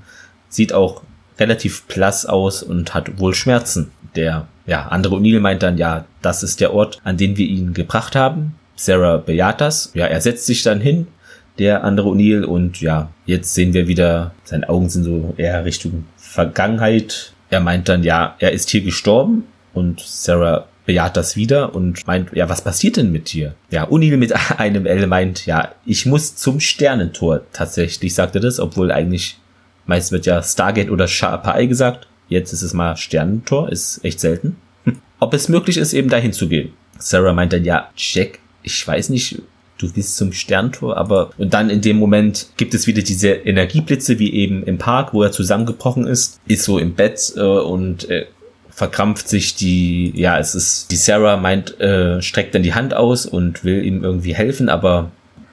[0.50, 1.02] sieht auch
[1.38, 3.90] relativ blass aus und hat wohl Schmerzen.
[4.16, 7.72] Der ja, andere O'Neill meint dann, ja, das ist der Ort, an den wir ihn
[7.72, 8.54] gebracht haben.
[8.76, 9.90] Sarah bejaht das.
[9.94, 11.06] Ja, er setzt sich dann hin,
[11.58, 12.44] der andere O'Neill.
[12.44, 17.32] Und ja, jetzt sehen wir wieder, seine Augen sind so eher Richtung Vergangenheit.
[17.48, 22.32] Er meint dann, ja, er ist hier gestorben und Sarah bejaht das wieder und meint,
[22.32, 23.54] ja, was passiert denn mit dir?
[23.70, 27.42] Ja, O'Neill mit einem L meint, ja, ich muss zum Sternentor.
[27.52, 29.38] Tatsächlich sagt er das, obwohl eigentlich
[29.86, 32.08] meist wird ja Stargate oder Sharper Eye gesagt.
[32.28, 34.56] Jetzt ist es mal Sternentor, ist echt selten.
[34.84, 34.98] Hm.
[35.20, 36.72] Ob es möglich ist, eben dahin zu gehen.
[36.98, 39.42] Sarah meint dann, ja, Jack, ich weiß nicht,
[39.78, 44.18] du willst zum Sterntor, aber und dann in dem Moment gibt es wieder diese Energieblitze,
[44.18, 48.26] wie eben im Park, wo er zusammengebrochen ist, ist so im Bett äh, und äh,
[48.74, 53.24] verkrampft sich die, ja, es ist, die Sarah meint, äh, streckt dann die Hand aus
[53.24, 55.10] und will ihm irgendwie helfen, aber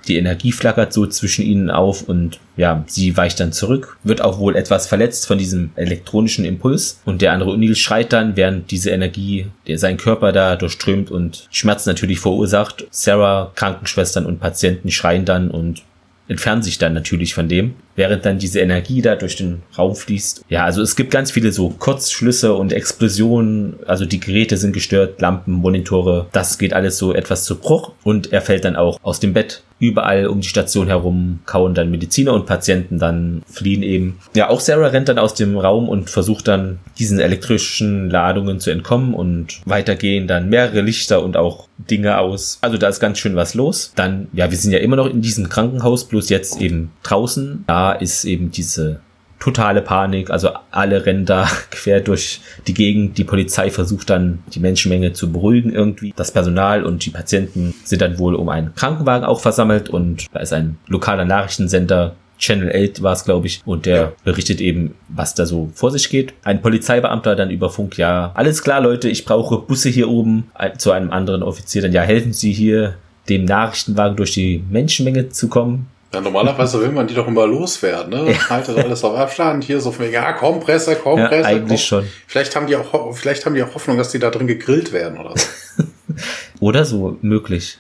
[0.07, 4.39] die Energie flackert so zwischen ihnen auf und ja, sie weicht dann zurück, wird auch
[4.39, 8.89] wohl etwas verletzt von diesem elektronischen Impuls und der andere Unil schreit dann, während diese
[8.89, 12.87] Energie der seinen Körper da durchströmt und Schmerz natürlich verursacht.
[12.89, 15.83] Sarah, Krankenschwestern und Patienten schreien dann und
[16.27, 20.45] entfernen sich dann natürlich von dem, während dann diese Energie da durch den Raum fließt.
[20.49, 25.21] Ja, also es gibt ganz viele so Kurzschlüsse und Explosionen, also die Geräte sind gestört,
[25.21, 29.19] Lampen, Monitore, das geht alles so etwas zu Bruch und er fällt dann auch aus
[29.19, 29.61] dem Bett.
[29.81, 34.19] Überall um die Station herum kauen dann Mediziner und Patienten dann fliehen eben.
[34.35, 38.69] Ja, auch Sarah rennt dann aus dem Raum und versucht dann diesen elektrischen Ladungen zu
[38.69, 42.59] entkommen und weitergehen dann mehrere Lichter und auch Dinge aus.
[42.61, 43.91] Also da ist ganz schön was los.
[43.95, 47.63] Dann, ja, wir sind ja immer noch in diesem Krankenhaus, bloß jetzt eben draußen.
[47.65, 48.99] Da ist eben diese
[49.39, 50.29] totale Panik.
[50.29, 53.17] Also alle rennen da quer durch die Gegend.
[53.17, 56.13] Die Polizei versucht dann die Menschenmenge zu beruhigen irgendwie.
[56.15, 60.39] Das Personal und die Patienten sind dann wohl um einen Krankenwagen auch versammelt und da
[60.39, 64.11] ist ein lokaler Nachrichtensender Channel 8 war es, glaube ich, und der ja.
[64.23, 66.33] berichtet eben, was da so vor sich geht.
[66.43, 70.49] Ein Polizeibeamter dann über Funk, ja, alles klar, Leute, ich brauche Busse hier oben,
[70.79, 72.95] zu einem anderen Offizier dann, ja, helfen Sie hier,
[73.29, 75.87] dem Nachrichtenwagen durch die Menschenmenge zu kommen.
[76.13, 78.31] Ja, normalerweise will man die doch immer loswerden, ne?
[78.31, 78.49] Ja.
[78.49, 81.47] Haltet alles auf Abstand, hier so von ja, komm, Presse, komm, ja, Presse.
[81.47, 82.01] Eigentlich komm.
[82.01, 82.07] schon.
[82.27, 85.17] Vielleicht haben die auch, vielleicht haben die auch Hoffnung, dass die da drin gegrillt werden
[85.17, 85.83] oder so.
[86.59, 87.77] oder so, möglich.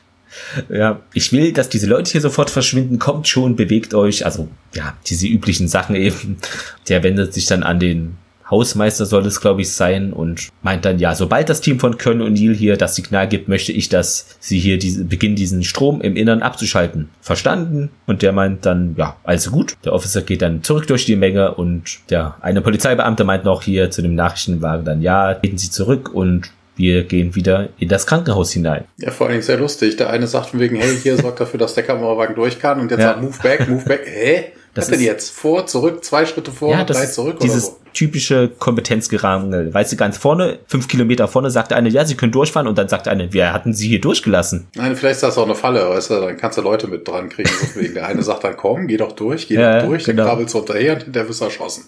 [0.69, 2.99] Ja, ich will, dass diese Leute hier sofort verschwinden.
[2.99, 4.25] Kommt schon, bewegt euch.
[4.25, 6.37] Also, ja, diese üblichen Sachen eben.
[6.87, 8.17] Der wendet sich dann an den
[8.51, 12.21] Hausmeister soll es, glaube ich, sein und meint dann, ja, sobald das Team von Köln
[12.21, 16.01] und Neil hier das Signal gibt, möchte ich, dass sie hier diese, beginnen, diesen Strom
[16.01, 17.09] im Innern abzuschalten.
[17.21, 17.89] Verstanden?
[18.05, 19.75] Und der meint dann, ja, also gut.
[19.85, 23.89] Der Officer geht dann zurück durch die Menge und der eine Polizeibeamte meint noch hier
[23.89, 28.51] zu dem Nachrichtenwagen dann, ja, gehen Sie zurück und wir gehen wieder in das Krankenhaus
[28.51, 28.85] hinein.
[28.97, 29.97] Ja, vor allen Dingen sehr lustig.
[29.97, 32.89] Der eine sagt von wegen, hey, hier sorgt dafür, dass der Kamerawagen durch kann und
[32.89, 33.09] jetzt ja.
[33.09, 34.01] sagt, move back, move back.
[34.05, 34.45] Hä?
[34.73, 35.31] Das Was denn jetzt?
[35.31, 37.81] Vor, zurück, zwei Schritte vor, ja, drei zurück dieses oder so?
[37.93, 39.73] typische Kompetenzgerangel.
[39.73, 42.87] Weißt du, ganz vorne, fünf Kilometer vorne, sagt eine, ja, sie können durchfahren und dann
[42.87, 44.67] sagt eine, wir hatten sie hier durchgelassen.
[44.75, 47.27] Nein, vielleicht ist das auch eine Falle, weißt du, dann kannst du Leute mit dran
[47.27, 47.49] kriegen.
[47.61, 50.23] Deswegen der eine sagt dann, komm, geh doch durch, geh ja, doch durch, genau.
[50.23, 51.83] dann krabbelst du hinterher und hinterher wirst erschossen.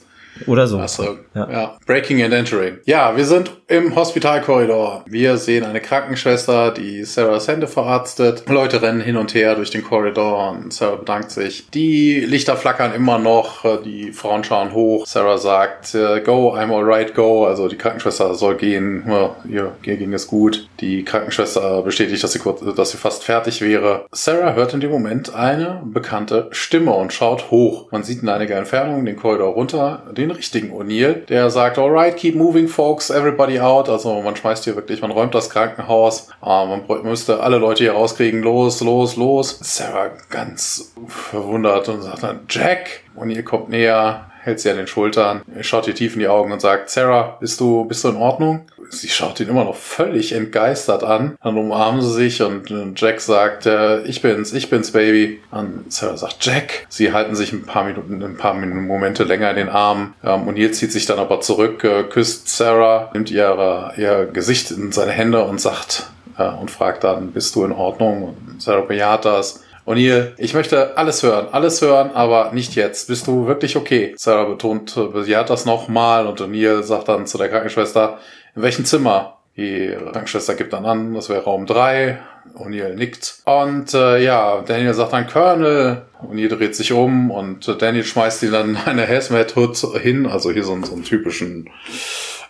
[0.48, 0.80] Oder so.
[0.80, 1.50] Achso, ja.
[1.50, 1.78] ja.
[1.86, 2.80] Breaking and Entering.
[2.86, 5.04] Ja, wir sind im Hospitalkorridor.
[5.08, 8.44] Wir sehen eine Krankenschwester, die Sarahs Hände verarztet.
[8.50, 11.70] Leute rennen hin und her durch den Korridor und Sarah bedankt sich.
[11.72, 15.06] Die Lichter flackern immer noch, die Frauen schauen hoch.
[15.06, 17.46] Sarah sagt, äh, go, I'm alright, go.
[17.46, 19.04] Also die Krankenschwester soll gehen.
[19.08, 20.68] Ja, ihr, ihr ging es gut.
[20.80, 24.06] Die Krankenschwester bestätigt, dass sie, kurz, dass sie fast fertig wäre.
[24.12, 27.92] Sarah hört in dem Moment eine bekannte Stimme und schaut hoch.
[27.92, 32.36] Man sieht in einiger Entfernung den Korridor runter den richtigen O'Neill, der sagt, alright, keep
[32.36, 33.90] moving, folks, everybody out.
[33.90, 37.94] Also man schmeißt hier wirklich, man räumt das Krankenhaus, äh, man müsste alle Leute hier
[37.94, 39.60] rauskriegen, los, los, los.
[39.62, 43.02] Sarah ganz verwundert und sagt dann, Jack!
[43.16, 46.60] O'Neill kommt näher, hält sie an den Schultern, schaut ihr tief in die Augen und
[46.60, 48.66] sagt, Sarah, bist du, bist du in Ordnung?
[48.90, 51.36] Sie schaut ihn immer noch völlig entgeistert an.
[51.42, 55.42] Dann umarmen sie sich und Jack sagt, äh, ich bin's, ich bin's, Baby.
[55.52, 56.86] Und Sarah sagt, Jack.
[56.90, 60.14] Sie halten sich ein paar Minuten, ein paar Momente länger in den Arm.
[60.24, 64.72] Ähm, und jetzt zieht sich dann aber zurück, äh, küsst Sarah, nimmt ihre, ihr Gesicht
[64.72, 68.24] in seine Hände und sagt, äh, und fragt dann, bist du in Ordnung?
[68.24, 69.64] Und Sarah bejaht das.
[69.86, 73.10] Und hier, ich möchte alles hören, alles hören, aber nicht jetzt.
[73.10, 74.14] Bist du wirklich okay?
[74.16, 78.20] Sarah betont, bejaht das nochmal und O'Neill sagt dann zu der Krankenschwester,
[78.56, 79.38] in welchem Zimmer?
[79.56, 82.20] Die Krankenschwester gibt dann an, das wäre Raum 3.
[82.56, 83.42] O'Neill nickt.
[83.46, 86.04] Und äh, ja, Daniel sagt dann Colonel.
[86.22, 90.78] O'Neill dreht sich um und Daniel schmeißt ihm dann eine Hazmat-Hood hin, also hier so,
[90.84, 91.70] so einen typischen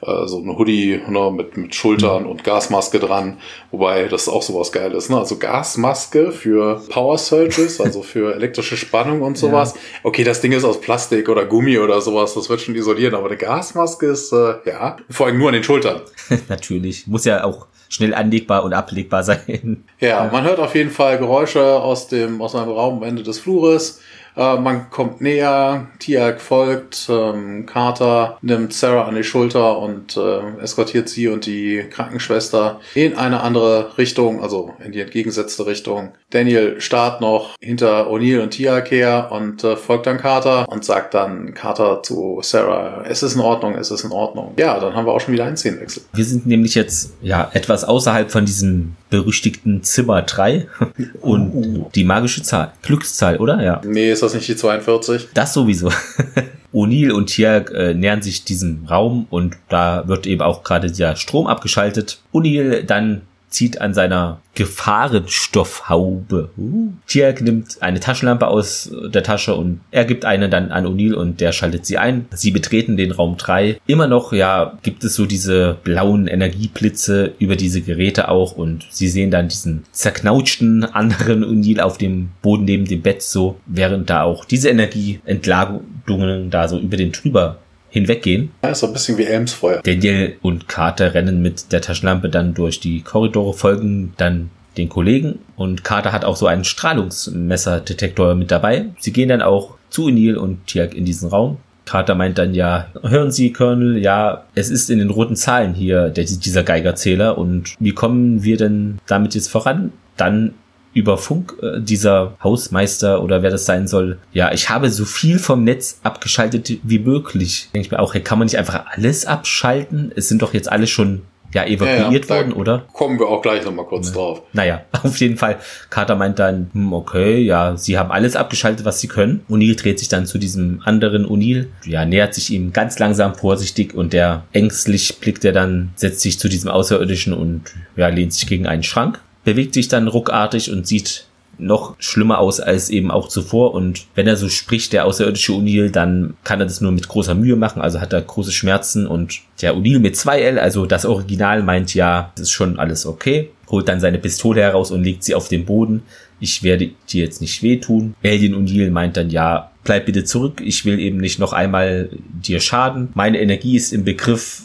[0.06, 2.30] äh, so ein Hoodie ne, mit, mit Schultern mhm.
[2.30, 3.38] und Gasmaske dran,
[3.72, 5.10] wobei das auch sowas geil ist.
[5.10, 5.18] Ne?
[5.18, 9.74] Also Gasmaske für Power Surges, also für elektrische Spannung und sowas.
[9.74, 9.80] Ja.
[10.04, 13.28] Okay, das Ding ist aus Plastik oder Gummi oder sowas, das wird schon isolieren, aber
[13.28, 16.02] eine Gasmaske ist, äh, ja, vor allem nur an den Schultern.
[16.50, 19.84] Natürlich, muss ja auch schnell anlegbar und ablegbar sein.
[20.00, 23.40] Ja, man hört auf jeden Fall Geräusche aus dem aus einem Raum am Ende des
[23.40, 24.02] Flures.
[24.36, 30.62] Äh, man kommt näher, Tiag folgt, ähm, Carter nimmt Sarah an die Schulter und äh,
[30.62, 36.14] eskortiert sie und die Krankenschwester in eine andere Richtung, also in die entgegengesetzte Richtung.
[36.32, 41.14] Daniel starrt noch hinter O'Neill und Tiag her und äh, folgt dann Carter und sagt
[41.14, 44.54] dann Carter zu Sarah, es ist in Ordnung, es ist in Ordnung.
[44.58, 46.04] Ja, dann haben wir auch schon wieder einen Szenenwechsel.
[46.14, 50.68] Wir sind nämlich jetzt ja etwas außerhalb von diesem berüchtigten Zimmer 3
[51.22, 51.90] und uh.
[51.94, 52.74] die magische Zahl.
[52.82, 53.62] Glückszahl, oder?
[53.62, 53.82] Ja.
[53.86, 55.30] Nee, ist das nicht die 42?
[55.34, 55.92] Das sowieso.
[56.74, 61.16] O'Neill und Tiag äh, nähern sich diesem Raum und da wird eben auch gerade der
[61.16, 62.20] Strom abgeschaltet.
[62.34, 63.22] O'Neill dann
[63.54, 66.50] zieht an seiner Gefahrenstoffhaube.
[66.58, 66.92] Uh.
[67.08, 71.42] Tiag nimmt eine Taschenlampe aus der Tasche und er gibt eine dann an O'Neill und
[71.42, 72.26] der schaltet sie ein.
[72.34, 73.80] Sie betreten den Raum 3.
[73.88, 79.08] Immer noch, ja, gibt es so diese blauen Energieblitze über diese Geräte auch und sie
[79.08, 84.24] sehen dann diesen zerknautschten anderen O'Neill auf dem Boden neben dem Bett so, während da
[84.24, 87.58] auch diese Energieentladungen da so über den drüber
[87.94, 88.50] hinweggehen.
[88.64, 89.82] Ja, ist so ein bisschen wie Elmsfeuer.
[89.84, 95.38] Daniel und Carter rennen mit der Taschenlampe dann durch die Korridore, folgen dann den Kollegen
[95.56, 98.88] und Carter hat auch so einen Strahlungsmesserdetektor mit dabei.
[99.00, 101.58] Sie gehen dann auch zu O'Neill und Tiag in diesen Raum.
[101.86, 106.10] Carter meint dann ja, hören Sie, Colonel, ja, es ist in den roten Zahlen hier
[106.10, 109.92] der, dieser Geigerzähler und wie kommen wir denn damit jetzt voran?
[110.18, 110.56] Dann
[110.94, 114.20] über Funk äh, dieser Hausmeister oder wer das sein soll.
[114.32, 117.70] Ja, ich habe so viel vom Netz abgeschaltet wie möglich.
[117.74, 120.12] Denke ich mir auch, hey, kann man nicht einfach alles abschalten?
[120.16, 122.86] Es sind doch jetzt alle schon ja, evakuiert ja, ja, worden, oder?
[122.94, 124.16] Kommen wir auch gleich nochmal kurz ja.
[124.16, 124.42] drauf.
[124.54, 125.58] Naja, auf jeden Fall.
[125.90, 129.46] Carter meint dann, hm, okay, ja, sie haben alles abgeschaltet, was sie können.
[129.50, 133.94] O'Neill dreht sich dann zu diesem anderen O'Neill, ja, nähert sich ihm ganz langsam vorsichtig
[133.94, 137.64] und der ängstlich blickt er dann, setzt sich zu diesem Außerirdischen und
[137.96, 141.26] ja, lehnt sich gegen einen Schrank bewegt sich dann ruckartig und sieht
[141.58, 143.74] noch schlimmer aus als eben auch zuvor.
[143.74, 147.36] Und wenn er so spricht, der außerirdische O'Neill, dann kann er das nur mit großer
[147.36, 147.82] Mühe machen.
[147.82, 149.06] Also hat er große Schmerzen.
[149.06, 153.52] Und der O'Neill mit 2L, also das Original, meint ja, das ist schon alles okay.
[153.70, 156.04] Holt dann seine Pistole heraus und legt sie auf den Boden.
[156.40, 158.16] Ich werde dir jetzt nicht wehtun.
[158.24, 160.62] Alien O'Neill meint dann ja, bleib bitte zurück.
[160.64, 163.10] Ich will eben nicht noch einmal dir schaden.
[163.14, 164.64] Meine Energie ist im Begriff,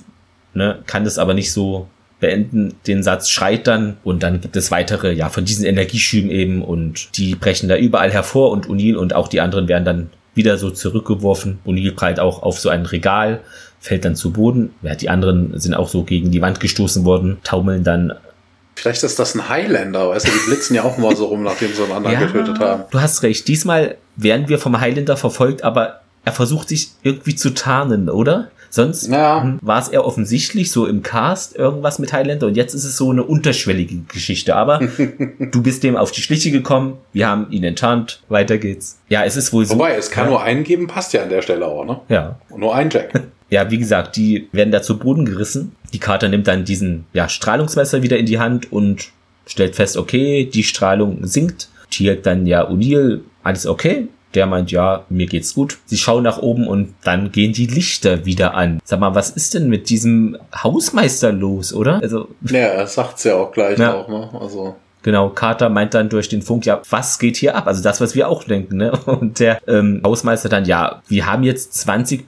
[0.55, 1.89] ne, kann das aber nicht so
[2.21, 6.63] beenden den Satz, schreit dann und dann gibt es weitere, ja, von diesen Energieschüben eben
[6.63, 10.59] und die brechen da überall hervor und O'Neill und auch die anderen werden dann wieder
[10.59, 11.59] so zurückgeworfen.
[11.65, 13.41] O'Neill prallt auch auf so ein Regal,
[13.81, 14.75] fällt dann zu Boden.
[14.83, 18.13] Ja, die anderen sind auch so gegen die Wand gestoßen worden, taumeln dann
[18.75, 21.75] Vielleicht ist das ein Highlander, weißt du, die blitzen ja auch mal so rum, nachdem
[21.75, 22.85] sie einen anderen ja, getötet haben.
[22.93, 23.49] Du hast recht.
[23.49, 28.53] Diesmal werden wir vom Highlander verfolgt, aber er versucht sich irgendwie zu tarnen, oder?
[28.71, 29.57] Sonst ja.
[29.61, 33.11] War es eher offensichtlich so im Cast irgendwas mit Highlander und jetzt ist es so
[33.11, 34.57] eine unterschwellige Geschichte.
[34.57, 34.81] Aber
[35.51, 38.99] du bist dem auf die Schliche gekommen, wir haben ihn enttarnt, weiter geht's.
[39.09, 39.75] Ja, es ist wohl so.
[39.75, 40.31] Wobei, es kann ja.
[40.31, 42.01] nur einen geben, passt ja an der Stelle auch, ne?
[42.09, 42.39] Ja.
[42.51, 43.13] Und nur ein Jack.
[43.51, 45.75] Ja, wie gesagt, die werden da zu Boden gerissen.
[45.95, 49.09] Die Kater nimmt dann diesen ja, Strahlungsmesser wieder in die Hand und
[49.47, 51.69] stellt fest, okay, die Strahlung sinkt.
[51.91, 54.09] Tiert dann ja O'Neill, alles okay.
[54.35, 55.79] Der meint, ja, mir geht's gut.
[55.87, 58.81] Sie schauen nach oben und dann gehen die Lichter wieder an.
[58.85, 62.01] Sag mal, was ist denn mit diesem Hausmeister los, oder?
[62.03, 62.29] Also.
[62.43, 63.95] Ja, er sagt's ja auch gleich ja.
[63.95, 64.29] auch, ne?
[64.39, 64.77] Also.
[65.09, 67.67] Genau, Carter meint dann durch den Funk, ja, was geht hier ab?
[67.67, 68.93] Also das, was wir auch denken, ne?
[69.07, 72.25] Und der ähm, Hausmeister dann, ja, wir haben jetzt 20%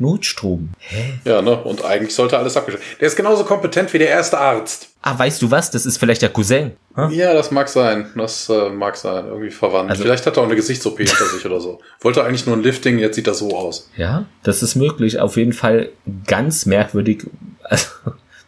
[0.00, 0.68] Notstrom.
[0.80, 1.14] Hä?
[1.24, 1.56] Ja, ne?
[1.56, 3.00] Und eigentlich sollte alles abgeschaltet.
[3.00, 4.90] Der ist genauso kompetent wie der erste Arzt.
[5.00, 5.70] Ah, weißt du was?
[5.70, 6.72] Das ist vielleicht der Cousin.
[6.94, 7.10] Hm?
[7.10, 8.10] Ja, das mag sein.
[8.14, 9.24] Das äh, mag sein.
[9.24, 9.88] Irgendwie verwandt.
[9.88, 11.80] Also, vielleicht hat er auch eine Gesichts-OP hinter sich oder so.
[12.02, 13.88] Wollte eigentlich nur ein Lifting, jetzt sieht er so aus.
[13.96, 15.20] Ja, das ist möglich.
[15.20, 15.88] Auf jeden Fall
[16.26, 17.26] ganz merkwürdig.
[17.62, 17.86] Also,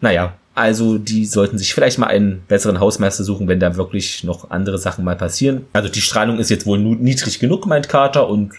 [0.00, 4.50] naja, also die sollten sich vielleicht mal einen besseren Hausmeister suchen, wenn da wirklich noch
[4.50, 5.64] andere Sachen mal passieren.
[5.72, 8.52] Also die Strahlung ist jetzt wohl niedrig genug, meint Carter, und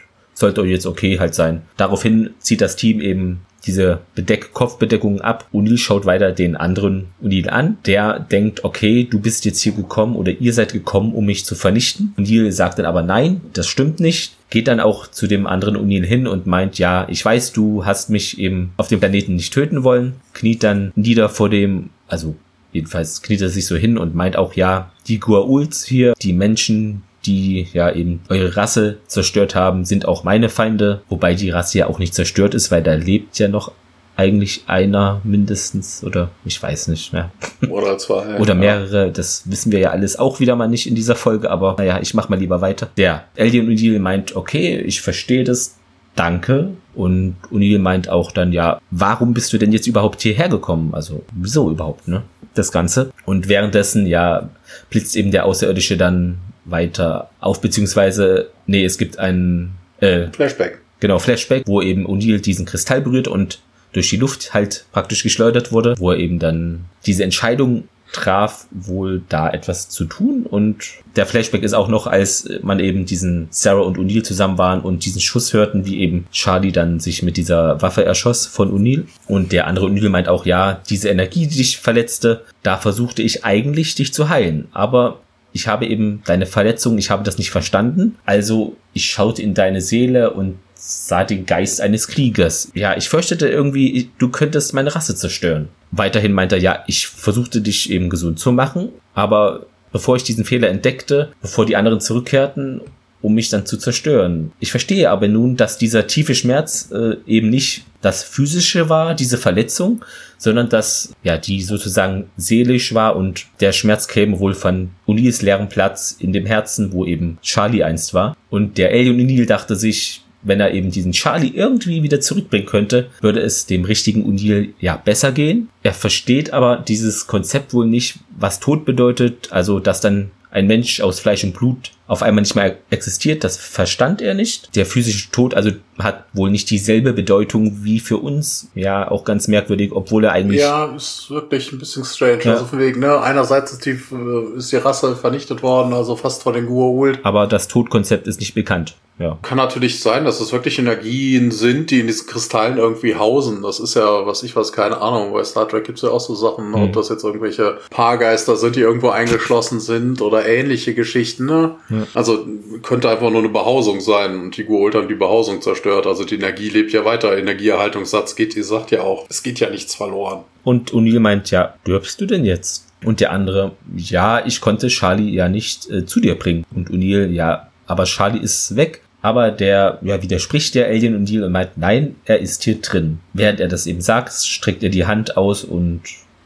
[0.44, 1.62] sollte euch jetzt okay halt sein.
[1.78, 5.48] Daraufhin zieht das Team eben diese Bedeck Kopfbedeckung ab.
[5.54, 7.78] Unil schaut weiter den anderen Unil an.
[7.86, 11.56] Der denkt, okay, du bist jetzt hier gekommen oder ihr seid gekommen, um mich zu
[11.56, 12.14] vernichten.
[12.18, 14.36] Unil sagt dann aber nein, das stimmt nicht.
[14.50, 18.10] Geht dann auch zu dem anderen Unil hin und meint, ja, ich weiß, du hast
[18.10, 20.16] mich eben auf dem Planeten nicht töten wollen.
[20.34, 22.36] Kniet dann nieder vor dem, also
[22.74, 27.04] jedenfalls kniet er sich so hin und meint auch, ja, die Guauls hier, die Menschen,
[27.26, 31.88] die ja eben eure Rasse zerstört haben, sind auch meine Feinde, wobei die Rasse ja
[31.88, 33.72] auch nicht zerstört ist, weil da lebt ja noch
[34.16, 37.32] eigentlich einer mindestens oder ich weiß nicht mehr.
[37.70, 38.38] Oder zwei.
[38.40, 41.76] oder mehrere, das wissen wir ja alles auch wieder mal nicht in dieser Folge, aber
[41.78, 42.90] naja, ich mach mal lieber weiter.
[42.98, 45.78] Der Alien O'Neill meint, okay, ich verstehe das,
[46.16, 46.70] danke.
[46.94, 50.94] Und O'Neill meint auch dann, ja, warum bist du denn jetzt überhaupt hierher gekommen?
[50.94, 52.24] Also, wieso überhaupt, ne?
[52.54, 53.12] Das Ganze.
[53.26, 54.50] Und währenddessen, ja,
[54.92, 60.80] blitzt eben der Außerirdische dann weiter auf, beziehungsweise, nee, es gibt ein äh, Flashback.
[61.00, 63.60] Genau, Flashback, wo eben O'Neill diesen Kristall berührt und
[63.92, 69.24] durch die Luft halt praktisch geschleudert wurde, wo er eben dann diese Entscheidung traf, wohl
[69.28, 70.46] da etwas zu tun.
[70.46, 70.86] Und
[71.16, 75.04] der Flashback ist auch noch, als man eben diesen Sarah und O'Neill zusammen waren und
[75.04, 79.06] diesen Schuss hörten, wie eben Charlie dann sich mit dieser Waffe erschoss von O'Neill.
[79.28, 83.44] Und der andere O'Neill meint auch, ja, diese Energie, die dich verletzte, da versuchte ich
[83.44, 84.68] eigentlich, dich zu heilen.
[84.72, 85.20] Aber
[85.54, 88.18] ich habe eben deine Verletzung, ich habe das nicht verstanden.
[88.26, 92.70] Also ich schaute in deine Seele und sah den Geist eines Kriegers.
[92.74, 95.70] Ja, ich fürchtete irgendwie, du könntest meine Rasse zerstören.
[95.92, 100.44] Weiterhin meinte er, ja, ich versuchte dich eben gesund zu machen, aber bevor ich diesen
[100.44, 102.82] Fehler entdeckte, bevor die anderen zurückkehrten,
[103.22, 104.52] um mich dann zu zerstören.
[104.60, 109.38] Ich verstehe aber nun, dass dieser tiefe Schmerz äh, eben nicht das physische war, diese
[109.38, 110.04] Verletzung,
[110.44, 115.70] sondern dass ja die sozusagen seelisch war und der Schmerz käme wohl von Unis leeren
[115.70, 118.36] Platz in dem Herzen, wo eben Charlie einst war.
[118.50, 123.08] Und der Alien O'Neill dachte sich, wenn er eben diesen Charlie irgendwie wieder zurückbringen könnte,
[123.22, 125.70] würde es dem richtigen O'Neill ja besser gehen.
[125.82, 131.00] Er versteht aber dieses Konzept wohl nicht, was Tod bedeutet, also dass dann ein Mensch
[131.00, 134.76] aus Fleisch und Blut auf einmal nicht mehr existiert, das verstand er nicht.
[134.76, 138.70] Der physische Tod also hat wohl nicht dieselbe Bedeutung wie für uns.
[138.76, 140.62] Ja, auch ganz merkwürdig, obwohl er eigentlich.
[140.62, 142.44] Ja, ist wirklich ein bisschen strange.
[142.44, 142.54] Ja.
[142.54, 146.44] Also von wegen, ne, einerseits ist die, äh, ist die Rasse vernichtet worden, also fast
[146.44, 147.20] vor den Gua'uld.
[147.24, 148.96] Aber das Todkonzept ist nicht bekannt.
[149.20, 149.38] Ja.
[149.44, 153.62] Kann natürlich sein, dass es wirklich Energien sind, die in diesen Kristallen irgendwie hausen.
[153.62, 155.34] Das ist ja, was ich weiß, keine Ahnung.
[155.34, 156.76] Bei Star Trek gibt's ja auch so Sachen, mhm.
[156.76, 161.46] ob das jetzt irgendwelche Paargeister sind, die irgendwo eingeschlossen sind oder ähnliche Geschichten.
[161.46, 161.76] Ne?
[161.94, 162.08] Ja.
[162.14, 162.46] Also
[162.82, 166.08] könnte einfach nur eine Behausung sein und die Goult haben die Behausung zerstört.
[166.08, 167.38] Also die Energie lebt ja weiter.
[167.38, 170.44] Energieerhaltungssatz geht, ihr sagt ja auch, es geht ja nichts verloren.
[170.64, 172.88] Und O'Neill meint, ja, dürfst du denn jetzt?
[173.06, 176.66] Und der andere, ja, ich konnte Charlie ja nicht äh, zu dir bringen.
[176.74, 179.02] Und O'Neill, ja, aber Charlie ist weg.
[179.22, 183.20] Aber der ja, widerspricht der Alien und Deal und meint, nein, er ist hier drin.
[183.32, 186.02] Während er das eben sagt, streckt er die Hand aus und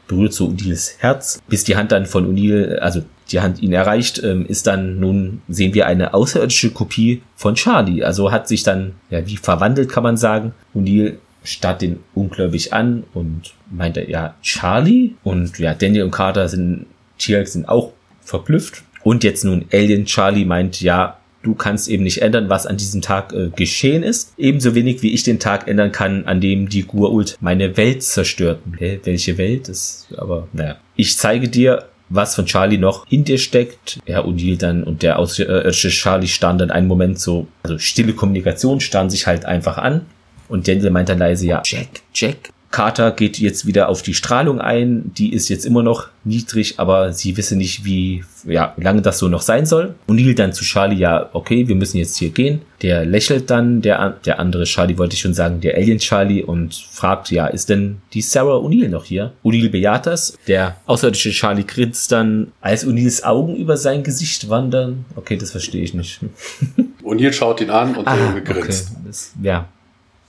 [0.06, 4.22] berührt so O'Neills Herz, bis die Hand dann von O'Neill, also die Hand ihn erreicht,
[4.22, 8.02] ähm, ist dann nun, sehen wir eine außerirdische Kopie von Charlie.
[8.02, 10.52] Also hat sich dann, ja, wie verwandelt kann man sagen.
[10.74, 11.14] O'Neill
[11.44, 15.14] starrt den ungläubig an und meinte, ja, Charlie?
[15.22, 16.86] Und ja, Daniel und Carter sind,
[17.18, 18.82] Tielk sind auch verblüfft.
[19.02, 23.00] Und jetzt nun Alien Charlie meint, ja, Du kannst eben nicht ändern, was an diesem
[23.00, 24.34] Tag äh, geschehen ist.
[24.36, 28.74] Ebenso wenig wie ich den Tag ändern kann, an dem die Gurult meine Welt zerstörten.
[28.76, 29.00] Hä?
[29.04, 29.68] Welche Welt?
[29.68, 30.76] ist aber, naja.
[30.96, 33.98] Ich zeige dir, was von Charlie noch in dir steckt.
[34.06, 38.80] Ja, O'Neill dann und der außerirdische Charlie standen dann einen Moment so, also stille Kommunikation,
[38.80, 40.06] standen sich halt einfach an.
[40.48, 44.60] Und Daniel meint dann leise, ja, Jack, Jack, Carter geht jetzt wieder auf die Strahlung
[44.60, 45.10] ein.
[45.14, 49.18] Die ist jetzt immer noch niedrig, aber sie wisse nicht, wie, ja, wie lange das
[49.18, 49.94] so noch sein soll.
[50.06, 52.60] Und Neil dann zu Charlie, ja, okay, wir müssen jetzt hier gehen.
[52.82, 56.74] Der lächelt dann, der, der andere Charlie wollte ich schon sagen, der Alien Charlie und
[56.74, 59.32] fragt, ja, ist denn die Sarah O'Neill noch hier?
[59.42, 60.36] O'Neill bejaht das.
[60.46, 65.06] Der außerirdische Charlie grinst dann, als O'Neills Augen über sein Gesicht wandern.
[65.16, 66.20] Okay, das verstehe ich nicht.
[67.02, 68.90] O'Neill schaut ihn an und ah, grinst.
[68.90, 69.00] Okay.
[69.06, 69.66] Das, ja,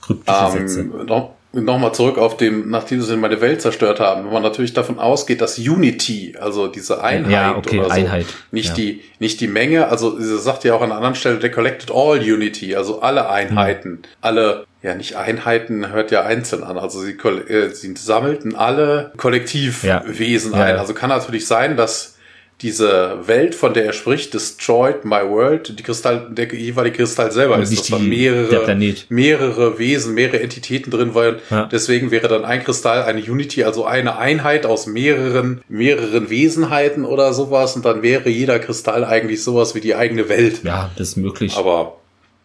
[0.00, 0.84] kryptische um, ähm, Sätze.
[1.06, 4.98] Noch, nochmal zurück auf dem, nachdem sie meine Welt zerstört haben, wenn man natürlich davon
[4.98, 8.26] ausgeht, dass Unity, also diese Einheit ja, okay, oder so, Einheit.
[8.52, 8.74] nicht ja.
[8.74, 11.90] die, nicht die Menge, also sie sagt ja auch an einer anderen Stelle, they collected
[11.90, 14.02] all Unity, also alle Einheiten, mhm.
[14.20, 20.52] alle, ja nicht Einheiten hört ja einzeln an, also sie, äh, sie sammelten alle Kollektivwesen
[20.52, 20.64] ja.
[20.64, 22.16] ein, also kann natürlich sein, dass
[22.62, 27.54] diese Welt, von der er spricht, destroyed my world, die Kristall, der jeweilige Kristall selber
[27.56, 28.76] Und ist, dass da mehrere,
[29.08, 31.36] mehrere Wesen, mehrere Entitäten drin waren.
[31.50, 31.66] Ja.
[31.66, 37.32] Deswegen wäre dann ein Kristall eine Unity, also eine Einheit aus mehreren, mehreren Wesenheiten oder
[37.32, 37.76] sowas.
[37.76, 40.62] Und dann wäre jeder Kristall eigentlich sowas wie die eigene Welt.
[40.62, 41.56] Ja, das ist möglich.
[41.56, 41.96] Aber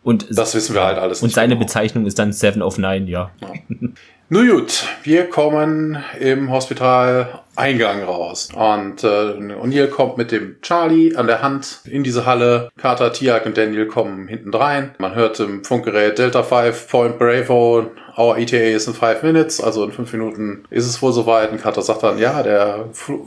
[0.06, 1.24] und das wissen wir halt alles.
[1.24, 1.66] Und seine genau.
[1.66, 3.32] Bezeichnung ist dann Seven of Nine, ja.
[3.42, 3.48] ja.
[4.28, 8.50] Nun gut, wir kommen im Hospital Eingang raus.
[8.56, 12.70] Und äh, O'Neill kommt mit dem Charlie an der Hand in diese Halle.
[12.76, 14.96] Carter, Tiag und Daniel kommen hinten rein.
[14.98, 19.84] Man hört im Funkgerät Delta 5, Point Bravo, our ETA is in five minutes, also
[19.84, 21.52] in fünf Minuten ist es wohl soweit.
[21.52, 22.86] Und Carter sagt dann, ja, der,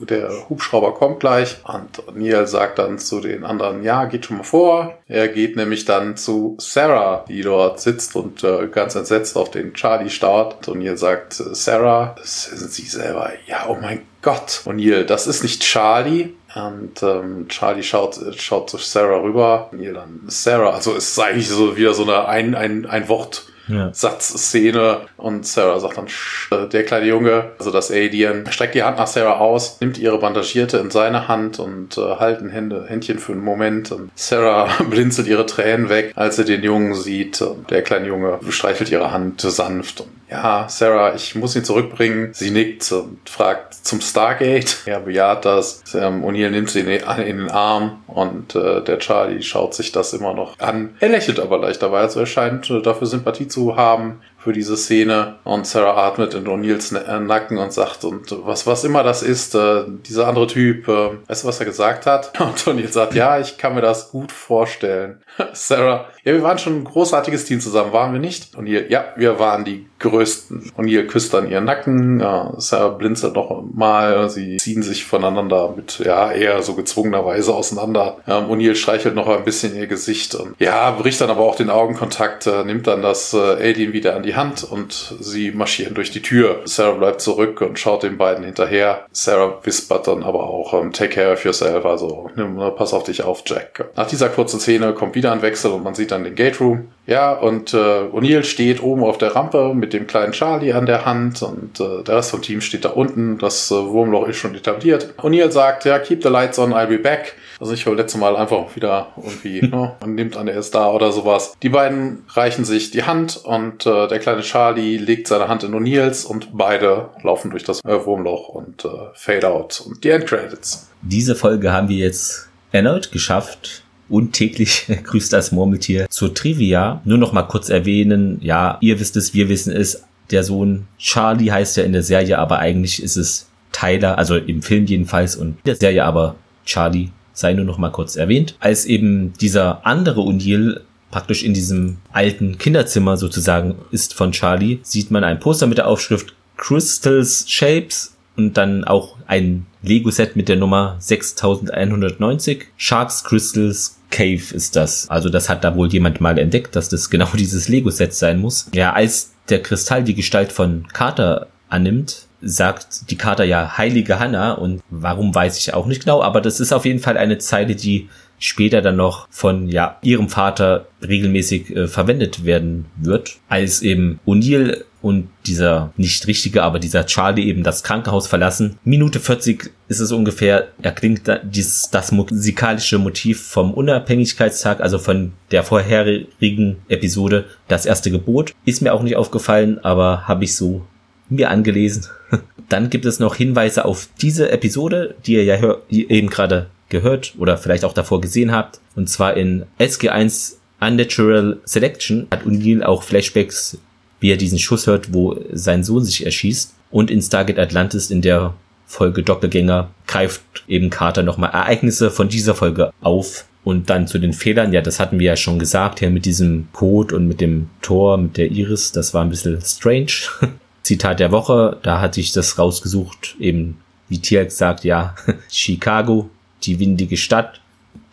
[0.08, 1.56] der Hubschrauber kommt gleich.
[1.64, 4.94] Und Neil sagt dann zu den anderen, ja, geht schon mal vor.
[5.06, 9.74] Er geht nämlich dann zu Sarah, die dort sitzt und äh, ganz entsetzt auf den
[9.74, 10.68] Charlie starrt.
[10.68, 13.32] Und Neil sagt, Sarah, das sind sie selber.
[13.46, 14.62] Ja, oh mein Gott.
[14.64, 16.34] Und Neil, das ist nicht Charlie.
[16.54, 19.68] Und ähm, Charlie schaut, schaut zu Sarah rüber.
[19.72, 23.44] Neil dann, Sarah, also es ist eigentlich so wieder so eine ein, ein, ein Wort
[23.68, 23.90] ja.
[23.92, 26.06] Satzszene und Sarah sagt dann,
[26.50, 30.18] äh, der kleine Junge, also das Alien, streckt die Hand nach Sarah aus, nimmt ihre
[30.18, 35.28] Bandagierte in seine Hand und äh, halten Hände, Händchen für einen Moment und Sarah blinzelt
[35.28, 37.44] ihre Tränen weg, als sie den Jungen sieht.
[37.70, 42.30] Der kleine Junge streichelt ihre Hand sanft und ja, Sarah, ich muss ihn zurückbringen.
[42.32, 44.82] Sie nickt und fragt zum Stargate.
[44.86, 45.82] Er bejaht das.
[45.94, 50.34] Ähm, O'Neill nimmt sie in den, Arm und äh, der Charlie schaut sich das immer
[50.34, 50.96] noch an.
[51.00, 52.20] Er lächelt aber leichterweise.
[52.20, 55.36] Er scheint äh, dafür Sympathie zu haben für diese Szene.
[55.44, 59.54] Und Sarah atmet in O'Neills äh, Nacken und sagt, und was, was immer das ist,
[59.54, 62.32] äh, dieser andere Typ, äh, weißt du, was er gesagt hat?
[62.40, 65.20] Und O'Neill sagt, ja, ich kann mir das gut vorstellen.
[65.52, 68.54] Sarah, ja, wir waren schon ein großartiges Team zusammen, waren wir nicht?
[68.56, 70.72] O'Neill, ja, wir waren die größten.
[70.76, 75.98] O'Neill küsst dann ihren Nacken, ja, Sarah blinzelt noch mal, sie ziehen sich voneinander mit,
[75.98, 78.18] ja, eher so gezwungenerweise auseinander.
[78.26, 81.70] Ähm, O'Neill streichelt noch ein bisschen ihr Gesicht und, ja, bricht dann aber auch den
[81.70, 86.10] Augenkontakt, äh, nimmt dann das äh, Alien wieder an die Hand und sie marschieren durch
[86.10, 86.62] die Tür.
[86.64, 89.06] Sarah bleibt zurück und schaut den beiden hinterher.
[89.12, 93.04] Sarah wispert dann aber auch, ähm, take care of yourself, also nimm, ne, pass auf
[93.04, 93.90] dich auf, Jack.
[93.96, 96.88] Nach dieser kurzen Szene kommt wieder ein Wechsel und man sieht dann den Gate Room.
[97.06, 101.06] Ja, und äh, O'Neill steht oben auf der Rampe mit dem kleinen Charlie an der
[101.06, 103.38] Hand und äh, der Rest vom Team steht da unten.
[103.38, 105.14] Das äh, Wurmloch ist schon etabliert.
[105.18, 107.34] O'Neill sagt, ja, keep the lights on, I'll be back.
[107.60, 110.90] Also ich war letztes Mal einfach wieder irgendwie, ne, man nimmt an, er ist da
[110.90, 111.54] oder sowas.
[111.62, 115.74] Die beiden reichen sich die Hand und äh, der kleine Charlie legt seine Hand in
[115.74, 120.88] O'Neills und beide laufen durch das äh, Wurmloch und äh, fade out und die Endcredits.
[121.02, 123.84] Diese Folge haben wir jetzt erneut geschafft.
[124.10, 127.02] Und täglich grüßt das Murmeltier zur Trivia.
[127.04, 131.50] Nur noch mal kurz erwähnen, ja, ihr wisst es, wir wissen es, der Sohn Charlie
[131.50, 135.48] heißt ja in der Serie, aber eigentlich ist es Tyler, also im Film jedenfalls und
[135.48, 140.20] in der Serie aber Charlie sei nur noch mal kurz erwähnt, als eben dieser andere
[140.20, 145.78] O'Neill praktisch in diesem alten Kinderzimmer sozusagen ist von Charlie, sieht man ein Poster mit
[145.78, 152.66] der Aufschrift Crystals Shapes und dann auch ein Lego-Set mit der Nummer 6190.
[152.76, 155.08] Sharks Crystals Cave ist das.
[155.08, 158.68] Also das hat da wohl jemand mal entdeckt, dass das genau dieses Lego-Set sein muss.
[158.74, 164.52] Ja, als der Kristall die Gestalt von Carter annimmt, sagt die Kater ja heilige Hanna
[164.52, 167.74] und warum weiß ich auch nicht genau, aber das ist auf jeden Fall eine Zeile,
[167.74, 168.08] die
[168.38, 174.84] später dann noch von ja ihrem Vater regelmäßig äh, verwendet werden wird, als eben O'Neill
[175.00, 178.78] und dieser nicht richtige, aber dieser Charlie eben das Krankenhaus verlassen.
[178.84, 185.32] Minute 40 ist es ungefähr, erklingt da dieses, das musikalische Motiv vom Unabhängigkeitstag, also von
[185.52, 188.54] der vorherigen Episode, das erste Gebot.
[188.64, 190.84] Ist mir auch nicht aufgefallen, aber habe ich so
[191.28, 192.06] mir angelesen.
[192.68, 197.56] Dann gibt es noch Hinweise auf diese Episode, die ihr ja eben gerade gehört oder
[197.56, 198.80] vielleicht auch davor gesehen habt.
[198.94, 203.78] Und zwar in SG1 Unnatural Selection hat O'Neill auch Flashbacks,
[204.20, 206.74] wie er diesen Schuss hört, wo sein Sohn sich erschießt.
[206.90, 208.54] Und in Stargate Atlantis in der
[208.86, 213.44] Folge Doppelgänger greift eben Carter nochmal Ereignisse von dieser Folge auf.
[213.64, 216.68] Und dann zu den Fehlern, ja, das hatten wir ja schon gesagt, hier mit diesem
[216.72, 220.12] Code und mit dem Tor, mit der Iris, das war ein bisschen strange.
[220.88, 223.78] Zitat der Woche, da hatte ich das rausgesucht, eben
[224.08, 225.14] wie Tier sagt, ja,
[225.50, 226.30] Chicago,
[226.62, 227.60] die windige Stadt,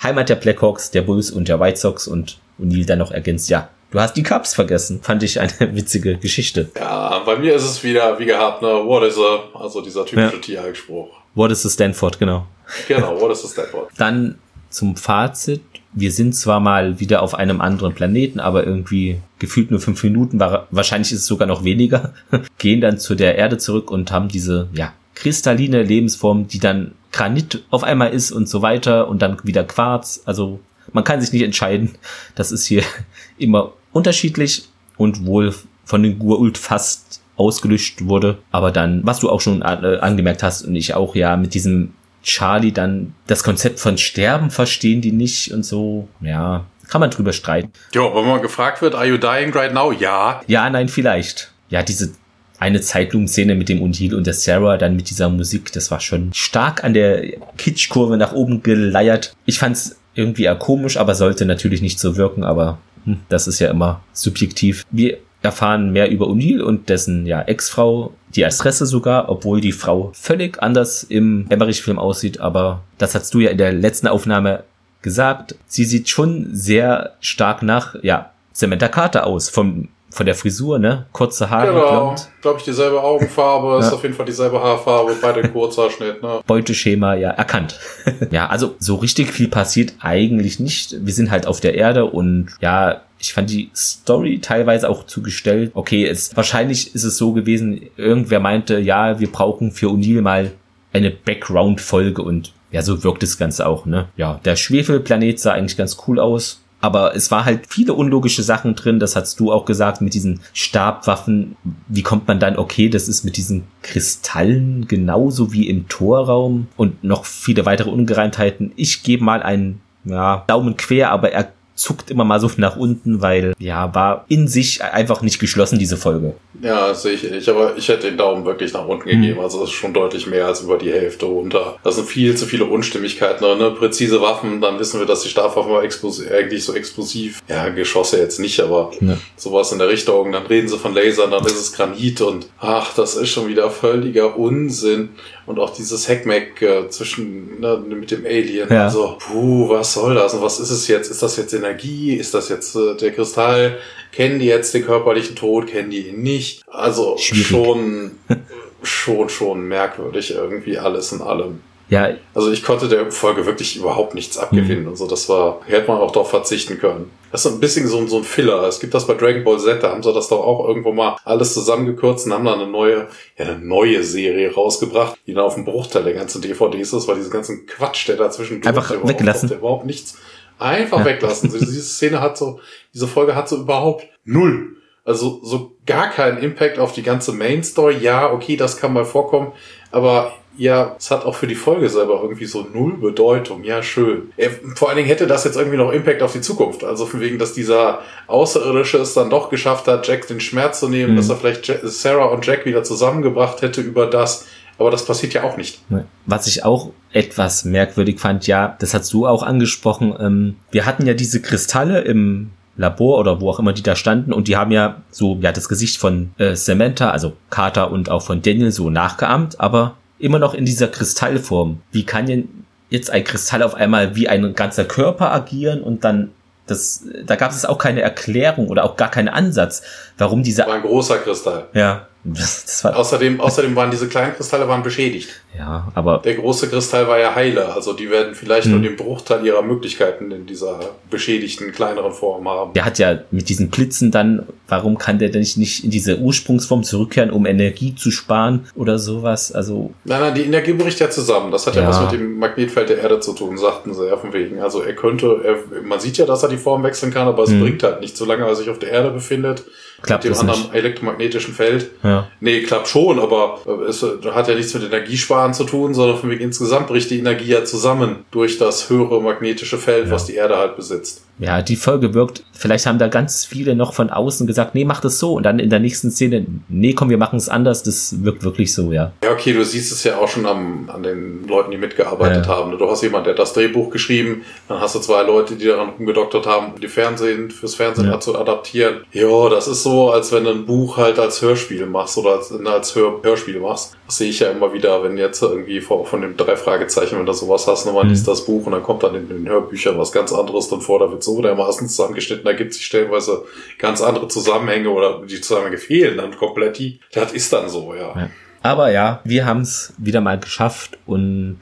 [0.03, 3.69] Heimat der Blackhawks, der Bulls und der White Sox und O'Neill dann noch ergänzt, ja,
[3.91, 4.99] du hast die Cups vergessen.
[5.01, 6.69] Fand ich eine witzige Geschichte.
[6.75, 10.51] Ja, bei mir ist es wieder, wie gehabt, ne, what is a, also dieser typische
[10.51, 10.63] ja.
[10.63, 11.07] TI-Spruch.
[11.33, 12.45] What is a Stanford, genau.
[12.89, 13.87] Genau, what is a Stanford.
[13.97, 14.37] dann
[14.69, 15.61] zum Fazit.
[15.95, 20.39] Wir sind zwar mal wieder auf einem anderen Planeten, aber irgendwie gefühlt nur fünf Minuten,
[20.39, 22.13] wahrscheinlich ist es sogar noch weniger,
[22.57, 27.63] gehen dann zu der Erde zurück und haben diese, ja, kristalline Lebensform, die dann Granit
[27.69, 30.21] auf einmal ist und so weiter und dann wieder Quarz.
[30.25, 30.59] Also
[30.91, 31.95] man kann sich nicht entscheiden.
[32.35, 32.83] Das ist hier
[33.37, 34.67] immer unterschiedlich
[34.97, 35.53] und wohl
[35.85, 38.37] von den Gurult fast ausgelöscht wurde.
[38.51, 41.93] Aber dann, was du auch schon äh, angemerkt hast und ich auch, ja, mit diesem
[42.25, 46.09] Charlie dann das Konzept von Sterben verstehen die nicht und so.
[46.21, 47.71] Ja, kann man drüber streiten.
[47.93, 49.91] Ja, wenn man gefragt wird, are you dying right now?
[49.91, 50.41] Ja.
[50.47, 51.51] Ja, nein, vielleicht.
[51.69, 52.13] Ja, diese
[52.57, 56.33] eine Zeitlupenszene mit dem Undil und der Sarah, dann mit dieser Musik, das war schon
[56.33, 59.35] stark an der Kitschkurve nach oben geleiert.
[59.45, 63.59] Ich fand's irgendwie eher komisch, aber sollte natürlich nicht so wirken, aber hm, das ist
[63.59, 64.85] ja immer subjektiv.
[64.89, 70.11] Wir erfahren mehr über O'Neill und dessen ja, Ex-Frau, die Adresse sogar, obwohl die Frau
[70.13, 72.39] völlig anders im Emmerich-Film aussieht.
[72.41, 74.63] Aber das hast du ja in der letzten Aufnahme
[75.01, 75.55] gesagt.
[75.67, 81.07] Sie sieht schon sehr stark nach, ja, Samantha Carter aus, vom von der Frisur, ne?
[81.11, 82.15] Kurze Haare, genau.
[82.41, 86.39] Glaube ich, dieselbe Augenfarbe, ist auf jeden Fall dieselbe Haarfarbe, beide Kurzhaarschnitt, ne?
[86.47, 87.77] Beuteschema, ja, erkannt.
[88.31, 90.95] ja, also so richtig viel passiert eigentlich nicht.
[91.05, 95.71] Wir sind halt auf der Erde und ja, ich fand die Story teilweise auch zugestellt.
[95.73, 100.51] Okay, es, wahrscheinlich ist es so gewesen, irgendwer meinte, ja, wir brauchen für O'Neill mal
[100.93, 104.07] eine Background-Folge und ja, so wirkt das Ganze auch, ne?
[104.15, 106.61] Ja, der Schwefelplanet sah eigentlich ganz cool aus.
[106.81, 110.41] Aber es war halt viele unlogische Sachen drin, das hast du auch gesagt, mit diesen
[110.53, 111.55] Stabwaffen.
[111.87, 117.03] Wie kommt man dann, okay, das ist mit diesen Kristallen genauso wie im Torraum und
[117.03, 118.71] noch viele weitere Ungereimtheiten.
[118.75, 123.21] Ich gebe mal einen ja, Daumen quer, aber er zuckt immer mal so nach unten,
[123.21, 126.33] weil ja, war in sich einfach nicht geschlossen, diese Folge.
[126.61, 129.21] Ja, sehe ich nicht, aber ich hätte den Daumen wirklich nach unten mhm.
[129.21, 129.41] gegeben.
[129.41, 131.77] Also das ist schon deutlich mehr als über die Hälfte runter.
[131.83, 133.71] Da sind viel zu viele Unstimmigkeiten drin, ne?
[133.71, 138.59] Präzise Waffen, dann wissen wir, dass die Stabwaffen eigentlich so explosiv, ja, Geschosse jetzt nicht,
[138.61, 139.17] aber ja.
[139.35, 140.31] sowas in der Richtung.
[140.31, 143.69] Dann reden sie von Lasern, dann ist es Granit und ach, das ist schon wieder
[143.69, 145.09] völliger Unsinn.
[145.45, 148.67] Und auch dieses Hackmack äh, zwischen ne, mit dem Alien.
[148.69, 148.85] Ja.
[148.85, 150.33] Also, puh, was soll das?
[150.33, 151.11] Und was ist es jetzt?
[151.11, 152.15] Ist das jetzt Energie?
[152.15, 153.77] Ist das jetzt äh, der Kristall?
[154.11, 155.67] Kennen die jetzt den körperlichen Tod?
[155.67, 156.63] Kennen die ihn nicht?
[156.67, 157.47] Also Schwierig.
[157.47, 158.11] schon,
[158.81, 161.59] schon, schon merkwürdig irgendwie alles in allem.
[161.89, 162.09] Ja.
[162.33, 164.89] Also ich konnte der Folge wirklich überhaupt nichts abgewinnen mhm.
[164.89, 165.07] und so.
[165.07, 167.11] Das war, hätte man auch darauf verzichten können.
[167.35, 168.63] Das ist ein bisschen so, so ein Filler.
[168.63, 171.17] Es gibt das bei Dragon Ball Z, da haben sie das doch auch irgendwo mal
[171.25, 175.55] alles zusammengekürzt und haben dann eine neue, ja, eine neue Serie rausgebracht, die dann auf
[175.55, 179.49] dem Bruchteil der ganzen DVDs ist, weil diesen ganzen Quatsch, der dazwischen Einfach der weggelassen.
[179.49, 180.17] Der überhaupt nichts.
[180.59, 181.05] Einfach ja.
[181.07, 181.51] weglassen.
[181.51, 182.61] diese Szene hat so,
[182.93, 184.77] diese Folge hat so überhaupt null.
[185.03, 187.97] Also so gar keinen Impact auf die ganze Main Story.
[187.97, 189.51] Ja, okay, das kann mal vorkommen,
[189.91, 193.63] aber ja, es hat auch für die Folge selber irgendwie so null Bedeutung.
[193.63, 194.31] Ja, schön.
[194.75, 196.83] Vor allen Dingen hätte das jetzt irgendwie noch Impact auf die Zukunft.
[196.83, 200.89] Also von wegen, dass dieser Außerirdische es dann doch geschafft hat, Jack den Schmerz zu
[200.89, 201.17] nehmen, mhm.
[201.17, 204.45] dass er vielleicht Sarah und Jack wieder zusammengebracht hätte über das.
[204.77, 205.79] Aber das passiert ja auch nicht.
[206.25, 210.13] Was ich auch etwas merkwürdig fand, ja, das hast du auch angesprochen.
[210.19, 214.33] Ähm, wir hatten ja diese Kristalle im Labor oder wo auch immer die da standen
[214.33, 218.21] und die haben ja so ja das Gesicht von äh, Samantha, also Carter und auch
[218.21, 219.95] von Daniel so nachgeahmt, aber
[220.25, 221.81] immer noch in dieser Kristallform.
[221.91, 226.31] Wie kann denn jetzt ein Kristall auf einmal wie ein ganzer Körper agieren und dann
[226.67, 229.83] das, da gab es auch keine Erklärung oder auch gar keinen Ansatz,
[230.17, 230.65] warum dieser.
[230.65, 231.67] War ein großer Kristall.
[231.73, 232.07] Ja.
[232.27, 235.29] Das, das war außerdem, außerdem waren diese kleinen Kristalle waren beschädigt.
[235.55, 236.21] Ja, aber.
[236.25, 238.71] Der große Kristall war ja heile, also die werden vielleicht hm.
[238.73, 240.79] nur den Bruchteil ihrer Möglichkeiten in dieser
[241.11, 242.73] beschädigten, kleineren Form haben.
[242.73, 246.83] Der hat ja mit diesen Blitzen dann, warum kann der denn nicht in diese Ursprungsform
[246.83, 249.51] zurückkehren, um Energie zu sparen oder sowas?
[249.51, 249.93] Also.
[250.03, 251.51] Nein, nein, die Energie bricht ja zusammen.
[251.51, 254.17] Das hat ja, ja was mit dem Magnetfeld der Erde zu tun, sagten sie ja
[254.17, 254.59] von wegen.
[254.61, 257.51] Also er könnte, er, man sieht ja, dass er die Form wechseln kann, aber es
[257.51, 257.61] hm.
[257.61, 259.63] bringt halt nicht, solange er sich auf der Erde befindet
[260.05, 260.73] klappt mit dem anderen nicht.
[260.73, 261.91] elektromagnetischen Feld.
[262.03, 262.27] Ja.
[262.39, 266.41] Nee, klappt schon, aber es hat ja nichts mit Energiesparen zu tun, sondern für mich
[266.41, 270.11] insgesamt bricht die Energie ja zusammen durch das höhere magnetische Feld, ja.
[270.11, 273.93] was die Erde halt besitzt ja, die Folge wirkt, vielleicht haben da ganz viele noch
[273.93, 275.33] von außen gesagt, nee, mach das so.
[275.33, 277.83] Und dann in der nächsten Szene, nee, komm, wir machen es anders.
[277.83, 279.11] Das wirkt wirklich so, ja.
[279.23, 282.55] Ja, okay, du siehst es ja auch schon am, an den Leuten, die mitgearbeitet ja.
[282.55, 282.77] haben.
[282.77, 286.47] Du hast jemand, der das Drehbuch geschrieben, dann hast du zwei Leute, die daran rumgedoktert
[286.47, 288.19] haben, die Fernsehen, fürs Fernsehen ja.
[288.19, 289.01] zu adaptieren.
[289.11, 292.53] Ja, das ist so, als wenn du ein Buch halt als Hörspiel machst oder als,
[292.53, 293.97] als Hör Hörspiel machst.
[294.05, 297.25] Das sehe ich ja immer wieder, wenn jetzt irgendwie vor, von den drei Fragezeichen, wenn
[297.25, 298.11] du sowas hast, nochmal mhm.
[298.11, 300.99] liest das Buch und dann kommt dann in den Hörbüchern was ganz anderes dann vor,
[300.99, 303.45] da wird so dermaßen zusammengeschnitten, da gibt es stellenweise
[303.77, 306.77] ganz andere Zusammenhänge oder die Zusammenhänge fehlen dann komplett.
[306.77, 308.13] Die, das ist dann so, ja.
[308.15, 308.29] ja.
[308.61, 311.59] Aber ja, wir haben es wieder mal geschafft und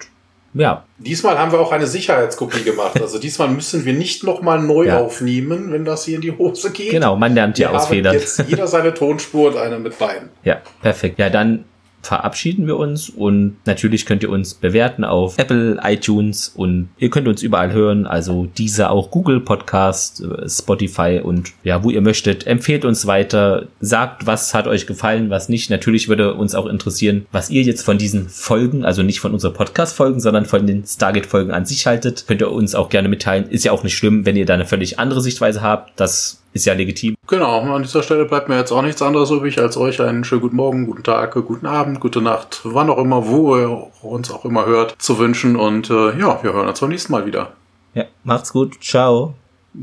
[0.54, 0.86] ja.
[1.00, 3.02] Diesmal haben wir auch eine Sicherheitskopie gemacht.
[3.02, 5.00] Also diesmal müssen wir nicht nochmal neu ja.
[5.00, 6.92] aufnehmen, wenn das hier in die Hose geht.
[6.92, 7.90] Genau, man lernt ja aus.
[7.90, 10.30] Jetzt jeder seine Tonspur und eine mit beiden.
[10.44, 11.18] Ja, perfekt.
[11.20, 11.66] Ja, dann
[12.04, 17.28] verabschieden wir uns und natürlich könnt ihr uns bewerten auf Apple, iTunes und ihr könnt
[17.28, 22.46] uns überall hören, also dieser auch Google Podcast, äh, Spotify und ja, wo ihr möchtet.
[22.46, 25.70] Empfehlt uns weiter, sagt, was hat euch gefallen, was nicht.
[25.70, 29.54] Natürlich würde uns auch interessieren, was ihr jetzt von diesen Folgen, also nicht von unseren
[29.54, 32.26] Podcast-Folgen, sondern von den Stargate-Folgen an sich haltet.
[32.28, 33.50] Könnt ihr uns auch gerne mitteilen.
[33.50, 36.00] Ist ja auch nicht schlimm, wenn ihr da eine völlig andere Sichtweise habt.
[36.00, 37.16] Das ist ja legitim.
[37.28, 40.42] Genau, an dieser Stelle bleibt mir jetzt auch nichts anderes übrig, als euch einen schönen
[40.42, 44.46] guten Morgen, guten Tag, guten Abend, gute Nacht, wann auch immer, wo ihr uns auch
[44.46, 45.56] immer hört, zu wünschen.
[45.56, 47.54] Und äh, ja, wir hören uns beim nächsten Mal wieder.
[47.94, 48.82] Ja, macht's gut.
[48.82, 49.34] Ciao.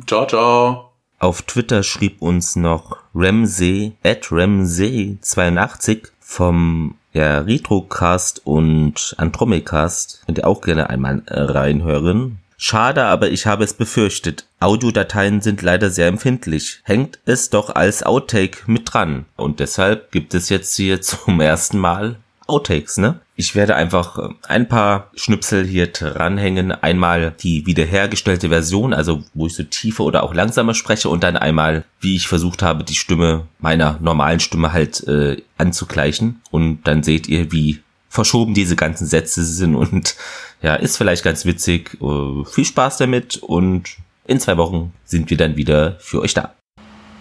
[0.06, 0.90] Ciao, ciao.
[1.18, 10.22] Auf Twitter schrieb uns noch Ramsey, at Ramsey82 vom ja, Retrocast und Andromecast.
[10.24, 12.39] Könnt ihr auch gerne einmal reinhören.
[12.62, 14.44] Schade, aber ich habe es befürchtet.
[14.60, 16.80] Audiodateien sind leider sehr empfindlich.
[16.84, 19.24] Hängt es doch als Outtake mit dran.
[19.36, 22.16] Und deshalb gibt es jetzt hier zum ersten Mal
[22.46, 23.20] Outtakes, ne?
[23.34, 26.70] Ich werde einfach äh, ein paar Schnipsel hier dranhängen.
[26.72, 31.38] Einmal die wiederhergestellte Version, also wo ich so tiefer oder auch langsamer spreche und dann
[31.38, 36.42] einmal, wie ich versucht habe, die Stimme meiner normalen Stimme halt äh, anzugleichen.
[36.50, 37.80] Und dann seht ihr, wie
[38.10, 40.16] verschoben diese ganzen Sätze sind und
[40.62, 41.96] ja, ist vielleicht ganz witzig.
[42.00, 43.96] Uh, viel Spaß damit und
[44.26, 46.54] in zwei Wochen sind wir dann wieder für euch da.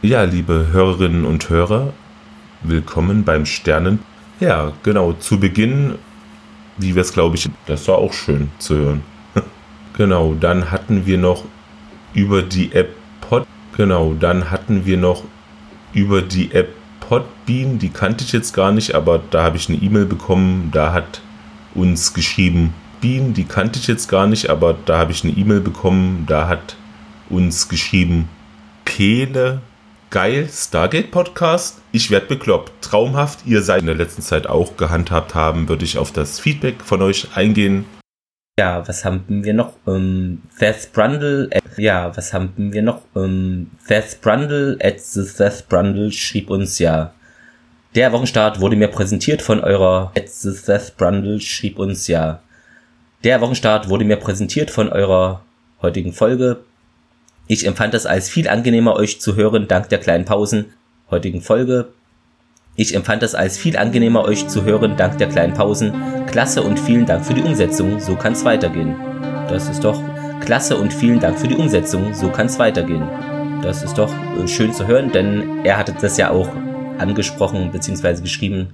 [0.02, 1.94] Ja, liebe Hörerinnen und Hörer,
[2.62, 4.00] willkommen beim Sternen.
[4.40, 5.96] Ja, genau, zu Beginn,
[6.78, 9.04] wie wir es glaube ich, das war auch schön zu hören.
[9.98, 11.44] genau, dann hatten wir noch
[12.14, 13.46] über die App Pod,
[13.76, 15.24] genau, dann hatten wir noch
[15.94, 19.80] über die App Podbean, die kannte ich jetzt gar nicht, aber da habe ich eine
[19.80, 21.22] E-Mail bekommen, da hat
[21.74, 25.62] uns geschrieben, Bean, die kannte ich jetzt gar nicht, aber da habe ich eine E-Mail
[25.62, 26.76] bekommen, da hat
[27.30, 28.30] uns geschrieben,
[28.86, 29.62] Pele,
[30.10, 35.36] geil, Stargate Podcast, ich werde bekloppt, traumhaft, ihr seid in der letzten Zeit auch gehandhabt
[35.36, 37.86] haben, würde ich auf das Feedback von euch eingehen.
[38.60, 39.74] Ja, was haben wir noch?
[39.88, 43.04] Ähm, Seth Brundle, äh, ja, was haben wir noch?
[43.16, 47.14] Ähm, Seth Brundle at the Seth Brundle schrieb uns ja.
[47.96, 52.42] Der Wochenstart wurde mir präsentiert von eurer Seth Brundle schrieb uns ja.
[53.24, 55.42] Der Wochenstart wurde mir präsentiert von eurer
[55.82, 56.62] heutigen Folge.
[57.48, 60.68] Ich empfand es als viel angenehmer, euch zu hören, dank der kleinen Pausen
[61.12, 61.90] heutigen Folge.
[62.78, 65.94] Ich empfand es als viel angenehmer, euch zu hören, dank der kleinen Pausen.
[66.28, 68.96] Klasse und vielen Dank für die Umsetzung, so kann's weitergehen.
[69.50, 70.02] Das ist doch
[70.40, 73.04] klasse und vielen Dank für die Umsetzung, so kann's weitergehen.
[73.62, 76.48] Das ist doch äh, schön zu hören, denn er hatte das ja auch
[77.00, 78.22] angesprochen bzw.
[78.22, 78.70] geschrieben,